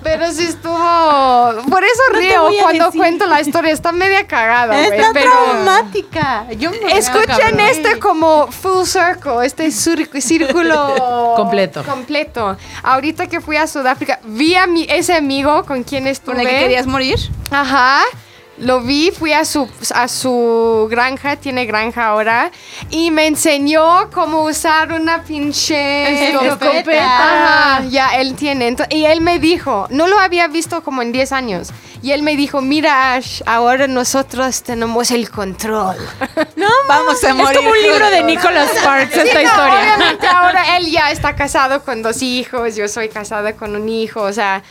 Pero 0.04 0.32
sí 0.32 0.44
estuvo. 0.46 0.74
Por 1.70 1.84
eso 1.84 2.02
No 2.14 2.20
río 2.20 2.48
cuando 2.62 2.86
decir. 2.86 3.00
cuento 3.00 3.26
la 3.26 3.42
historia. 3.42 3.72
Está 3.74 3.92
media 3.92 4.26
cagada, 4.28 4.76
güey. 4.76 5.00
Está 5.00 5.12
Pero. 5.14 5.32
traumática. 5.32 6.46
Yo 6.58 6.72
me 6.72 6.98
Escuchen 6.98 7.60
este 7.60 8.00
como 8.00 8.48
full 8.52 8.86
circle, 8.86 9.46
este 9.46 9.72
círculo 9.72 11.34
Completo. 11.36 11.84
completo. 11.84 12.58
Ahorita 12.84 13.28
que 13.28 13.42
fui 13.42 13.58
a 13.58 13.68
Sudáfrica, 13.68 14.20
vi 14.24 14.56
a 14.56 14.68
mi, 14.68 14.86
ese 14.90 15.14
amigo 15.16 15.66
con 15.66 15.84
quien 15.84 16.08
estuve. 16.08 16.30
¿Con 16.36 16.42
el 16.42 16.48
que 16.48 16.60
querías 16.60 16.88
morir? 16.88 17.18
Ajá. 17.52 18.02
Lo 18.60 18.82
vi, 18.82 19.12
fui 19.12 19.32
a 19.34 19.46
su, 19.46 19.70
a 19.96 20.08
su 20.08 20.88
granja, 20.90 21.38
tiene 21.38 21.66
granja 21.66 22.08
ahora, 22.08 22.52
y 22.90 23.10
me 23.10 23.26
enseñó 23.28 24.10
cómo 24.12 24.44
usar 24.44 24.92
una 24.92 25.24
pinche 25.24 26.34
Escopeta. 26.36 27.76
Ajá, 27.78 27.86
ya 27.90 28.10
él 28.18 28.36
tiene. 28.36 28.70
Ento- 28.76 28.88
y 28.90 29.06
él 29.06 29.22
me 29.22 29.40
dijo, 29.40 29.88
no 29.90 30.08
lo 30.08 30.20
había 30.20 30.48
visto 30.48 30.84
como 30.84 31.02
en 31.02 31.12
10 31.12 31.32
años. 31.32 31.70
Y 32.02 32.12
él 32.12 32.24
me 32.24 32.36
dijo, 32.38 32.62
mira 32.62 33.14
Ash, 33.16 33.42
ahora 33.46 33.88
nosotros 33.88 34.64
tenemos 34.64 35.12
el 35.12 35.30
control. 35.30 35.98
Vamos 36.88 37.24
a 37.24 37.30
Es 37.30 37.36
morir. 37.36 37.58
como 37.58 37.72
un 37.72 37.82
libro 37.82 38.10
de. 38.10 38.24
Nicholas 38.24 38.70
Sparks 38.78 39.14
Sí, 39.14 39.20
esta 39.20 39.34
no, 39.34 39.42
historia. 39.42 39.74
Obviamente 39.96 40.28
ahora 40.34 40.78
él 40.78 40.90
ya 40.92 41.12
está 41.12 41.36
casado 41.36 41.84
con 41.84 42.02
dos 42.02 42.22
hijos, 42.22 42.76
yo 42.76 42.88
soy 42.88 43.10
casada 43.10 43.54
con 43.54 43.76
un 43.76 43.90
hijo, 43.90 44.22
o 44.22 44.32
sea, 44.34 44.62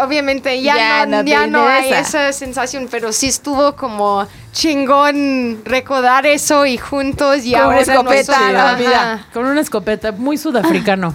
obviamente 0.00 0.60
ya, 0.62 0.76
Ya 0.76 1.06
no, 1.06 1.22
ya 1.22 1.46
no 1.46 1.66
hay 1.66 1.92
esa 1.92 2.32
sensación, 2.32 2.88
pero 2.90 3.12
sí 3.12 3.28
estuvo 3.28 3.74
como 3.76 4.26
chingón 4.52 5.60
recordar 5.64 6.26
eso 6.26 6.66
y 6.66 6.78
juntos 6.78 7.44
y 7.44 7.52
Con 7.52 7.60
ahora 7.62 7.80
escopeta 7.80 8.32
nosotros- 8.32 8.48
a 8.48 8.52
la 8.52 8.64
Ajá. 8.70 8.76
vida. 8.76 9.26
Con 9.32 9.46
una 9.46 9.60
escopeta 9.60 10.12
muy 10.12 10.36
sudafricano. 10.38 11.14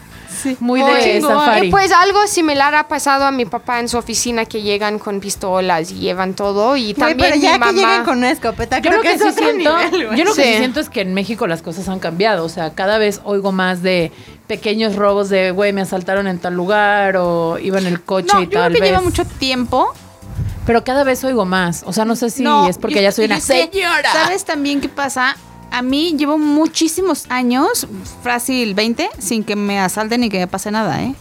Muy 0.59 0.81
Muy 0.81 0.93
de 0.93 1.01
chingón. 1.01 1.31
safari. 1.37 1.67
Y 1.67 1.71
pues 1.71 1.91
algo 1.91 2.25
similar 2.27 2.75
ha 2.75 2.87
pasado 2.87 3.25
a 3.25 3.31
mi 3.31 3.45
papá 3.45 3.79
en 3.79 3.87
su 3.89 3.97
oficina 3.97 4.45
que 4.45 4.61
llegan 4.61 4.99
con 4.99 5.19
pistolas 5.19 5.91
y 5.91 5.95
llevan 5.95 6.33
todo 6.33 6.75
y 6.77 6.93
también 6.93 7.17
pero 7.19 7.35
mi 7.35 7.41
ya 7.41 7.53
que 7.53 7.59
mamá. 7.59 7.71
lleguen 7.73 8.03
con 8.03 8.17
una 8.19 8.31
escopeta, 8.31 8.77
yo 8.79 8.83
creo 8.83 8.97
lo 8.97 9.01
que, 9.03 9.13
es 9.13 9.21
sí 9.21 9.27
otro 9.27 9.43
siento, 9.43 9.77
nivel, 9.77 10.17
yo 10.17 10.23
lo 10.25 10.33
que 10.33 10.43
sí 10.43 10.51
Sí. 10.51 10.57
siento 10.57 10.79
es 10.79 10.89
que 10.89 11.01
en 11.01 11.13
México 11.13 11.47
las 11.47 11.61
cosas 11.61 11.87
han 11.89 11.99
cambiado. 11.99 12.43
O 12.45 12.49
sea, 12.49 12.73
cada 12.73 12.97
vez 12.97 13.21
oigo 13.23 13.51
más 13.51 13.81
de 13.81 14.11
pequeños 14.47 14.95
robos 14.95 15.29
de, 15.29 15.51
güey, 15.51 15.73
me 15.73 15.81
asaltaron 15.81 16.27
en 16.27 16.39
tal 16.39 16.53
lugar 16.55 17.15
o 17.17 17.57
iba 17.59 17.77
en 17.79 17.85
el 17.87 18.01
coche 18.01 18.27
No, 18.33 18.41
y 18.41 18.43
yo 18.45 18.49
creo 18.49 18.61
tal 18.63 18.73
que 18.73 18.79
vez. 18.81 18.89
lleva 18.89 19.01
mucho 19.01 19.23
tiempo. 19.25 19.93
Pero 20.65 20.83
cada 20.83 21.03
vez 21.03 21.23
oigo 21.23 21.43
más. 21.43 21.83
O 21.87 21.93
sea, 21.93 22.05
no 22.05 22.15
sé 22.15 22.29
si 22.29 22.43
No, 22.43 22.67
es 22.67 22.77
porque 22.77 22.95
yo- 22.97 23.01
ya 23.01 23.11
soy 23.11 23.25
una 23.25 23.35
que, 23.37 23.41
señora. 23.41 24.11
¿Sabes 24.13 24.45
también 24.45 24.79
qué 24.79 24.89
pasa? 24.89 25.35
A 25.71 25.81
mí 25.81 26.15
llevo 26.17 26.37
muchísimos 26.37 27.25
años, 27.29 27.87
fácil 28.23 28.73
20, 28.75 29.09
sin 29.19 29.43
que 29.43 29.55
me 29.55 29.79
asalten 29.79 30.21
ni 30.21 30.29
que 30.29 30.39
me 30.39 30.47
pase 30.47 30.69
nada, 30.71 31.01
¿eh? 31.01 31.15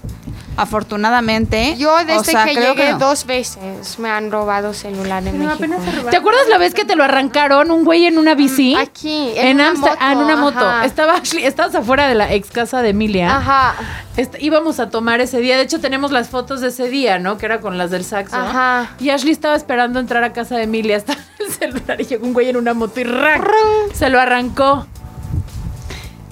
Afortunadamente. 0.57 1.77
Yo 1.79 1.97
desde 1.99 2.19
o 2.19 2.25
sea, 2.25 2.45
que 2.45 2.55
creo 2.55 2.75
llegué 2.75 2.93
no. 2.93 2.99
dos 2.99 3.25
veces 3.25 3.99
me 3.99 4.09
han 4.11 4.31
robado 4.31 4.75
celular 4.75 5.27
en 5.27 5.39
México. 5.39 5.65
¿Te 6.11 6.17
acuerdas 6.17 6.43
la 6.49 6.59
vez 6.59 6.75
que 6.75 6.85
te 6.85 6.97
lo 6.97 7.05
arrancaron 7.05 7.71
un 7.71 7.85
güey 7.85 8.07
en 8.07 8.19
una 8.19 8.35
bici? 8.35 8.75
Aquí, 8.77 9.33
en 9.37 9.47
En, 9.47 9.55
una 9.57 9.71
Amster- 9.73 9.97
ah, 10.01 10.13
en 10.13 10.19
una 10.19 10.37
moto. 10.37 10.59
ajá. 10.59 10.85
Estaba 10.85 11.15
Ashley- 11.17 11.45
estabas 11.47 11.75
afuera 11.75 12.09
de 12.09 12.15
la 12.15 12.33
ex 12.35 12.51
casa 12.51 12.83
de 12.83 12.91
Emilia. 12.91 13.37
Ajá. 13.37 13.75
Est- 14.17 14.37
íbamos 14.41 14.81
a 14.81 14.91
tomar 14.91 15.21
ese 15.21 15.41
día. 15.41 15.57
De 15.57 15.63
hecho, 15.63 15.81
tenemos 15.81 16.11
las 16.11 16.29
fotos 16.29 16.61
de 16.61 16.69
ese 16.69 16.89
día, 16.91 17.19
¿no? 17.19 17.39
Que 17.39 17.47
era 17.47 17.61
con 17.61 17.79
las 17.79 17.91
del 17.91 18.05
saxo. 18.05 18.37
Ajá. 18.37 18.91
Y 19.01 19.11
Ashley 19.11 19.33
estaba 19.33 19.55
esperando 19.57 19.99
entrar 19.99 20.25
a 20.25 20.33
casa 20.33 20.57
de 20.57 20.65
Emilia. 20.65 20.97
Estaba 20.97 21.21
celular 21.61 22.01
y 22.01 22.05
llegó 22.05 22.27
un 22.27 22.33
güey 22.33 22.49
en 22.49 22.57
una 22.57 22.75
moto 22.75 22.99
y 23.01 23.05
¡rac! 23.05 23.45
Se 23.95 24.09
lo 24.09 24.19
arrancó. 24.21 24.87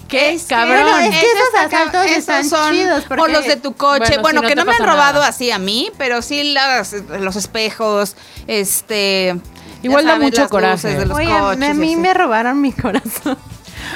¡Qué 0.09 0.33
Es 0.33 0.43
que- 0.45 0.49
cabrón! 0.55 0.81
Bueno, 0.83 0.99
es 0.99 1.11
que 1.11 1.27
Esos 1.27 1.39
esos 1.39 1.55
acá- 1.67 1.67
asaltos 1.83 2.05
esos 2.07 2.17
están 2.19 2.45
son- 2.49 2.73
chidos, 2.73 3.05
porque- 3.07 3.23
O 3.23 3.29
los 3.29 3.45
de 3.47 3.57
tu 3.57 3.75
coche. 3.75 3.99
Bueno, 4.19 4.23
Bueno, 4.23 4.41
sí, 4.41 4.43
no 4.45 4.49
que 4.49 4.55
no 4.57 4.65
me 4.65 4.73
han 4.75 4.83
robado 4.85 5.15
nada. 5.19 5.29
así 5.29 5.51
a 5.51 5.59
mí, 5.59 5.91
pero 5.99 6.23
sí 6.23 6.53
las, 6.55 6.93
los 7.21 7.37
espejos, 7.37 8.17
este... 8.47 9.37
Igual 9.83 10.07
da 10.07 10.17
mucho 10.17 10.41
las 10.41 10.51
coraje. 10.51 10.89
de 10.97 11.07
los 11.07 11.17
Oye, 11.17 11.29
coches 11.29 11.71
a 11.71 11.75
mí 11.75 11.95
me 11.95 12.13
robaron 12.15 12.61
mi 12.61 12.73
corazón. 12.73 13.37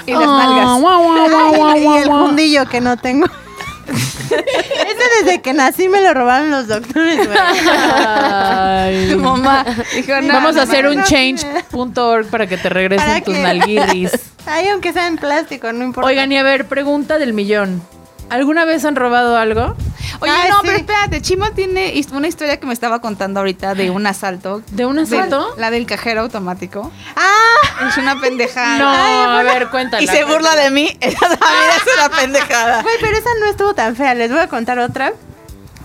Y 0.06 0.12
las 0.12 0.22
Ah, 0.22 0.44
nalgas. 0.46 0.80
guau, 0.80 1.76
y 1.76 1.96
el 1.98 2.06
guau. 2.08 2.26
fundillo 2.28 2.68
que 2.68 2.80
no 2.80 2.96
tengo. 2.98 3.26
Desde 5.20 5.40
que 5.42 5.52
nací 5.52 5.88
me 5.88 6.00
lo 6.00 6.14
robaron 6.14 6.50
los 6.50 6.68
doctores, 6.68 7.16
güey. 7.26 7.38
Ay. 7.38 9.08
Tu 9.12 9.18
mamá 9.18 9.64
dijo, 9.94 10.12
no, 10.22 10.32
Vamos 10.34 10.54
no, 10.54 10.60
a 10.60 10.64
hacer 10.64 10.84
no, 10.84 10.90
un 10.92 10.96
no. 10.98 11.04
change.org 11.04 12.26
para 12.28 12.46
que 12.46 12.56
te 12.56 12.68
regresen 12.68 13.06
Para 13.06 13.20
tus 13.22 13.34
que- 13.34 13.42
nalguirris. 13.42 14.12
Ay, 14.46 14.68
aunque 14.68 14.92
sea 14.92 15.06
en 15.06 15.16
plástico, 15.18 15.72
no 15.72 15.84
importa. 15.84 16.08
Oigan, 16.08 16.32
y 16.32 16.36
a 16.38 16.42
ver, 16.42 16.66
pregunta 16.66 17.18
del 17.18 17.32
millón. 17.32 17.80
¿Alguna 18.28 18.64
vez 18.64 18.84
han 18.84 18.96
robado 18.96 19.36
algo? 19.36 19.76
Oye, 20.20 20.32
Ay, 20.32 20.50
no, 20.50 20.56
sí. 20.60 20.62
pero 20.66 20.78
espérate, 20.78 21.20
Chimo 21.20 21.50
tiene 21.52 22.00
una 22.12 22.26
historia 22.28 22.58
que 22.58 22.66
me 22.66 22.72
estaba 22.72 23.00
contando 23.00 23.40
ahorita 23.40 23.74
de 23.74 23.90
un 23.90 24.06
asalto. 24.06 24.62
¿De 24.70 24.86
un 24.86 24.98
asalto? 24.98 25.54
la 25.58 25.70
del 25.70 25.86
cajero 25.86 26.22
automático. 26.22 26.90
¡Ah! 27.14 27.41
Es 27.88 27.96
una 27.98 28.20
pendejada. 28.20 28.78
No, 28.78 28.88
a 28.90 29.42
ver, 29.42 29.68
cuéntala. 29.68 30.02
Y 30.02 30.06
se 30.06 30.24
burla 30.24 30.54
de 30.56 30.70
mí. 30.70 30.96
Esa 31.00 31.20
también 31.20 31.70
es 31.76 31.94
una 31.96 32.16
pendejada. 32.16 32.82
Güey, 32.82 32.94
pero 33.00 33.16
esa 33.16 33.30
no 33.40 33.46
estuvo 33.46 33.74
tan 33.74 33.96
fea. 33.96 34.14
Les 34.14 34.30
voy 34.30 34.40
a 34.40 34.48
contar 34.48 34.78
otra. 34.78 35.12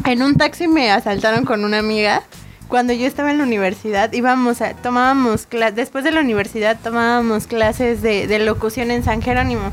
En 0.06 0.22
un 0.22 0.36
taxi 0.36 0.68
me 0.68 0.92
asaltaron 0.92 1.46
con 1.46 1.66
una 1.66 1.80
amiga. 1.80 2.24
Cuando 2.68 2.94
yo 2.94 3.08
estaba 3.08 3.32
en 3.32 3.38
la 3.38 3.44
universidad, 3.44 4.12
íbamos 4.12 4.62
a, 4.62 4.74
tomábamos 4.74 5.46
clases, 5.46 5.76
después 5.76 6.04
de 6.04 6.12
la 6.12 6.20
universidad 6.20 6.78
tomábamos 6.82 7.48
clases 7.48 8.02
de, 8.02 8.28
de 8.28 8.40
locución 8.40 8.92
en 8.92 9.04
San 9.04 9.22
Jerónimo. 9.22 9.72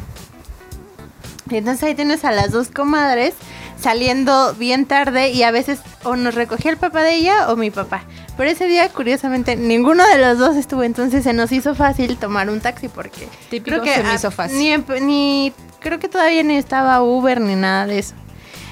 Y 1.51 1.57
entonces 1.57 1.83
ahí 1.83 1.95
tienes 1.95 2.25
a 2.25 2.31
las 2.31 2.53
dos 2.53 2.71
comadres 2.71 3.35
saliendo 3.81 4.55
bien 4.55 4.87
tarde 4.87 5.31
y 5.31 5.43
a 5.43 5.51
veces 5.51 5.81
o 6.05 6.17
nos 6.17 6.35
recogía 6.35 6.71
el 6.71 6.77
papá 6.77 7.03
de 7.03 7.15
ella 7.17 7.51
o 7.51 7.57
mi 7.57 7.71
papá. 7.71 8.05
Pero 8.37 8.51
ese 8.51 8.67
día, 8.67 8.89
curiosamente, 8.89 9.55
ninguno 9.57 10.05
de 10.07 10.19
los 10.19 10.39
dos 10.39 10.57
estuvo, 10.57 10.83
entonces 10.83 11.23
se 11.25 11.33
nos 11.33 11.53
hizo 11.53 11.75
fácil 11.75 12.17
tomar 12.17 12.51
un 12.51 12.61
taxi 12.61 12.89
porque 12.89 13.29
Típico, 13.51 13.85
se 13.85 14.03
me 14.03 14.15
hizo 14.15 14.31
fácil. 14.31 14.59
Ni, 14.59 14.77
ni- 15.01 15.53
creo 15.81 15.99
que 16.01 16.09
todavía 16.09 16.43
ni 16.43 16.57
estaba 16.57 17.01
Uber 17.03 17.41
ni 17.41 17.55
nada 17.55 17.87
de 17.87 17.99
eso. 18.01 18.15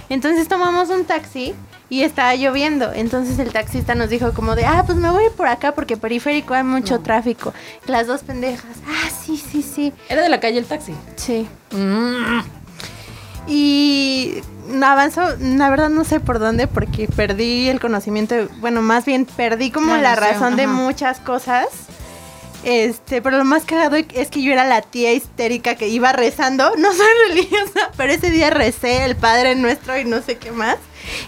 Entonces 0.09 0.49
tomamos 0.49 0.91
un 0.91 1.05
taxi 1.05 1.55
y 1.89 2.03
estaba 2.03 2.35
lloviendo. 2.35 2.93
Entonces 2.93 3.39
el 3.39 3.53
taxista 3.53 3.95
nos 3.95 4.11
dijo 4.11 4.33
como 4.33 4.55
de, 4.57 4.65
ah, 4.67 4.83
pues 4.85 4.99
me 4.99 5.11
voy 5.11 5.25
por 5.37 5.47
acá 5.47 5.75
porque 5.75 5.97
periférico 5.97 6.55
hay 6.55 6.65
mucho 6.65 7.01
tráfico. 7.01 7.53
Las 7.87 8.07
dos 8.07 8.23
pendejas, 8.23 8.77
ah, 8.89 9.09
sí, 9.25 9.37
sí, 9.37 9.63
sí. 9.63 9.93
Era 10.09 10.23
de 10.23 10.29
la 10.29 10.41
calle 10.41 10.59
el 10.59 10.65
taxi. 10.67 10.93
Sí. 11.17 11.47
Mm. 11.71 12.41
Y 13.47 14.43
avanzó, 14.83 15.37
la 15.39 15.71
verdad 15.71 15.89
no 15.89 16.05
sé 16.05 16.21
por 16.21 16.39
dónde, 16.39 16.67
porque 16.67 17.09
perdí 17.09 17.69
el 17.69 17.81
conocimiento, 17.81 18.35
bueno, 18.59 18.83
más 18.83 19.05
bien 19.05 19.27
perdí 19.27 19.71
como 19.71 19.95
La 19.97 20.03
la 20.03 20.15
noción, 20.17 20.33
razón 20.33 20.57
de 20.57 20.67
muchas 20.67 21.21
cosas. 21.21 21.69
Este, 22.65 23.21
pero 23.21 23.39
lo 23.39 23.45
más 23.45 23.65
cagado 23.65 23.97
es 23.97 24.29
que 24.29 24.41
yo 24.41 24.53
era 24.53 24.65
la 24.65 24.83
tía 24.83 25.13
histérica 25.13 25.75
que 25.75 25.89
iba 25.89 26.13
rezando. 26.13 26.73
No 26.79 26.93
soy 26.93 27.07
religiosa, 27.29 27.91
pero 27.97 28.13
ese 28.13 28.31
día 28.31 28.51
recé 28.51 29.05
el 29.05 29.17
Padre 29.17 29.55
Nuestro 29.57 29.99
y 29.99 30.05
no 30.05 30.23
sé 30.23 30.37
qué 30.37 30.53
más. 30.53 30.77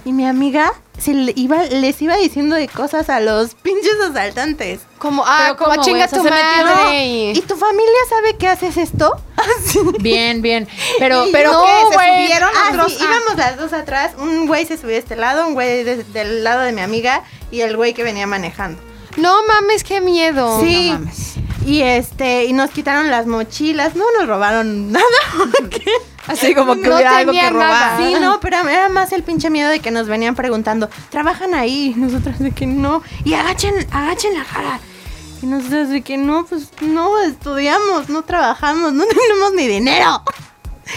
Y 0.05 0.13
mi 0.13 0.27
amiga 0.27 0.73
se 0.99 1.13
le 1.15 1.33
iba, 1.37 1.65
les 1.65 2.01
iba 2.03 2.17
diciendo 2.17 2.57
de 2.57 2.69
cosas 2.69 3.09
a 3.11 3.21
los 3.21 3.55
pinches 3.63 3.95
asaltantes. 4.11 4.81
Como, 4.99 5.25
ah, 5.27 5.39
Pero 5.45 5.57
como 5.57 5.71
¿cómo, 5.71 5.83
chinga 5.85 6.09
tu 6.09 6.23
madre. 6.23 7.07
¿Y 7.07 7.39
y- 7.39 7.41
tu 7.43 7.57
familia 7.57 7.99
sabe 8.09 8.37
que 8.37 8.49
haces 8.49 8.77
esto? 8.77 9.17
Bien, 10.01 10.41
bien. 10.43 10.67
Pero, 10.99 11.27
Y 11.27 11.33
Pero 11.33 11.53
no, 11.53 11.63
¿qué? 11.65 11.71
¿Se 11.91 11.95
güey. 11.95 12.25
subieron 12.27 12.51
Ah, 12.55 12.69
otros? 12.71 12.93
sí, 12.93 12.99
Ah. 13.01 13.05
íbamos 13.05 13.37
las 13.39 13.57
dos 13.59 13.73
atrás. 13.73 14.13
Un 14.19 14.47
güey 14.47 14.65
se 14.67 14.77
subía 14.77 14.93
de 14.95 14.99
este 14.99 15.17
lado, 15.17 15.47
un 15.47 15.55
güey 15.55 15.85
de- 15.85 16.05
del 16.05 16.45
lado 16.45 16.63
de 16.63 16.73
mi 16.73 16.81
amiga 16.81 17.23
y 17.51 17.61
el 17.61 17.77
güey 17.77 17.93
que 17.95 18.03
venía 18.05 18.27
manejando. 18.27 18.81
No 19.17 19.47
mames, 19.47 19.85
qué 19.85 20.01
miedo. 20.01 20.61
Sí. 20.61 20.91
No 20.91 20.99
mames. 21.01 21.35
Y 21.67 21.81
este, 21.83 22.45
y 22.45 22.53
nos 22.53 22.71
quitaron 22.71 23.11
las 23.11 23.27
mochilas. 23.27 23.95
No 23.97 24.05
nos 24.19 24.27
robaron 24.29 24.93
nada. 24.93 25.05
porque- 25.59 25.85
Así 26.27 26.55
como 26.55 26.75
que 26.75 26.89
No 26.89 26.95
hubiera 26.97 27.19
algo 27.19 27.33
que 27.33 27.43
nada. 27.43 27.51
robar. 27.51 27.99
Sí, 27.99 28.15
no, 28.21 28.41
pero 28.41 28.69
era 28.69 28.89
más 28.89 29.13
el 29.13 29.23
pinche 29.23 29.51
miedo 29.51 29.69
de 29.71 29.81
que 29.81 29.91
nos 29.91 30.07
venían 30.09 30.35
preguntando, 30.35 30.89
¿trabajan 31.11 31.55
ahí? 31.55 31.93
Nosotros 31.97 32.39
de 32.39 32.51
que 32.53 32.67
no. 32.67 33.03
Y 33.25 33.35
agachen, 33.35 33.75
agachen 33.93 34.35
la 34.35 34.45
cara. 34.45 34.81
Y 35.43 35.47
nosotros 35.47 35.91
de 35.91 36.01
que 36.03 36.17
no, 36.17 36.47
pues 36.47 36.71
no, 36.81 37.19
estudiamos, 37.21 38.09
no 38.09 38.23
trabajamos, 38.23 38.93
no 38.93 39.05
tenemos 39.07 39.53
ni 39.55 39.67
dinero. 39.69 40.23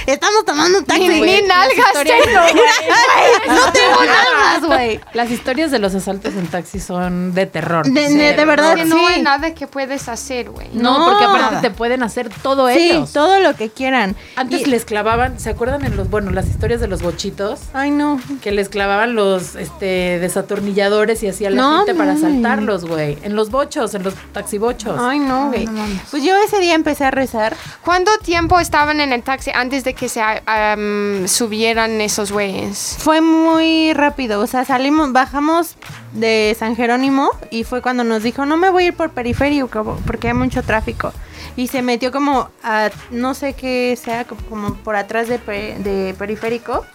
Estamos 0.05 0.45
tomando 0.45 0.79
un 0.79 0.85
taxi. 0.85 1.07
Ni, 1.07 1.21
ni 1.21 1.41
nalgas 1.43 1.77
historias- 1.77 2.23
tengo, 2.23 2.39
güey. 2.41 2.53
No 3.47 3.71
tengo 3.71 3.99
nalgas, 4.05 4.65
güey. 4.65 4.99
las 5.13 5.31
historias 5.31 5.71
de 5.71 5.79
los 5.79 5.95
asaltos 5.95 6.33
en 6.33 6.47
taxi 6.47 6.79
son 6.79 7.33
de 7.33 7.45
terror. 7.45 7.85
De- 7.85 8.07
Sí, 8.07 8.17
de- 8.17 8.33
de 8.33 8.45
verdad, 8.45 8.75
Que 8.75 8.85
no 8.85 8.97
sí. 8.97 9.05
hay 9.13 9.21
nada 9.21 9.53
que 9.53 9.67
puedes 9.67 10.07
hacer, 10.09 10.49
güey. 10.49 10.67
No, 10.73 10.97
No. 10.99 11.05
porque 11.09 11.25
aparte 11.25 11.67
te 11.67 11.71
pueden 11.73 12.03
hacer 12.03 12.29
todo 12.41 12.67
Sí, 12.69 12.91
ellos. 12.91 13.13
todo 13.13 13.39
lo 13.39 13.55
que 13.55 13.69
quieran. 13.69 14.15
Antes 14.35 14.61
Y- 14.61 14.65
les 14.65 14.85
clavaban, 14.85 15.39
¿se 15.39 15.49
acuerdan 15.49 15.85
en 15.85 15.95
los, 15.97 16.09
bueno, 16.09 16.31
las 16.31 16.47
historias 16.47 16.79
de 16.81 16.87
los 16.87 17.01
bochitos? 17.01 17.59
Ay, 17.73 17.89
no. 17.91 18.19
Que 18.41 18.51
les 18.51 18.69
clavaban 18.69 19.15
los 19.15 19.55
este, 19.55 20.19
desatornilladores 20.19 21.23
y 21.23 21.27
hacían 21.29 21.55
la 21.55 21.61
No 21.61 21.77
gente 21.79 21.95
para 21.95 22.13
asaltarlos, 22.13 22.85
güey. 22.85 23.17
En 23.23 23.35
los 23.35 23.49
bochos, 23.51 23.93
en 23.95 24.03
los 24.03 24.13
taxibochos. 24.33 24.97
Ay, 24.99 25.19
no, 25.19 25.47
güey. 25.47 25.67
Pues 26.11 26.23
yo 26.23 26.35
ese 26.37 26.59
día 26.59 26.73
empecé 26.75 27.05
a 27.05 27.11
rezar. 27.11 27.55
¿Cuánto 27.83 28.11
tiempo 28.19 28.59
estaban 28.59 28.99
en 28.99 29.13
el 29.13 29.23
taxi 29.23 29.51
antes 29.53 29.76
de 29.83 29.93
que 29.93 30.09
se 30.09 30.21
am, 30.45 31.27
subieran 31.27 32.01
esos 32.01 32.31
güeyes? 32.31 32.95
Fue 32.99 33.21
muy 33.21 33.93
rápido, 33.93 34.39
o 34.41 34.47
sea, 34.47 34.65
salimos, 34.65 35.11
bajamos 35.13 35.75
de 36.13 36.55
San 36.57 36.75
Jerónimo 36.75 37.29
y 37.51 37.63
fue 37.63 37.81
cuando 37.81 38.03
nos 38.03 38.23
dijo, 38.23 38.45
no 38.45 38.57
me 38.57 38.69
voy 38.69 38.83
a 38.83 38.87
ir 38.87 38.93
por 38.95 39.11
periférico 39.11 39.97
porque 40.05 40.27
hay 40.29 40.33
mucho 40.33 40.63
tráfico. 40.63 41.13
Y 41.55 41.67
se 41.67 41.81
metió 41.81 42.11
como 42.11 42.49
a, 42.63 42.89
no 43.09 43.33
sé 43.33 43.53
qué 43.53 43.97
sea, 44.01 44.25
co- 44.25 44.37
como 44.49 44.75
por 44.75 44.95
atrás 44.95 45.27
de, 45.27 45.39
pe- 45.39 45.75
de 45.79 46.13
periférico. 46.17 46.85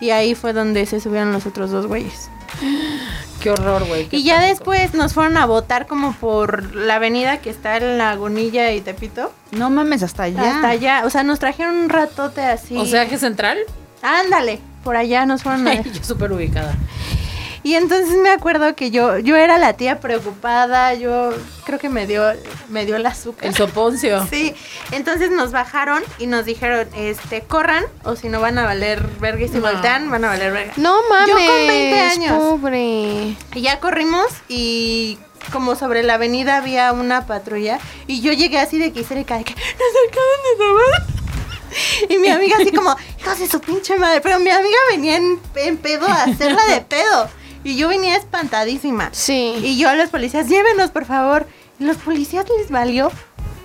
Y 0.00 0.10
ahí 0.10 0.34
fue 0.34 0.52
donde 0.52 0.86
se 0.86 1.00
subieron 1.00 1.32
los 1.32 1.46
otros 1.46 1.70
dos 1.70 1.86
güeyes. 1.86 2.30
Qué 3.40 3.50
horror, 3.50 3.86
güey. 3.86 4.08
Y 4.10 4.22
ya 4.22 4.36
pánico. 4.36 4.48
después 4.50 4.94
nos 4.94 5.14
fueron 5.14 5.36
a 5.36 5.46
votar 5.46 5.86
como 5.86 6.12
por 6.14 6.74
la 6.74 6.96
avenida 6.96 7.38
que 7.38 7.50
está 7.50 7.76
en 7.76 7.98
Lagunilla 7.98 8.72
y 8.72 8.80
Tepito. 8.80 9.32
No 9.52 9.70
mames, 9.70 10.02
hasta 10.02 10.24
allá. 10.24 10.56
Hasta 10.56 10.68
allá, 10.68 11.02
o 11.04 11.10
sea, 11.10 11.22
nos 11.22 11.38
trajeron 11.38 11.76
un 11.76 11.88
ratote 11.88 12.42
así. 12.42 12.76
O 12.76 12.84
sea, 12.84 13.08
que 13.08 13.18
central. 13.18 13.58
Ándale, 14.02 14.60
por 14.84 14.96
allá 14.96 15.26
nos 15.26 15.42
fueron 15.42 15.66
a... 15.68 15.70
Ay, 15.84 15.90
yo 15.92 16.02
súper 16.04 16.32
ubicada. 16.32 16.74
Y 17.62 17.74
entonces 17.74 18.16
me 18.16 18.30
acuerdo 18.30 18.74
que 18.74 18.90
yo, 18.90 19.18
yo 19.18 19.36
era 19.36 19.58
la 19.58 19.74
tía 19.74 20.00
preocupada, 20.00 20.94
yo 20.94 21.30
creo 21.64 21.78
que 21.78 21.88
me 21.90 22.06
dio, 22.06 22.24
me 22.70 22.86
dio 22.86 22.96
el 22.96 23.04
azúcar. 23.04 23.46
El 23.48 23.54
soponcio. 23.54 24.26
Sí, 24.30 24.54
entonces 24.92 25.30
nos 25.30 25.52
bajaron 25.52 26.02
y 26.18 26.26
nos 26.26 26.44
dijeron, 26.46 26.88
este, 26.96 27.42
corran, 27.42 27.84
o 28.04 28.16
si 28.16 28.28
no 28.28 28.40
van 28.40 28.56
a 28.58 28.64
valer 28.64 29.06
verga 29.20 29.44
y 29.44 29.48
si 29.48 29.54
No. 29.56 29.60
voltean, 29.62 30.10
van 30.10 30.24
a 30.24 30.28
valer 30.28 30.52
verga. 30.52 30.72
No 30.76 30.96
mames. 31.10 31.28
Yo 31.28 31.34
con 31.34 31.66
20 31.66 32.00
años. 32.00 32.38
Pobre. 32.38 32.80
Y 33.54 33.60
ya 33.60 33.78
corrimos 33.80 34.26
y 34.48 35.18
como 35.52 35.74
sobre 35.74 36.02
la 36.02 36.14
avenida 36.14 36.56
había 36.56 36.92
una 36.92 37.26
patrulla 37.26 37.78
y 38.06 38.20
yo 38.20 38.32
llegué 38.32 38.58
así 38.58 38.78
de 38.78 38.92
que 38.92 39.00
histérica 39.00 39.36
de 39.36 39.44
que 39.44 39.54
nos 39.54 39.62
acaban 40.08 40.40
de 40.58 40.64
robar. 40.64 41.02
Y 42.08 42.18
mi 42.18 42.28
amiga 42.28 42.56
así 42.60 42.72
como, 42.72 42.96
hijos 43.20 43.38
de 43.38 43.46
su 43.46 43.60
pinche 43.60 43.96
madre, 43.96 44.20
pero 44.20 44.40
mi 44.40 44.50
amiga 44.50 44.76
venía 44.90 45.16
en, 45.16 45.38
en 45.54 45.76
pedo 45.76 46.06
a 46.08 46.24
hacerla 46.24 46.64
de 46.64 46.80
pedo. 46.80 47.28
Y 47.62 47.76
yo 47.76 47.88
venía 47.88 48.16
espantadísima. 48.16 49.10
Sí. 49.12 49.54
Y 49.62 49.78
yo 49.78 49.88
a 49.88 49.94
los 49.94 50.08
policías, 50.08 50.48
llévenos 50.48 50.90
por 50.90 51.04
favor. 51.04 51.46
Y 51.78 51.84
los 51.84 51.96
policías 51.98 52.46
les 52.58 52.70
valió 52.70 53.10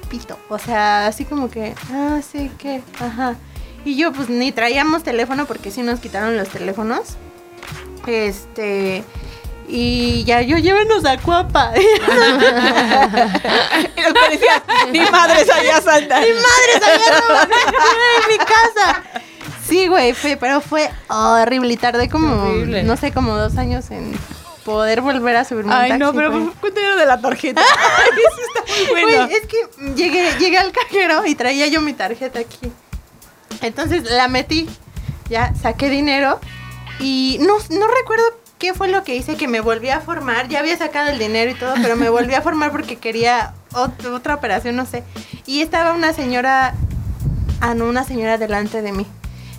pito. 0.10 0.38
O 0.50 0.60
sea, 0.60 1.08
así 1.08 1.26
como 1.26 1.50
que, 1.50 1.74
ah, 1.92 2.20
sí, 2.30 2.52
que, 2.58 2.82
ajá. 3.00 3.36
Y 3.84 3.96
yo 3.98 4.12
pues 4.12 4.30
ni 4.30 4.52
traíamos 4.52 5.04
teléfono 5.04 5.46
porque 5.46 5.72
sí 5.72 5.82
nos 5.82 6.00
quitaron 6.00 6.38
los 6.38 6.50
teléfonos. 6.50 7.18
Este... 8.08 9.04
Y 9.68 10.24
ya 10.26 10.42
yo 10.44 10.60
llévenos 10.60 11.04
a 11.06 11.18
Cuapa. 11.18 11.74
Y 13.96 14.02
los 14.02 14.14
policías, 14.14 14.62
ni 14.92 15.00
madre 15.10 15.44
sabía 15.44 15.82
saltar. 15.82 16.22
¡Mi 16.22 16.34
madre 16.34 16.80
sabía 16.80 17.08
en 17.08 18.28
mi 18.30 18.38
casa! 18.38 19.04
Sí, 19.68 19.88
güey, 19.88 20.14
fue, 20.14 20.38
pero 20.38 20.62
fue 20.62 20.90
horrible. 21.08 21.74
Y 21.74 21.78
tardé 21.78 22.10
como, 22.10 22.44
horrible. 22.44 22.84
no 22.84 22.98
sé, 22.98 23.12
como 23.12 23.36
dos 23.36 23.58
años 23.58 23.90
en 23.92 24.14
poder 24.64 25.02
volver 25.02 25.36
a 25.38 25.44
subirme 25.46 25.74
a 25.74 25.78
un 25.78 25.82
Ay, 25.84 25.92
no, 25.94 26.06
taxi, 26.08 26.18
pero 26.18 26.32
güey. 26.32 26.50
¿cuánto 26.60 26.80
era 26.80 26.96
de 26.96 27.06
la 27.06 27.22
tarjeta? 27.22 27.62
Eso 27.62 28.42
está 28.48 28.74
muy 28.74 29.04
bueno. 29.04 29.26
Güey, 29.28 29.38
es 29.38 29.48
que 29.48 29.94
llegué, 29.96 30.32
llegué 30.40 30.58
al 30.58 30.72
cajero 30.72 31.26
y 31.26 31.36
traía 31.36 31.68
yo 31.68 31.82
mi 31.82 31.94
tarjeta 31.94 32.40
aquí. 32.40 32.72
Entonces 33.62 34.04
la 34.10 34.28
metí, 34.28 34.68
ya 35.30 35.54
saqué 35.62 35.90
dinero 35.90 36.40
y 37.00 37.38
no, 37.42 37.56
no 37.70 37.88
recuerdo 37.88 38.24
qué 38.58 38.74
fue 38.74 38.88
lo 38.88 39.04
que 39.04 39.16
hice, 39.16 39.36
que 39.36 39.48
me 39.48 39.62
volví 39.62 39.90
a 39.90 40.02
formar. 40.02 40.48
Ya 40.48 40.60
había 40.60 40.78
sacado 40.78 41.10
el 41.10 41.20
dinero 41.20 41.52
y 41.52 41.56
todo, 41.56 41.74
pero 41.82 41.96
me 41.96 42.10
volví 42.10 42.34
a 42.34 42.42
formar 42.42 42.72
porque 42.72 42.98
quería 42.98 43.54
ot- 43.74 44.06
otra 44.14 44.36
operación, 44.36 44.76
no 44.76 44.86
sé. 44.86 45.04
Y 45.46 45.62
estaba 45.62 45.94
una 45.94 46.14
señora, 46.14 46.74
ah, 47.62 47.74
no, 47.76 47.86
una 47.86 48.04
señora 48.04 48.38
delante 48.38 48.82
de 48.82 48.92
mí. 48.92 49.06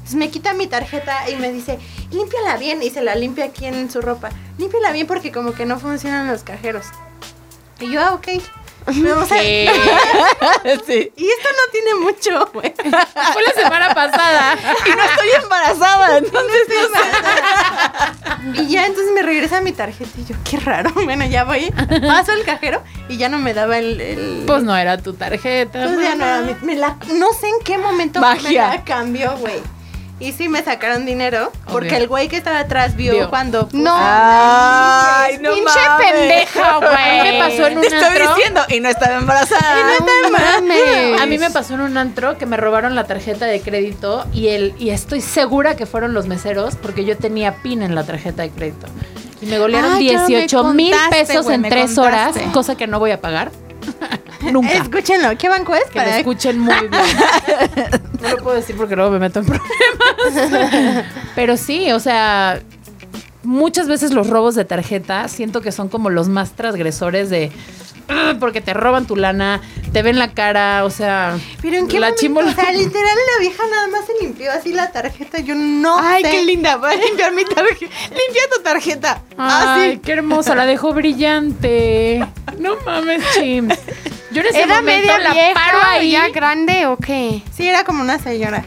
Entonces 0.07 0.21
me 0.21 0.31
quita 0.31 0.53
mi 0.55 0.69
tarjeta 0.69 1.29
y 1.29 1.35
me 1.35 1.51
dice, 1.51 1.81
límpiala 2.13 2.57
bien. 2.59 2.81
Y 2.81 2.91
se 2.91 3.03
la 3.03 3.17
limpia 3.17 3.47
aquí 3.47 3.67
en 3.67 3.91
su 3.91 4.01
ropa. 4.01 4.29
Límpiala 4.57 4.93
bien 4.93 5.09
porque 5.09 5.33
como 5.33 5.53
que 5.53 5.67
no 5.67 5.81
funcionan 5.81 6.29
los 6.29 6.45
cajeros. 6.45 6.87
Y 7.81 7.91
yo, 7.91 8.01
ah, 8.01 8.15
ok. 8.15 8.29
Vamos 8.87 9.33
a- 9.33 9.37
¿Qué? 9.37 9.69
Sí. 10.87 11.13
Y 11.17 11.27
esto 11.29 11.49
no 11.51 11.73
tiene 11.73 11.95
mucho, 11.97 12.51
güey. 12.55 12.73
Fue 13.33 13.43
la 13.43 13.53
semana 13.61 13.93
pasada. 13.93 14.57
Y 14.87 14.91
no 14.91 15.03
estoy 15.03 15.29
embarazada, 15.43 16.19
entonces 16.19 16.69
Y 18.55 18.69
ya 18.69 18.87
entonces 18.87 19.13
me 19.13 19.23
regresa 19.23 19.61
mi 19.61 19.73
tarjeta 19.73 20.11
y 20.21 20.25
yo, 20.25 20.37
qué 20.49 20.59
raro. 20.61 20.93
Bueno, 21.05 21.25
ya 21.27 21.43
voy, 21.43 21.73
paso 22.07 22.31
el 22.31 22.45
cajero 22.45 22.81
y 23.09 23.17
ya 23.17 23.29
no 23.29 23.39
me 23.39 23.55
daba 23.55 23.77
el... 23.79 24.01
el- 24.01 24.45
Pues 24.47 24.63
no 24.63 24.77
era 24.77 24.99
tu 24.99 25.15
tarjeta. 25.15 25.83
Pues 25.85 26.01
ya 26.01 26.15
no 26.15 26.25
era 26.25 26.41
mi- 26.43 26.55
me 26.63 26.77
la- 26.77 26.97
no 27.13 27.33
sé 27.33 27.49
en 27.49 27.59
qué 27.65 27.79
momento 27.79 28.21
Magia. 28.21 28.69
me 28.71 28.77
la 28.77 28.85
cambió, 28.85 29.37
güey. 29.39 29.61
Y 30.19 30.33
sí 30.33 30.49
me 30.49 30.63
sacaron 30.65 31.05
dinero 31.05 31.53
porque 31.71 31.89
Obvio. 31.89 31.99
el 31.99 32.09
güey 32.09 32.29
que 32.29 32.39
estaba 32.39 32.61
atrás 32.61 32.97
vio, 32.97 33.13
Vio. 33.13 33.29
cuando... 33.29 33.69
No. 33.73 33.95
Ay, 33.99 35.37
no 35.41 35.53
Pinche 35.53 35.73
mames. 35.89 36.11
pendeja, 36.11 36.77
güey. 36.79 37.33
me 37.33 37.39
pasó 37.39 37.67
en 37.67 37.75
un 37.77 37.81
Te 37.83 37.87
estoy 37.89 38.05
antro. 38.17 38.35
diciendo, 38.35 38.61
y 38.71 38.81
no 38.81 38.89
estaba 38.89 39.17
embarazada. 39.19 39.85
No 40.01 40.31
mames. 40.31 41.21
A 41.21 41.27
mí 41.27 41.37
me 41.39 41.51
pasó 41.51 41.75
en 41.75 41.81
un 41.83 41.99
antro 41.99 42.39
que 42.39 42.47
me 42.47 42.57
robaron 42.57 42.95
la 42.95 43.05
tarjeta 43.05 43.45
de 43.45 43.61
crédito 43.61 44.25
y 44.33 44.49
el 44.49 44.75
y 44.79 44.89
estoy 44.91 45.21
segura 45.21 45.77
que 45.77 45.85
fueron 45.85 46.15
los 46.15 46.27
meseros 46.27 46.77
porque 46.77 47.05
yo 47.05 47.17
tenía 47.19 47.57
PIN 47.63 47.83
en 47.83 47.95
la 47.95 48.05
tarjeta 48.05 48.41
de 48.43 48.51
crédito. 48.51 48.87
Y 49.43 49.47
me 49.47 49.59
golearon 49.59 49.93
me 49.95 49.99
18 49.99 50.65
mil 50.73 50.93
contaste, 50.93 51.27
pesos 51.27 51.45
güey, 51.45 51.57
en 51.57 51.61
me 51.61 51.69
tres 51.69 51.99
horas, 51.99 52.29
contaste. 52.33 52.53
cosa 52.53 52.75
que 52.75 52.87
no 52.87 52.99
voy 52.99 53.11
a 53.11 53.21
pagar. 53.21 53.51
Nunca. 54.53 54.73
Escúchenlo, 54.73 55.37
¿qué 55.39 55.49
banco 55.49 55.75
es? 55.75 55.85
Que 55.91 55.99
lo 55.99 56.05
escuchen 56.05 56.59
muy 56.59 56.75
bien. 56.75 56.91
No 58.21 58.31
lo 58.31 58.37
puedo 58.39 58.57
decir 58.57 58.77
porque 58.77 58.97
luego 58.97 59.11
me 59.11 59.19
meto 59.19 59.41
en 59.41 59.47
problemas. 59.47 61.05
Pero 61.35 61.57
sí, 61.57 61.93
o 61.93 62.01
sea, 62.01 62.61
muchas 63.43 63.89
veces 63.89 64.13
los 64.13 64.29
robos 64.29 64.55
de 64.55 64.65
tarjeta 64.65 65.29
siento 65.29 65.61
que 65.61 65.71
son 65.71 65.89
como 65.89 66.11
los 66.11 66.29
más 66.29 66.53
transgresores 66.53 67.31
de 67.31 67.53
porque 68.41 68.61
te 68.61 68.73
roban 68.75 69.07
tu 69.07 69.17
lana, 69.17 69.61
te 69.93 70.03
ven 70.03 70.19
la 70.19 70.33
cara, 70.33 70.85
o 70.85 70.91
sea, 70.91 71.37
Pero 71.63 71.77
en 71.79 71.89
qué 71.89 71.99
la 72.01 72.09
momento, 72.11 72.21
chimbola- 72.23 72.53
o 72.53 72.55
sea, 72.55 72.73
literal 72.73 73.17
la 73.35 73.41
vieja 73.41 73.63
nada 73.71 73.87
más 73.89 74.07
se 74.07 74.13
limpió 74.25 74.53
así 74.53 74.73
la 74.73 74.91
tarjeta, 74.93 75.39
yo 75.41 75.55
no 75.55 75.99
Ay, 75.99 76.23
sé. 76.23 76.31
qué 76.31 76.45
linda. 76.45 76.77
Voy 76.77 76.93
a 76.93 76.97
limpiar 76.97 77.33
mi 77.33 77.45
tarjeta. 77.45 77.93
Limpia 78.11 78.43
tu 78.55 78.63
tarjeta. 78.63 79.23
Ay, 79.39 79.91
Así. 79.93 80.01
qué 80.01 80.13
hermosa, 80.13 80.55
la 80.55 80.67
dejó 80.67 80.93
brillante. 80.95 82.25
No 82.59 82.77
mames, 82.85 83.23
Chim. 83.35 83.69
Yo 84.33 84.41
en 84.41 84.47
ese 84.49 84.63
¿Era 84.63 84.77
momento 84.81 84.85
media 85.01 85.19
la 85.19 85.33
vieja 85.33 85.55
paro 85.55 85.79
ahí. 85.87 86.11
ya 86.11 86.29
grande 86.29 86.87
o 86.87 86.97
qué? 86.97 87.43
Sí, 87.57 87.67
era 87.69 87.85
como 87.85 88.03
una 88.03 88.19
señora. 88.19 88.65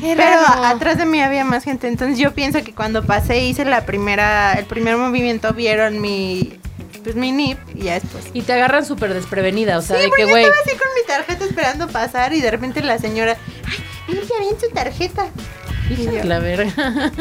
Qué 0.00 0.14
Pero 0.16 0.30
raro. 0.46 0.64
atrás 0.64 0.98
de 0.98 1.06
mí 1.06 1.20
había 1.22 1.44
más 1.44 1.64
gente, 1.64 1.88
entonces 1.88 2.18
yo 2.18 2.32
pienso 2.34 2.62
que 2.62 2.74
cuando 2.74 3.04
pasé 3.06 3.44
hice 3.44 3.64
la 3.64 3.86
primera, 3.86 4.52
el 4.52 4.66
primer 4.66 4.96
movimiento, 4.98 5.52
vieron 5.54 6.00
mi, 6.02 6.58
pues 7.06 7.14
mi 7.14 7.30
nip 7.30 7.56
y 7.72 7.82
ya 7.84 7.94
después. 7.94 8.24
Y 8.34 8.42
te 8.42 8.52
agarran 8.52 8.84
súper 8.84 9.14
desprevenida, 9.14 9.78
o 9.78 9.82
sea, 9.82 9.96
sí, 9.96 10.02
de 10.02 10.10
que, 10.10 10.24
güey, 10.24 10.42
estaba 10.42 10.60
así 10.66 10.76
con 10.76 10.88
mi 10.96 11.06
tarjeta 11.06 11.44
esperando 11.44 11.86
pasar 11.86 12.34
y 12.34 12.40
de 12.40 12.50
repente 12.50 12.82
la 12.82 12.98
señora, 12.98 13.36
ay, 13.64 14.12
limpia 14.12 14.36
bien 14.40 14.56
su 14.60 14.68
tarjeta. 14.70 15.26
Hija 15.88 16.10
de 16.10 16.24
la 16.24 16.40
verga. 16.40 17.12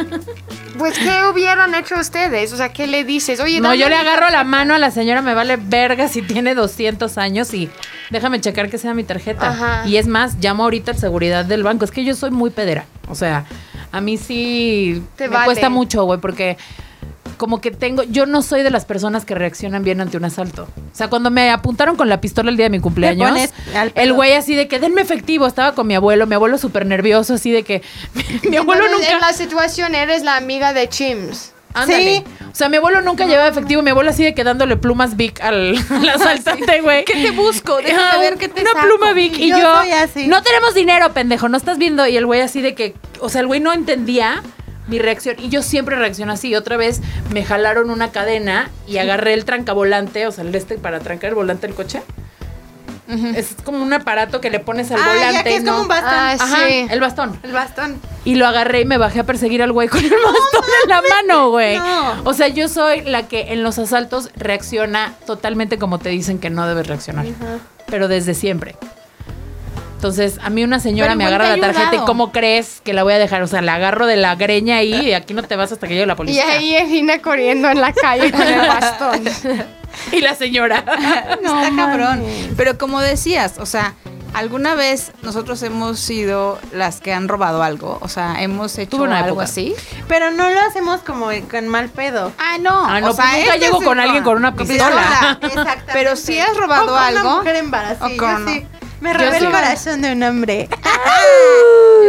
Pues, 0.80 0.98
¿qué 0.98 1.22
hubieran 1.32 1.76
hecho 1.76 2.00
ustedes? 2.00 2.52
O 2.52 2.58
sea, 2.58 2.74
¿qué 2.74 2.88
le 2.88 3.04
dices? 3.04 3.40
Oye, 3.40 3.62
No, 3.62 3.76
yo 3.76 3.88
le 3.90 3.96
agarro 3.96 4.28
la 4.32 4.44
mano 4.44 4.74
a 4.74 4.80
la 4.80 4.90
señora, 4.90 5.22
me 5.22 5.36
vale 5.36 5.58
verga 5.58 6.08
si 6.08 6.24
tiene 6.24 6.56
200 6.56 7.20
años 7.20 7.54
y 7.54 7.70
déjame 8.10 8.42
checar 8.42 8.72
que 8.72 8.80
sea 8.80 8.96
mi 8.96 9.04
tarjeta. 9.04 9.52
Ajá. 9.52 9.88
Y 9.88 9.98
es 9.98 10.08
más, 10.08 10.38
llamo 10.42 10.64
ahorita 10.64 10.94
a 10.94 10.96
seguridad 10.96 11.46
del 11.46 11.62
banco. 11.62 11.86
Es 11.86 11.92
que 11.92 12.04
yo 12.04 12.16
soy 12.16 12.32
muy 12.32 12.50
pedera. 12.50 12.86
O 13.08 13.14
sea, 13.14 13.46
a 13.92 14.02
mí 14.02 14.18
sí 14.18 15.04
Te 15.16 15.28
me 15.28 15.36
vale. 15.36 15.46
cuesta 15.46 15.70
mucho, 15.70 16.06
güey, 16.06 16.20
porque 16.20 16.58
como 17.38 17.62
que 17.62 17.72
tengo, 17.72 18.04
yo 18.04 18.26
no 18.26 18.42
soy 18.42 18.64
de 18.64 18.72
las 18.72 18.86
personas 18.86 19.26
que 19.26 19.36
reaccionan 19.36 19.84
bien 19.84 20.02
ante 20.02 20.18
un 20.18 20.26
asalto. 20.26 20.64
O 20.64 20.96
sea, 20.96 21.10
cuando 21.10 21.30
me 21.32 21.50
apuntaron 21.52 21.96
con 21.96 22.10
la 22.10 22.22
pistola 22.22 22.50
el 22.50 22.58
día 22.58 22.66
de 22.66 22.70
mi 22.72 22.80
cumpleaños, 22.80 23.38
el 23.96 24.14
güey 24.14 24.34
así 24.34 24.56
de 24.56 24.68
que 24.68 24.80
denme 24.80 25.02
efectivo, 25.02 25.48
estaba 25.48 25.74
con 25.74 25.88
mi 25.88 25.96
abuelo, 25.96 26.28
mi 26.28 26.36
abuelo 26.36 26.58
súper 26.58 26.86
nervioso, 26.86 27.36
así 27.36 27.52
de 27.52 27.64
que 27.64 27.82
mi 28.50 28.58
abuelo 28.58 28.86
Entonces, 28.86 29.10
nunca... 29.12 29.14
En 29.16 29.22
la 29.22 29.34
situación 29.34 29.96
eres 29.96 30.24
la 30.24 30.38
amiga 30.38 30.74
de 30.74 30.90
Chims. 30.90 31.52
Ándale. 31.74 32.24
Sí. 32.26 32.46
O 32.52 32.56
sea, 32.56 32.70
mi 32.70 32.78
abuelo 32.78 33.02
nunca 33.02 33.26
llevaba 33.26 33.50
efectivo. 33.50 33.82
Mi 33.82 33.90
abuelo 33.90 34.14
sigue 34.14 34.34
quedándole 34.34 34.78
plumas 34.78 35.18
Vic 35.18 35.42
al, 35.42 35.76
al 35.90 36.08
asaltante, 36.10 36.80
güey. 36.80 37.04
¿Qué 37.04 37.22
te 37.22 37.32
busco? 37.32 37.78
Déjame 37.82 38.20
ver 38.20 38.38
qué 38.38 38.48
te 38.48 38.62
Una 38.62 38.72
saco. 38.72 38.88
pluma 38.88 39.12
Vic. 39.12 39.38
Y 39.38 39.50
Yo 39.50 39.58
yo, 39.58 39.76
soy 39.82 39.92
así. 39.92 40.28
no 40.28 40.42
tenemos 40.42 40.74
dinero, 40.74 41.12
pendejo. 41.12 41.50
No 41.50 41.58
estás 41.58 41.78
viendo. 41.78 42.08
Y 42.08 42.16
el 42.16 42.26
güey 42.26 42.40
así 42.40 42.62
de 42.62 42.76
que, 42.76 42.96
o 43.20 43.28
sea, 43.28 43.42
el 43.42 43.48
güey 43.48 43.60
no 43.60 43.74
entendía 43.74 44.42
mi 44.88 45.00
reacción. 45.00 45.36
Y 45.40 45.50
yo 45.50 45.62
siempre 45.64 45.96
reacciono 45.96 46.32
así. 46.34 46.56
Otra 46.56 46.78
vez 46.78 47.02
me 47.34 47.44
jalaron 47.44 47.90
una 47.90 48.12
cadena 48.12 48.70
y 48.88 48.98
agarré 48.98 49.34
el 49.34 49.46
trancavolante, 49.46 50.28
o 50.28 50.32
sea, 50.32 50.44
el 50.44 50.54
este 50.56 50.78
para 50.78 51.00
trancar 51.00 51.30
el 51.30 51.36
volante 51.36 51.68
del 51.68 51.76
coche. 51.76 52.02
Es 53.36 53.56
como 53.64 53.84
un 53.84 53.94
aparato 53.94 54.42
que 54.42 54.50
le 54.50 54.60
pones 54.60 54.90
al 54.92 55.00
Ah, 55.00 55.08
volante. 55.14 55.34
ya 55.34 55.44
que 55.44 55.56
es 55.58 55.64
¿no? 55.64 55.72
como 55.74 55.82
un 55.84 55.88
bastón. 55.88 56.10
Ah, 56.12 56.32
Ajá, 56.40 56.58
sí. 56.68 56.88
el 56.90 57.00
bastón. 57.00 57.40
El 57.44 57.52
bastón. 57.52 58.00
Y 58.26 58.34
lo 58.34 58.48
agarré 58.48 58.82
y 58.82 58.86
me 58.86 58.98
bajé 58.98 59.20
a 59.20 59.24
perseguir 59.26 59.62
al 59.62 59.72
güey 59.72 59.88
con 59.88 60.04
el 60.04 60.10
bastón 60.10 60.64
en 60.84 60.90
la 60.90 61.02
mano, 61.04 61.50
güey. 61.52 61.78
No. 61.78 62.22
O 62.24 62.34
sea, 62.34 62.48
yo 62.48 62.68
soy 62.68 63.02
la 63.02 63.28
que 63.28 63.54
en 63.54 63.62
los 63.62 63.78
asaltos 63.78 64.32
reacciona 64.36 65.14
totalmente 65.28 65.78
como 65.78 66.00
te 66.00 66.10
dicen 66.10 66.40
que 66.40 66.50
no 66.50 66.66
debes 66.68 66.88
reaccionar. 66.88 67.28
Pero 67.86 68.08
desde 68.08 68.34
siempre. 68.34 68.76
Entonces, 69.96 70.40
a 70.44 70.50
mí 70.50 70.64
una 70.64 70.80
señora 70.80 71.10
Pero 71.10 71.18
me 71.18 71.26
agarra 71.26 71.56
la 71.58 71.68
tarjeta 71.74 71.96
y. 71.96 72.06
¿cómo 72.06 72.32
crees 72.32 72.82
que 72.84 72.94
la 72.94 73.04
voy 73.04 73.14
a 73.14 73.18
dejar? 73.18 73.42
O 73.42 73.48
sea, 73.48 73.62
la 73.62 73.76
agarro 73.76 74.06
de 74.06 74.18
la 74.18 74.36
greña 74.36 74.78
ahí 74.78 74.94
y 74.94 75.14
aquí 75.14 75.34
no 75.34 75.42
te 75.44 75.56
vas 75.56 75.72
hasta 75.72 75.88
que 75.88 75.94
llegue 75.96 76.06
la 76.06 76.14
Y 76.14 76.18
policía. 76.18 76.48
ahí 76.50 76.76
Egina 76.76 77.20
corriendo 77.22 77.70
en 77.70 77.82
la 77.82 77.92
calle 77.94 78.32
con 78.32 78.42
el 78.42 78.60
bastón. 78.68 79.24
Y 80.12 80.20
la 80.20 80.36
señora. 80.36 80.80
Está 81.42 81.72
cabrón. 81.76 82.22
Pero 82.58 82.78
como 82.78 83.00
decías, 83.00 83.54
o 83.60 83.66
sea, 83.66 83.94
alguna 84.34 84.76
vez 84.76 85.14
nosotros 85.24 85.64
hemos 85.64 86.02
sido 86.02 86.60
las 86.74 87.00
que 87.00 87.14
han 87.14 87.30
robado 87.30 87.64
algo. 87.64 87.98
O 88.02 88.10
sea, 88.10 88.44
hemos 88.44 88.78
hecho 88.78 88.98
una 88.98 89.20
algo 89.20 89.30
época. 89.42 89.44
así. 89.46 89.74
Pero 90.10 90.32
no 90.32 90.50
lo 90.50 90.60
hacemos 90.60 91.00
como 91.00 91.28
con 91.50 91.70
mal 91.70 91.88
pedo. 91.88 92.34
Ah, 92.38 92.58
no. 92.60 92.86
Ah, 92.86 93.00
no, 93.00 93.12
o 93.12 93.14
sea, 93.14 93.24
pues 93.26 93.38
nunca 93.40 93.54
este 93.56 93.66
llego 93.66 93.82
con 93.82 94.00
alguien 94.02 94.24
con 94.26 94.36
una 94.36 94.54
pistola. 94.54 95.38
Exactamente. 95.42 95.94
Pero 95.94 96.18
si 96.18 96.38
has 96.40 96.58
robado 96.58 96.84
O 96.84 96.88
con 96.88 96.98
algo, 97.02 97.22
Una 97.30 97.38
mujer 97.38 97.56
embarazada. 97.56 98.06
o 98.14 98.18
con- 98.18 98.46
Yo 98.48 98.52
sí. 98.54 98.68
Me 99.06 99.14
Yo 99.14 99.20
robé 99.20 99.38
el 99.38 99.46
corazón 99.52 100.02
de 100.02 100.12
un 100.14 100.24
hombre. 100.24 100.68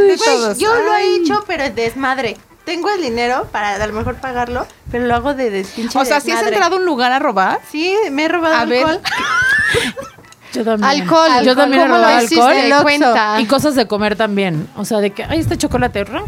Güey, 0.06 0.16
todos. 0.18 0.58
yo 0.58 0.74
lo 0.74 0.94
he 0.94 1.16
hecho, 1.16 1.44
pero 1.46 1.64
es 1.64 1.74
desmadre. 1.74 2.36
Tengo 2.64 2.90
el 2.90 3.00
dinero 3.02 3.46
para 3.52 3.74
a 3.74 3.86
lo 3.86 3.92
mejor 3.92 4.16
pagarlo, 4.16 4.66
pero 4.90 5.04
lo 5.06 5.14
hago 5.14 5.34
de, 5.34 5.50
de 5.50 5.64
pinche 5.64 5.98
O 5.98 6.04
sea, 6.04 6.20
si 6.20 6.30
has 6.30 6.38
desmadre. 6.38 6.54
entrado 6.56 6.76
a 6.76 6.78
un 6.78 6.86
lugar 6.86 7.12
a 7.12 7.18
robar. 7.18 7.60
Sí, 7.70 7.94
me 8.10 8.24
he 8.24 8.28
robado 8.28 8.54
A 8.54 8.64
ver. 8.64 8.84
alcohol. 8.84 9.00
Yo 10.52 10.64
también. 10.64 10.90
Alcohol. 11.02 11.28
Yo 11.44 11.54
también 11.56 11.82
he 11.82 11.84
¿Cómo 11.86 11.96
lo 11.98 12.02
robado 12.04 12.18
hiciste? 12.22 12.40
alcohol. 12.40 12.56
El 12.56 12.72
Oxxo. 12.72 12.82
Cuenta. 12.84 13.40
Y 13.40 13.46
cosas 13.46 13.74
de 13.74 13.86
comer 13.86 14.16
también. 14.16 14.68
O 14.76 14.84
sea, 14.84 14.98
de 14.98 15.10
que, 15.10 15.22
ay, 15.24 15.38
este 15.40 15.58
chocolate, 15.58 16.04
¿ra? 16.04 16.22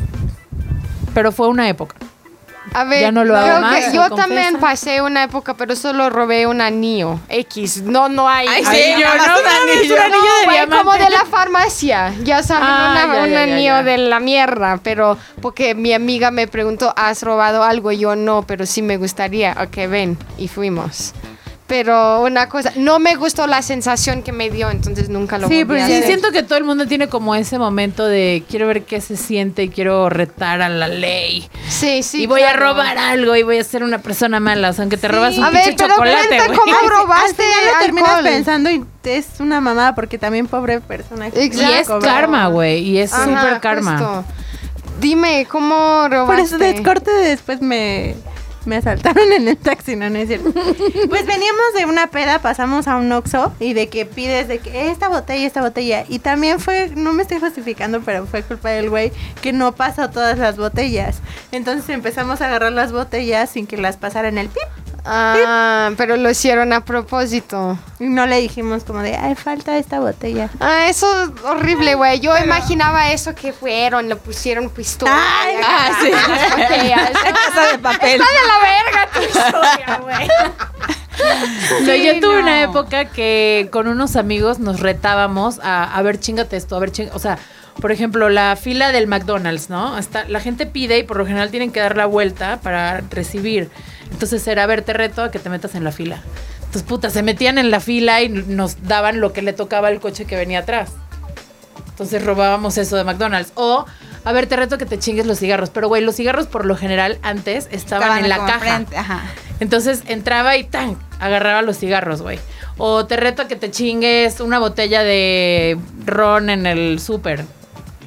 Pero 1.15 1.33
fue 1.33 1.49
una 1.49 1.69
época. 1.69 1.97
A 2.75 2.85
ver, 2.85 3.01
Ya 3.03 3.13
no 3.13 3.25
lo 3.25 3.37
hago 3.37 3.47
creo 3.49 3.61
más, 3.61 3.85
que 3.85 3.97
lo 3.97 4.09
yo 4.09 4.15
también 4.15 4.59
pasé 4.61 5.03
una 5.03 5.25
época, 5.25 5.55
pero 5.55 5.75
solo 5.77 6.11
robé 6.11 6.47
un 6.47 6.61
anillo 6.61 7.19
X. 7.29 7.83
No, 7.83 8.09
no 8.09 8.29
hay. 8.29 8.47
Ay, 8.49 8.65
sí, 8.65 9.01
yo 9.01 9.07
no 9.09 9.23
un 9.25 9.47
anillo. 9.47 9.95
un 9.95 10.01
anillo 10.01 10.33
de 10.41 10.45
güey, 10.67 10.79
como 10.79 10.93
de 10.93 11.11
la 11.11 11.25
farmacia, 11.25 12.13
ya 12.23 12.43
saben, 12.43 12.69
Ah, 12.69 13.05
una- 13.07 13.15
ya, 13.17 13.23
un 13.25 13.31
ya, 13.31 13.43
anillo 13.43 13.59
ya. 13.79 13.83
de 13.83 13.99
la 13.99 14.21
mierda, 14.21 14.79
pero 14.83 15.17
porque 15.41 15.75
mi 15.75 15.93
amiga 15.93 16.31
me 16.31 16.47
preguntó, 16.47 16.93
¿has 16.97 17.23
robado 17.23 17.63
algo? 17.65 17.93
Yo 17.93 18.17
no, 18.17 18.43
pero 18.47 18.67
sí 18.67 18.83
me 18.83 18.97
gustaría. 18.97 19.57
Ok, 19.63 19.89
ven, 19.89 20.19
y 20.37 20.49
fuimos. 20.49 21.15
Pero 21.69 22.23
una 22.23 22.49
cosa, 22.49 22.73
no 22.77 22.99
me 22.99 23.15
gustó 23.17 23.47
la 23.47 23.61
sensación 23.61 24.23
que 24.23 24.33
me 24.33 24.49
dio, 24.49 24.71
entonces 24.71 25.11
nunca 25.11 25.37
lo 25.37 25.49
Sí, 25.49 25.65
volví 25.65 25.81
a 25.83 25.87
Sí, 25.87 25.93
hacer. 25.93 26.07
siento 26.07 26.33
que 26.33 26.43
todo 26.43 26.57
el 26.57 26.65
mundo 26.65 26.87
tiene 26.87 27.09
como 27.09 27.35
ese 27.35 27.59
momento 27.59 28.07
de 28.07 28.43
quiero 28.49 28.67
ver 28.67 28.85
qué 28.85 29.03
se 29.03 29.19
siente 29.19 29.65
y 29.65 29.69
quiero 29.69 30.09
retar 30.09 30.63
a 30.63 30.71
la 30.71 30.89
ley. 30.89 31.47
Sí, 31.69 32.03
sí. 32.03 32.23
y 32.23 32.27
voy 32.27 32.41
a 32.41 32.55
robar 32.55 32.97
algo 32.97 33.37
y 33.37 33.43
voy 33.43 33.59
a 33.59 33.65
ser 33.65 33.83
una 33.85 33.99
persona 33.99 34.41
mala. 34.41 34.71
O 34.71 34.73
sea, 34.73 34.83
aunque 34.85 34.97
te 34.97 35.09
robas 35.09 35.37
un 35.37 35.45
A 35.45 35.51
pinche 35.51 35.67
ver, 35.69 35.77
pero 35.77 35.89
chocolate, 35.95 36.27
cuenta 36.29 36.47
güey. 36.47 36.59
cómo 36.59 36.73
Al 36.83 36.89
robaste 36.89 37.43
lo 37.43 37.85
terminas 37.85 38.23
pensando 38.23 38.71
y 38.71 38.85
es 39.05 39.27
una 39.39 39.61
mamada 39.61 39.95
porque 39.95 40.17
también 40.17 40.47
pobre 40.47 40.81
persona. 40.81 41.29
Y 41.29 41.51
es 41.61 41.87
karma, 42.03 42.49
güey. 42.49 42.79
Y 42.83 42.99
es 42.99 43.11
súper 43.11 43.61
karma. 43.61 43.99
justo. 43.99 44.25
Dime, 45.01 45.47
¿cómo 45.51 46.09
robaste? 46.09 46.27
Por 46.35 46.41
eso 46.41 46.57
de 46.59 46.83
corte 46.83 47.11
después 47.11 47.61
me, 47.61 48.17
me 48.69 48.77
asaltaron 48.77 49.33
en 49.33 49.49
el 49.49 49.57
taxi, 49.57 49.97
no, 49.97 50.09
no 50.11 50.19
es 50.19 50.29
cierto. 50.29 50.53
Pues 51.09 51.27
veníamos 51.27 51.75
de 51.77 51.87
una 51.87 52.09
peda, 52.09 52.41
pasamos 52.41 52.87
a 52.87 52.97
un 52.97 53.11
Oxxo 53.11 53.53
y 53.59 53.73
de 53.73 53.89
que 53.89 54.05
pides 54.07 54.47
de 54.47 54.59
que 54.59 54.91
esta 54.91 55.09
botella, 55.09 55.47
esta 55.47 55.63
botella. 55.63 56.05
Y 56.09 56.19
también 56.19 56.61
fue, 56.61 56.91
no 56.95 57.13
me 57.13 57.23
estoy 57.23 57.41
justificando, 57.41 58.01
pero 58.03 58.27
fue 58.27 58.43
culpa 58.43 58.71
del 58.71 58.91
güey 58.91 59.11
que 59.43 59.53
no 59.53 59.73
pasó 59.75 60.11
todas 60.11 60.39
las 60.39 60.57
botellas. 60.57 61.21
Entonces 61.51 61.89
empezamos 61.89 62.41
a 62.41 62.47
agarrar 62.47 62.73
las 62.73 62.93
botellas 62.93 63.51
sin 63.51 63.67
que 63.67 63.79
las 63.79 63.97
pasara 63.97 64.29
en 64.29 64.39
el 64.39 64.49
pip. 64.49 64.88
Ah, 65.11 65.91
pero 65.97 66.17
lo 66.17 66.29
hicieron 66.31 66.73
a 66.73 66.85
propósito. 66.85 67.79
Y 67.99 68.05
no 68.05 68.27
le 68.27 68.39
dijimos 68.41 68.85
como 68.85 69.01
de, 69.01 69.17
ay, 69.17 69.35
falta 69.35 69.77
esta 69.79 70.01
botella. 70.01 70.51
Ah, 70.61 70.87
eso 70.89 71.07
es 71.25 71.31
horrible, 71.45 71.95
güey. 71.95 72.21
Yo 72.21 72.37
imaginaba 72.37 73.11
eso 73.13 73.35
que 73.35 73.53
fueron, 73.53 74.09
le 74.09 74.17
pusieron 74.17 74.69
pistola. 74.71 75.13
Ay, 75.17 75.55
ah, 75.65 75.91
sí. 76.03 76.11
las 76.11 76.51
botellas. 76.51 77.11
Casa 77.47 77.67
de 77.73 77.79
papel. 77.79 78.21
Está 78.21 78.25
de 78.25 78.47
la 78.47 78.59
verga 78.61 79.09
tu 79.13 79.21
historia, 79.39 79.99
güey. 80.03 80.29
No, 81.81 81.87
Sí, 81.93 82.07
yo 82.07 82.21
tuve 82.21 82.35
no. 82.37 82.41
una 82.43 82.63
época 82.63 83.07
que 83.07 83.69
con 83.73 83.89
unos 83.89 84.15
amigos 84.17 84.59
nos 84.61 84.81
retábamos 84.81 85.59
a, 85.63 85.85
a 85.85 86.03
ver, 86.03 86.21
chingate 86.21 86.57
esto, 86.57 86.77
a 86.77 86.79
ver, 86.79 86.93
ching- 86.93 87.11
o 87.13 87.19
sea, 87.19 87.39
por 87.81 87.91
ejemplo, 87.93 88.29
la 88.29 88.57
fila 88.57 88.93
del 88.93 89.07
McDonald's, 89.09 89.69
¿no? 89.69 89.95
Hasta 89.97 90.25
la 90.29 90.41
gente 90.41 90.67
pide 90.67 90.99
y 90.99 91.03
por 91.03 91.17
lo 91.17 91.27
general 91.27 91.51
tienen 91.51 91.73
que 91.73 91.81
dar 91.81 91.97
la 91.97 92.07
vuelta 92.07 92.59
para 92.63 93.01
recibir. 93.11 93.71
Entonces 94.11 94.47
era, 94.47 94.65
a 94.65 94.67
ver, 94.67 94.83
te 94.83 94.93
reto 94.93 95.23
a 95.23 95.31
que 95.31 95.39
te 95.39 95.51
metas 95.51 95.75
en 95.75 95.85
la 95.85 95.93
fila. 95.93 96.21
Entonces, 96.59 96.83
puta, 96.83 97.11
se 97.11 97.23
metían 97.23 97.59
en 97.59 97.71
la 97.71 97.81
fila 97.81 98.21
y 98.23 98.29
nos 98.29 98.83
daban 98.87 99.21
lo 99.21 99.33
que 99.33 99.43
le 99.43 99.53
tocaba 99.53 99.89
al 99.89 100.01
coche 100.01 100.27
que 100.27 100.37
venía 100.37 100.61
atrás. 100.61 100.91
Entonces 101.89 102.25
robábamos 102.25 102.79
eso 102.79 102.97
de 102.97 103.05
McDonald's. 103.05 103.53
O, 103.55 103.85
a 104.25 104.33
ver, 104.33 104.47
te 104.47 104.57
reto 104.57 104.75
a 104.75 104.79
que 104.79 104.87
te 104.87 104.99
chingues 104.99 105.27
los 105.27 105.39
cigarros. 105.39 105.71
Pero, 105.71 105.89
güey, 105.89 106.03
los 106.03 106.15
cigarros 106.15 106.47
por 106.47 106.67
lo 106.67 106.77
general 106.77 107.19
antes 107.23 107.69
estaban, 107.71 108.23
en 108.23 108.29
la 108.29 108.37
caja. 108.39 108.55
enfrente, 108.55 108.97
Ajá. 108.97 109.23
Entonces 109.61 110.03
entraba 110.07 110.57
y 110.57 110.65
¡tan! 110.65 110.97
agarraba 111.19 111.63
los 111.63 111.79
cigarros, 111.79 112.23
güey. 112.23 112.39
O 112.77 113.07
te 113.07 113.17
reto 113.17 113.43
a 113.43 113.49
que 113.49 113.57
te 113.57 113.71
chingues 113.71 114.39
una 114.41 114.61
botella 114.61 115.03
de 115.03 115.77
ron 116.07 116.51
en 116.51 116.67
el 116.67 117.01
súper. 117.01 117.45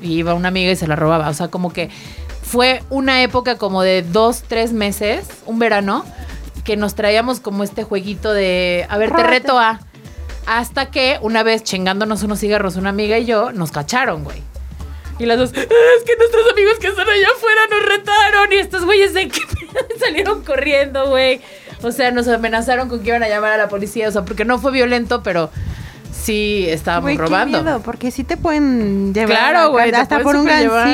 Y 0.02 0.14
iba 0.14 0.34
una 0.34 0.48
amiga 0.48 0.72
y 0.72 0.76
se 0.76 0.88
la 0.88 0.96
robaba. 0.96 1.28
O 1.28 1.34
sea, 1.34 1.50
como 1.50 1.74
que 1.74 1.90
fue 2.52 2.84
una 2.90 3.24
época 3.24 3.58
como 3.58 3.82
de 3.82 4.02
dos, 4.02 4.44
tres 4.46 4.74
meses, 4.74 5.26
un 5.46 5.58
verano, 5.58 6.06
que 6.66 6.76
nos 6.76 6.96
traíamos 6.96 7.40
como 7.40 7.64
este 7.64 7.84
jueguito 7.84 8.34
de, 8.34 8.86
a 8.90 8.98
ver, 8.98 9.12
te 9.16 9.24
reto 9.24 9.58
a... 9.58 9.80
Hasta 10.48 10.88
que 10.92 11.18
una 11.22 11.44
vez 11.44 11.64
chingándonos 11.64 12.24
unos 12.24 12.40
cigarros, 12.40 12.76
una 12.76 12.90
amiga 12.90 13.18
y 13.18 13.26
yo, 13.26 13.52
nos 13.54 13.72
cacharon, 13.72 14.24
güey. 14.26 14.42
Y 15.20 15.26
las 15.28 15.38
dos, 15.38 15.52
"Ah, 15.56 15.60
es 15.62 16.04
que 16.04 16.18
nuestros 16.18 16.52
amigos 16.52 16.80
que 16.80 16.88
están 16.88 17.08
allá 17.08 17.28
afuera 17.34 17.62
nos 17.70 17.86
retaron 17.86 18.52
y 18.52 18.56
estos 18.56 18.84
güeyes 18.84 19.14
de 19.14 19.28
que 19.30 19.40
salieron 20.00 20.44
corriendo, 20.44 21.08
güey. 21.08 21.40
O 21.84 21.92
sea, 21.92 22.12
nos 22.12 22.28
amenazaron 22.28 22.90
con 22.90 23.02
que 23.02 23.10
iban 23.10 23.24
a 23.24 23.30
llamar 23.30 23.54
a 23.54 23.58
la 23.58 23.70
policía, 23.70 24.10
o 24.10 24.12
sea, 24.12 24.26
porque 24.26 24.44
no 24.44 24.58
fue 24.60 24.72
violento, 24.72 25.24
pero 25.24 25.52
sí 26.12 26.66
estábamos 26.68 27.12
qué 27.12 27.18
robando. 27.18 27.62
miedo, 27.64 27.82
porque 27.82 28.12
sí 28.12 28.24
te 28.24 28.38
pueden 28.38 29.14
llevar 29.14 29.30
Claro, 29.38 29.70
güey, 29.72 29.92
hasta 29.92 30.20
por 30.20 30.36
un. 30.36 30.46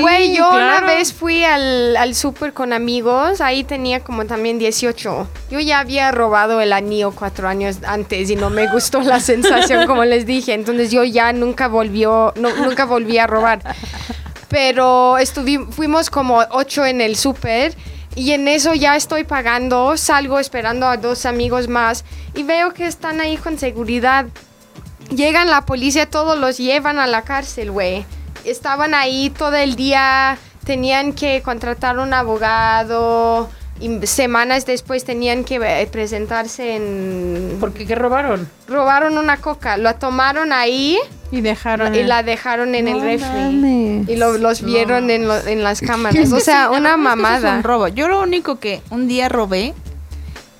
Güey, 0.01 0.35
yo 0.35 0.49
claro. 0.49 0.85
una 0.85 0.87
vez 0.95 1.13
fui 1.13 1.43
al, 1.43 1.95
al 1.97 2.15
súper 2.15 2.53
con 2.53 2.73
amigos, 2.73 3.41
ahí 3.41 3.63
tenía 3.63 4.01
como 4.03 4.25
también 4.25 4.59
18. 4.59 5.27
Yo 5.51 5.59
ya 5.59 5.79
había 5.79 6.11
robado 6.11 6.61
el 6.61 6.73
anillo 6.73 7.11
cuatro 7.11 7.47
años 7.47 7.77
antes 7.85 8.29
y 8.29 8.35
no 8.35 8.49
me 8.49 8.67
gustó 8.71 9.01
la 9.01 9.19
sensación, 9.19 9.85
como 9.87 10.05
les 10.05 10.25
dije. 10.25 10.53
Entonces 10.53 10.91
yo 10.91 11.03
ya 11.03 11.33
nunca 11.33 11.67
volvió, 11.67 12.33
no, 12.37 12.55
nunca 12.57 12.85
volví 12.85 13.17
a 13.17 13.27
robar. 13.27 13.59
Pero 14.49 15.17
estuvi- 15.17 15.67
fuimos 15.71 16.09
como 16.09 16.39
ocho 16.51 16.85
en 16.85 17.01
el 17.01 17.17
súper 17.17 17.75
y 18.15 18.31
en 18.31 18.47
eso 18.47 18.73
ya 18.73 18.95
estoy 18.95 19.25
pagando, 19.25 19.97
salgo 19.97 20.39
esperando 20.39 20.87
a 20.87 20.97
dos 20.97 21.25
amigos 21.25 21.67
más 21.67 22.05
y 22.33 22.43
veo 22.43 22.73
que 22.73 22.87
están 22.87 23.19
ahí 23.19 23.35
con 23.37 23.57
seguridad. 23.59 24.25
Llegan 25.09 25.49
la 25.49 25.65
policía, 25.65 26.09
todos 26.09 26.37
los 26.37 26.57
llevan 26.57 26.99
a 26.99 27.07
la 27.07 27.21
cárcel, 27.23 27.71
güey. 27.71 28.05
Estaban 28.45 28.93
ahí 28.93 29.29
todo 29.29 29.55
el 29.55 29.75
día 29.75 30.37
tenían 30.65 31.13
que 31.13 31.41
contratar 31.41 31.97
un 31.97 32.13
abogado 32.13 33.49
y 33.79 34.05
semanas 34.07 34.65
después 34.65 35.05
tenían 35.05 35.43
que 35.43 35.55
eh, 35.63 35.87
presentarse 35.87 36.75
en... 36.75 37.57
¿Por 37.59 37.73
qué? 37.73 37.85
¿Qué 37.85 37.95
robaron? 37.95 38.49
Robaron 38.67 39.17
una 39.17 39.37
coca, 39.37 39.77
la 39.77 39.93
tomaron 39.99 40.51
ahí 40.51 40.97
Y 41.31 41.41
dejaron. 41.41 41.93
y 41.95 42.03
la 42.03 42.23
dejaron 42.23 42.73
en 42.75 42.87
el 42.87 43.01
refri. 43.01 43.27
mames. 43.29 44.09
Y 44.09 44.15
lo- 44.17 44.37
los 44.37 44.61
vieron 44.61 45.09
en, 45.09 45.27
lo- 45.27 45.45
en 45.45 45.63
las 45.63 45.79
cámaras. 45.87 46.31
O 46.33 46.39
sea, 46.39 46.69
una 46.71 46.91
es 46.93 46.97
mamada. 46.97 47.57
un 47.57 47.63
robo. 47.63 47.87
Yo 47.87 48.07
lo 48.07 48.21
único 48.21 48.59
que 48.59 48.81
un 48.89 49.07
día 49.07 49.29
robé, 49.29 49.73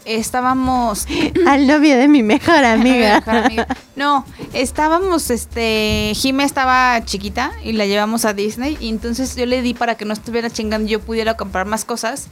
estábamos 0.08 1.05
Al 1.47 1.68
novio 1.68 1.97
de 1.97 2.08
mi 2.08 2.24
mejor 2.24 2.64
amiga. 2.66 3.16
Mejor 3.26 3.36
amiga. 3.45 3.68
No, 3.95 4.26
estábamos, 4.53 5.30
este, 5.30 6.14
Jime 6.16 6.43
estaba 6.43 7.03
chiquita 7.05 7.51
y 7.64 7.74
la 7.74 7.86
llevamos 7.86 8.26
a 8.26 8.34
Disney 8.34 8.78
y 8.80 8.89
entonces 8.89 9.36
yo 9.36 9.45
le 9.45 9.62
di 9.62 9.74
para 9.74 9.95
que 9.95 10.05
no 10.05 10.14
estuviera 10.14 10.49
chingando 10.49 10.88
y 10.88 10.91
yo 10.91 10.99
pudiera 11.01 11.36
comprar 11.36 11.66
más 11.66 11.84
cosas, 11.86 12.28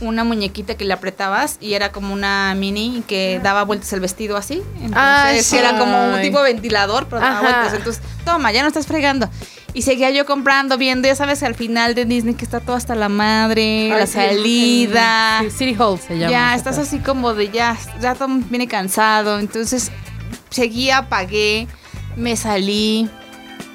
una 0.00 0.24
muñequita 0.24 0.74
que 0.76 0.84
le 0.84 0.92
apretabas 0.92 1.56
y 1.60 1.72
era 1.74 1.90
como 1.90 2.12
una 2.12 2.54
mini 2.54 3.02
que 3.06 3.40
daba 3.42 3.64
vueltas 3.64 3.92
el 3.94 4.00
vestido 4.00 4.36
así. 4.36 4.62
Entonces 4.74 4.92
Ah, 4.94 5.32
sí. 5.42 5.56
era 5.56 5.78
como 5.78 6.12
un 6.14 6.20
tipo 6.20 6.40
ventilador, 6.42 7.06
pero 7.08 7.20
daba 7.22 7.38
Ajá. 7.38 7.42
vueltas. 7.42 7.74
Entonces, 7.74 8.02
toma, 8.24 8.52
ya 8.52 8.60
no 8.62 8.68
estás 8.68 8.86
fregando. 8.86 9.28
Y 9.76 9.82
seguía 9.82 10.08
yo 10.10 10.24
comprando, 10.24 10.78
viendo, 10.78 11.06
ya 11.06 11.14
sabes, 11.14 11.42
al 11.42 11.54
final 11.54 11.94
de 11.94 12.06
Disney 12.06 12.34
que 12.34 12.46
está 12.46 12.60
todo 12.60 12.76
hasta 12.76 12.94
la 12.94 13.10
madre, 13.10 13.92
Ay, 13.92 13.98
la 14.00 14.06
sí. 14.06 14.14
salida. 14.14 15.40
Sí, 15.42 15.50
City 15.50 15.76
Hall 15.78 15.98
se 16.00 16.16
llama. 16.16 16.30
Ya, 16.30 16.54
estás 16.54 16.78
así 16.78 16.98
como 16.98 17.34
de 17.34 17.50
ya, 17.50 17.76
ya 18.00 18.14
todo 18.14 18.28
viene 18.48 18.68
cansado. 18.68 19.38
Entonces 19.38 19.92
seguía, 20.48 21.10
pagué, 21.10 21.68
me 22.16 22.36
salí. 22.36 23.10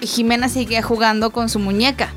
Y 0.02 0.08
Jimena 0.08 0.50
seguía 0.50 0.82
jugando 0.82 1.30
con 1.30 1.50
su 1.50 1.60
muñeca. 1.60 2.12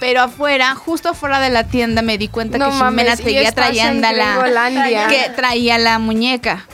Pero 0.00 0.20
afuera, 0.20 0.74
justo 0.74 1.10
afuera 1.10 1.38
de 1.38 1.50
la 1.50 1.68
tienda, 1.68 2.02
me 2.02 2.18
di 2.18 2.26
cuenta 2.26 2.58
No 2.58 2.70
que 2.70 2.72
Jimena 2.72 3.14
seguía 3.14 3.42
estás 3.42 3.68
en 3.68 3.74
trayendo 4.00 4.10
la, 4.10 4.32
Gringolandia. 4.32 5.06
que 5.06 5.30
traía 5.36 5.78
la 5.78 6.00
muñeca. 6.00 6.66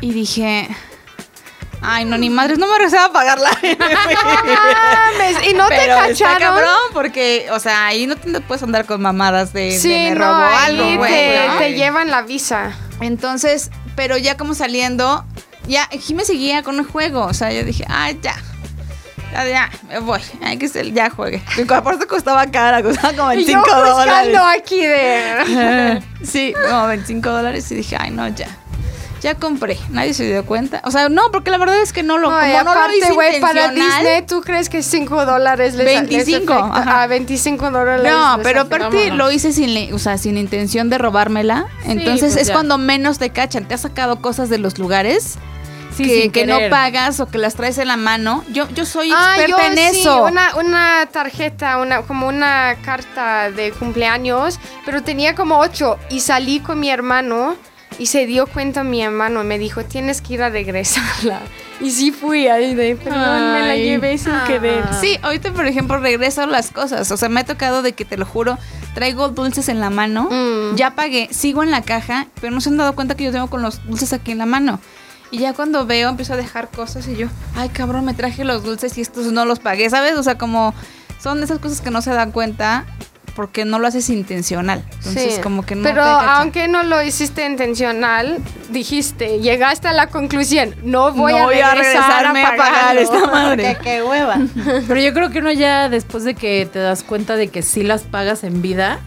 Y 0.00 0.10
dije, 0.10 0.66
ay, 1.86 2.04
no, 2.04 2.18
ni 2.18 2.28
madres, 2.30 2.58
no 2.58 2.66
me 2.66 2.74
regresaba 2.76 3.06
a 3.06 3.12
pagarla. 3.12 3.50
Mames, 3.62 5.36
y 5.48 5.54
no 5.54 5.68
te 5.68 5.76
Pero 5.76 6.04
está 6.04 6.38
cabrón, 6.38 6.78
porque, 6.92 7.46
o 7.52 7.60
sea, 7.60 7.86
ahí 7.86 8.06
no 8.06 8.16
te 8.16 8.40
puedes 8.40 8.62
andar 8.62 8.84
con 8.86 9.00
mamadas 9.00 9.52
de, 9.52 9.72
de 9.72 9.78
Sí, 9.78 9.88
me 9.88 10.10
no, 10.10 10.24
robó 10.24 10.44
ahí 10.44 10.64
algo, 10.78 10.96
güey. 10.98 11.10
te, 11.12 11.46
¿no? 11.48 11.58
te 11.58 11.74
llevan 11.74 12.10
la 12.10 12.22
visa. 12.22 12.72
Entonces, 13.00 13.70
pero 13.94 14.16
ya 14.16 14.36
como 14.36 14.54
saliendo, 14.54 15.24
ya 15.66 15.86
Jimé 15.86 16.24
seguía 16.24 16.62
con 16.62 16.78
el 16.78 16.84
juego. 16.86 17.24
O 17.24 17.34
sea, 17.34 17.52
yo 17.52 17.64
dije, 17.64 17.84
ay, 17.88 18.18
ya. 18.22 18.34
Ya, 19.32 19.44
ya, 19.46 19.70
me 19.88 19.98
voy. 19.98 20.20
Hay 20.42 20.56
que 20.56 20.68
ser, 20.68 20.92
ya 20.92 21.10
juegue. 21.10 21.42
Y 21.58 21.70
Aparte 21.72 22.06
costaba 22.06 22.46
cara, 22.46 22.82
costaba 22.82 23.12
como 23.12 23.32
Y 23.32 23.36
25 23.44 23.66
yo 23.68 23.84
dólares. 23.96 24.38
aquí 24.56 24.80
de... 24.80 26.02
Sí, 26.24 26.54
como 26.68 26.86
25 26.86 27.28
dólares. 27.30 27.70
Y 27.70 27.74
dije, 27.74 27.96
ay, 28.00 28.10
no, 28.12 28.28
ya. 28.28 28.48
Ya 29.22 29.34
compré. 29.34 29.78
Nadie 29.90 30.14
se 30.14 30.24
dio 30.26 30.44
cuenta. 30.44 30.80
O 30.84 30.90
sea, 30.90 31.08
no, 31.08 31.30
porque 31.32 31.50
la 31.50 31.58
verdad 31.58 31.80
es 31.80 31.92
que 31.92 32.02
no 32.02 32.18
lo, 32.18 32.30
Ay, 32.30 32.52
como 32.52 32.64
no 32.64 32.74
lo 32.74 32.78
aparte, 32.80 32.98
hice 32.98 33.12
güey, 33.12 33.40
para. 33.40 33.68
Disney, 33.70 34.22
¿tú 34.26 34.42
crees 34.42 34.68
que 34.68 34.82
5 34.82 35.24
dólares 35.24 35.74
les 35.74 35.84
les 35.86 36.08
25, 36.08 36.52
afecta? 36.52 36.80
ajá. 36.80 37.02
A 37.02 37.06
25 37.06 37.70
dólares. 37.70 38.04
No, 38.12 38.36
les 38.36 38.46
pero 38.46 38.60
aparte 38.62 39.10
lo 39.10 39.30
hice 39.32 39.52
sin, 39.52 39.92
o 39.94 39.98
sea, 39.98 40.18
sin 40.18 40.36
intención 40.36 40.90
de 40.90 40.98
robármela. 40.98 41.66
Entonces 41.84 42.32
pues 42.34 42.42
es 42.42 42.48
ya. 42.48 42.54
cuando 42.54 42.78
menos 42.78 43.18
te 43.18 43.30
cachan. 43.30 43.66
Te 43.66 43.74
has 43.74 43.80
sacado 43.80 44.20
cosas 44.20 44.48
de 44.50 44.58
los 44.58 44.78
lugares 44.78 45.38
Sí, 45.96 46.04
que, 46.04 46.30
que 46.30 46.46
no 46.46 46.58
pagas 46.68 47.20
o 47.20 47.26
que 47.26 47.38
las 47.38 47.54
traes 47.54 47.78
en 47.78 47.88
la 47.88 47.96
mano. 47.96 48.44
Yo, 48.52 48.68
yo 48.68 48.84
soy 48.84 49.10
Ah, 49.14 49.36
experta 49.38 49.62
yo 49.62 49.72
en 49.72 49.94
sí, 49.94 50.00
eso. 50.00 50.24
Una, 50.24 50.54
una 50.56 51.08
tarjeta, 51.10 51.78
una, 51.78 52.02
como 52.02 52.28
una 52.28 52.76
carta 52.84 53.50
de 53.50 53.72
cumpleaños, 53.72 54.60
pero 54.84 55.02
tenía 55.02 55.34
como 55.34 55.58
ocho 55.58 55.98
y 56.10 56.20
salí 56.20 56.60
con 56.60 56.80
mi 56.80 56.90
hermano 56.90 57.56
y 57.98 58.06
se 58.06 58.26
dio 58.26 58.46
cuenta 58.46 58.84
mi 58.84 59.02
hermano 59.02 59.42
y 59.42 59.44
me 59.46 59.58
dijo, 59.58 59.84
tienes 59.84 60.20
que 60.20 60.34
ir 60.34 60.42
a 60.42 60.50
regresarla. 60.50 61.40
Y 61.78 61.90
sí 61.90 62.10
fui 62.10 62.46
ahí 62.48 62.74
de, 62.74 62.96
perdón, 62.96 63.52
me 63.52 63.60
la 63.66 63.76
llevé 63.76 64.16
sin 64.16 64.32
querer. 64.46 64.82
Sí, 64.98 65.18
ahorita 65.20 65.52
por 65.52 65.66
ejemplo 65.66 65.98
regreso 65.98 66.46
las 66.46 66.70
cosas. 66.70 67.10
O 67.10 67.18
sea, 67.18 67.28
me 67.28 67.40
ha 67.40 67.44
tocado 67.44 67.82
de 67.82 67.92
que 67.92 68.06
te 68.06 68.16
lo 68.16 68.24
juro, 68.24 68.56
traigo 68.94 69.28
dulces 69.28 69.68
en 69.68 69.78
la 69.80 69.90
mano, 69.90 70.26
Mm. 70.30 70.76
ya 70.76 70.94
pagué, 70.94 71.28
sigo 71.32 71.62
en 71.62 71.70
la 71.70 71.82
caja, 71.82 72.28
pero 72.40 72.50
no 72.54 72.62
se 72.62 72.70
han 72.70 72.78
dado 72.78 72.94
cuenta 72.94 73.14
que 73.14 73.24
yo 73.24 73.30
tengo 73.30 73.48
con 73.48 73.60
los 73.60 73.86
dulces 73.86 74.14
aquí 74.14 74.30
en 74.32 74.38
la 74.38 74.46
mano. 74.46 74.80
Y 75.30 75.36
ya 75.40 75.52
cuando 75.52 75.84
veo, 75.84 76.08
empiezo 76.08 76.32
a 76.32 76.36
dejar 76.38 76.70
cosas 76.70 77.06
y 77.08 77.16
yo, 77.16 77.26
ay 77.56 77.68
cabrón, 77.68 78.06
me 78.06 78.14
traje 78.14 78.44
los 78.44 78.64
dulces 78.64 78.96
y 78.96 79.02
estos 79.02 79.26
no 79.32 79.44
los 79.44 79.58
pagué, 79.58 79.90
¿sabes? 79.90 80.16
O 80.16 80.22
sea, 80.22 80.38
como 80.38 80.72
son 81.22 81.42
esas 81.42 81.58
cosas 81.58 81.82
que 81.82 81.90
no 81.90 82.00
se 82.00 82.10
dan 82.10 82.32
cuenta 82.32 82.86
porque 83.36 83.64
no 83.64 83.78
lo 83.78 83.86
haces 83.86 84.08
intencional. 84.10 84.82
Entonces, 84.96 85.34
Sí. 85.36 85.40
como 85.42 85.64
que 85.64 85.76
no 85.76 85.82
Pero 85.84 86.02
te 86.02 86.08
aunque 86.26 86.66
no 86.66 86.82
lo 86.82 87.00
hiciste 87.02 87.44
intencional, 87.46 88.38
dijiste, 88.70 89.38
llegaste 89.40 89.86
a 89.88 89.92
la 89.92 90.08
conclusión, 90.08 90.74
no 90.82 91.12
voy, 91.12 91.32
No 91.32 91.38
a, 91.38 91.44
voy 91.44 91.60
a 91.60 91.74
regresar 91.74 92.02
regresarme 92.24 92.40
a 92.42 92.50
pagar 92.56 92.72
pagarlo". 92.72 93.00
esta 93.02 93.26
madre. 93.30 93.78
Qué 93.82 94.02
hueva. 94.02 94.38
Pero 94.88 95.00
yo 95.00 95.12
creo 95.14 95.30
que 95.30 95.38
uno 95.38 95.52
ya 95.52 95.88
después 95.88 96.24
de 96.24 96.34
que 96.34 96.66
te 96.72 96.80
das 96.80 97.02
cuenta 97.04 97.36
de 97.36 97.48
que 97.48 97.62
sí 97.62 97.82
las 97.84 98.02
pagas 98.02 98.42
en 98.42 98.62
vida, 98.62 98.98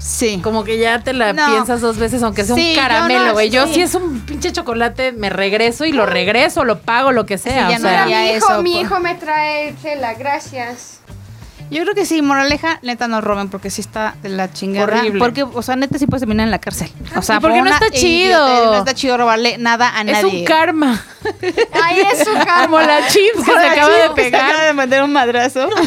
Sí. 0.00 0.40
como 0.44 0.62
que 0.62 0.78
ya 0.78 1.00
te 1.00 1.12
la 1.12 1.32
No. 1.32 1.46
piensas 1.46 1.80
dos 1.80 1.98
veces, 1.98 2.22
aunque 2.22 2.44
sea 2.44 2.54
Sí, 2.54 2.70
un 2.70 2.76
caramelo, 2.76 3.32
güey. 3.32 3.50
Yo, 3.50 3.66
sí. 3.66 3.74
si 3.74 3.82
es 3.82 3.94
un 3.96 4.20
pinche 4.20 4.52
chocolate, 4.52 5.10
me 5.12 5.28
regreso 5.28 5.84
y 5.86 5.92
lo 5.92 6.06
regreso, 6.06 6.62
lo 6.64 6.80
pago, 6.80 7.10
lo 7.12 7.26
que 7.26 7.36
sea. 7.38 7.68
ya 7.70 7.76
o 7.76 7.80
no 7.80 7.88
sea, 7.88 8.06
mi 8.06 8.12
hijo, 8.12 8.36
eso, 8.50 8.62
mi 8.62 8.72
po. 8.74 8.80
hijo 8.80 9.00
me 9.00 9.14
trae 9.16 9.72
tela, 9.82 10.14
gracias. 10.14 11.00
Yo 11.70 11.82
creo 11.82 11.94
que 11.94 12.06
sí, 12.06 12.22
moraleja, 12.22 12.78
neta 12.82 13.08
no 13.08 13.20
roben 13.20 13.48
porque 13.48 13.70
sí 13.70 13.80
está 13.80 14.14
de 14.22 14.30
la 14.30 14.52
chingada. 14.52 14.84
Horrible. 14.86 15.18
Porque, 15.18 15.42
o 15.42 15.62
sea, 15.62 15.76
neta 15.76 15.98
sí 15.98 16.06
puedes 16.06 16.22
terminar 16.22 16.44
en 16.44 16.50
la 16.50 16.58
cárcel. 16.58 16.90
O 17.16 17.22
sea, 17.22 17.36
¿Y 17.36 17.40
por 17.40 17.52
qué 17.52 17.58
por 17.58 17.68
no 17.68 17.74
está 17.74 17.90
chido? 17.90 18.66
No 18.66 18.78
está 18.78 18.94
chido 18.94 19.16
robarle 19.16 19.58
nada 19.58 19.96
a 19.96 20.00
es 20.02 20.06
nadie. 20.06 20.40
un 20.40 20.44
karma. 20.44 21.04
Ay, 21.82 22.00
es 22.12 22.20
su 22.20 22.32
karma. 22.32 22.62
Como 22.64 22.80
la 22.80 23.06
chips 23.08 23.44
que 23.44 23.52
se 23.52 23.66
acaba 23.66 23.94
de 23.94 24.14
que 24.14 24.22
se 24.22 24.28
acaba 24.28 24.48
pegar. 24.48 24.66
de 24.66 24.72
meter 24.72 25.02
un 25.02 25.12
madrazo. 25.12 25.68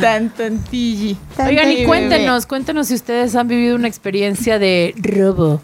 Tan 0.00 0.30
tantilli. 0.30 1.16
Oigan, 1.38 1.70
y 1.72 1.84
cuéntenos, 1.84 2.46
cuéntenos 2.46 2.88
si 2.88 2.94
ustedes 2.94 3.34
han 3.34 3.48
vivido 3.48 3.74
una 3.76 3.88
experiencia 3.88 4.58
de 4.58 4.94
robo 4.96 5.60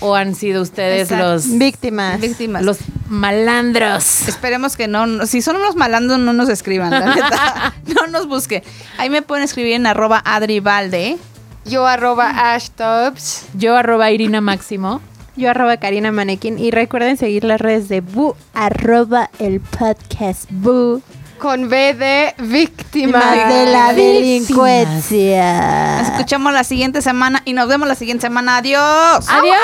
o 0.00 0.14
han 0.14 0.34
sido 0.34 0.62
ustedes 0.62 1.10
Exacto. 1.10 1.32
los, 1.32 1.58
Víctimas. 1.58 2.20
Víctimas. 2.20 2.62
los 2.62 2.78
malandros. 3.08 4.28
Esperemos 4.28 4.76
que 4.76 4.88
no, 4.88 5.26
si 5.26 5.42
son 5.42 5.56
unos 5.56 5.76
malandros 5.76 6.18
no 6.18 6.32
nos 6.32 6.48
escriban, 6.48 6.90
la 6.90 7.14
neta. 7.14 7.74
no 7.94 8.06
nos 8.08 8.26
busquen. 8.28 8.62
Ahí 8.98 9.10
me 9.10 9.22
pueden 9.22 9.44
escribir 9.44 9.74
en 9.74 9.86
arroba 9.86 10.22
adribalde. 10.24 11.16
Yo 11.64 11.86
arroba 11.86 12.54
ashtubs. 12.54 13.46
Yo 13.54 13.76
arroba 13.76 14.10
Irina 14.10 14.40
Máximo. 14.40 15.00
Yo 15.36 15.50
arroba 15.50 15.76
Karina 15.76 16.12
Manequín. 16.12 16.58
Y 16.58 16.70
recuerden 16.70 17.16
seguir 17.16 17.44
las 17.44 17.60
redes 17.60 17.88
de 17.88 18.00
Bu, 18.00 18.34
arroba 18.54 19.30
el 19.38 19.60
podcast 19.60 20.44
Bu. 20.50 21.02
Con 21.38 21.68
B 21.68 21.94
de 21.94 22.34
víctima. 22.38 23.20
De 23.46 23.66
la 23.66 23.92
delincuencia. 23.92 25.98
Nos 25.98 26.08
escuchamos 26.08 26.52
la 26.52 26.64
siguiente 26.64 27.02
semana 27.02 27.42
y 27.44 27.52
nos 27.52 27.68
vemos 27.68 27.86
la 27.86 27.94
siguiente 27.94 28.26
semana. 28.26 28.56
Adiós. 28.56 29.26
¡Adiós! 29.28 29.56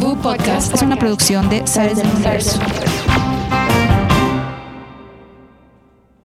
Bu 0.00 0.16
Podcast 0.16 0.74
es 0.74 0.82
una 0.82 0.96
producción 0.96 1.48
de 1.48 1.66
Sares 1.66 1.96
del 1.96 2.08
Universo. 2.08 2.58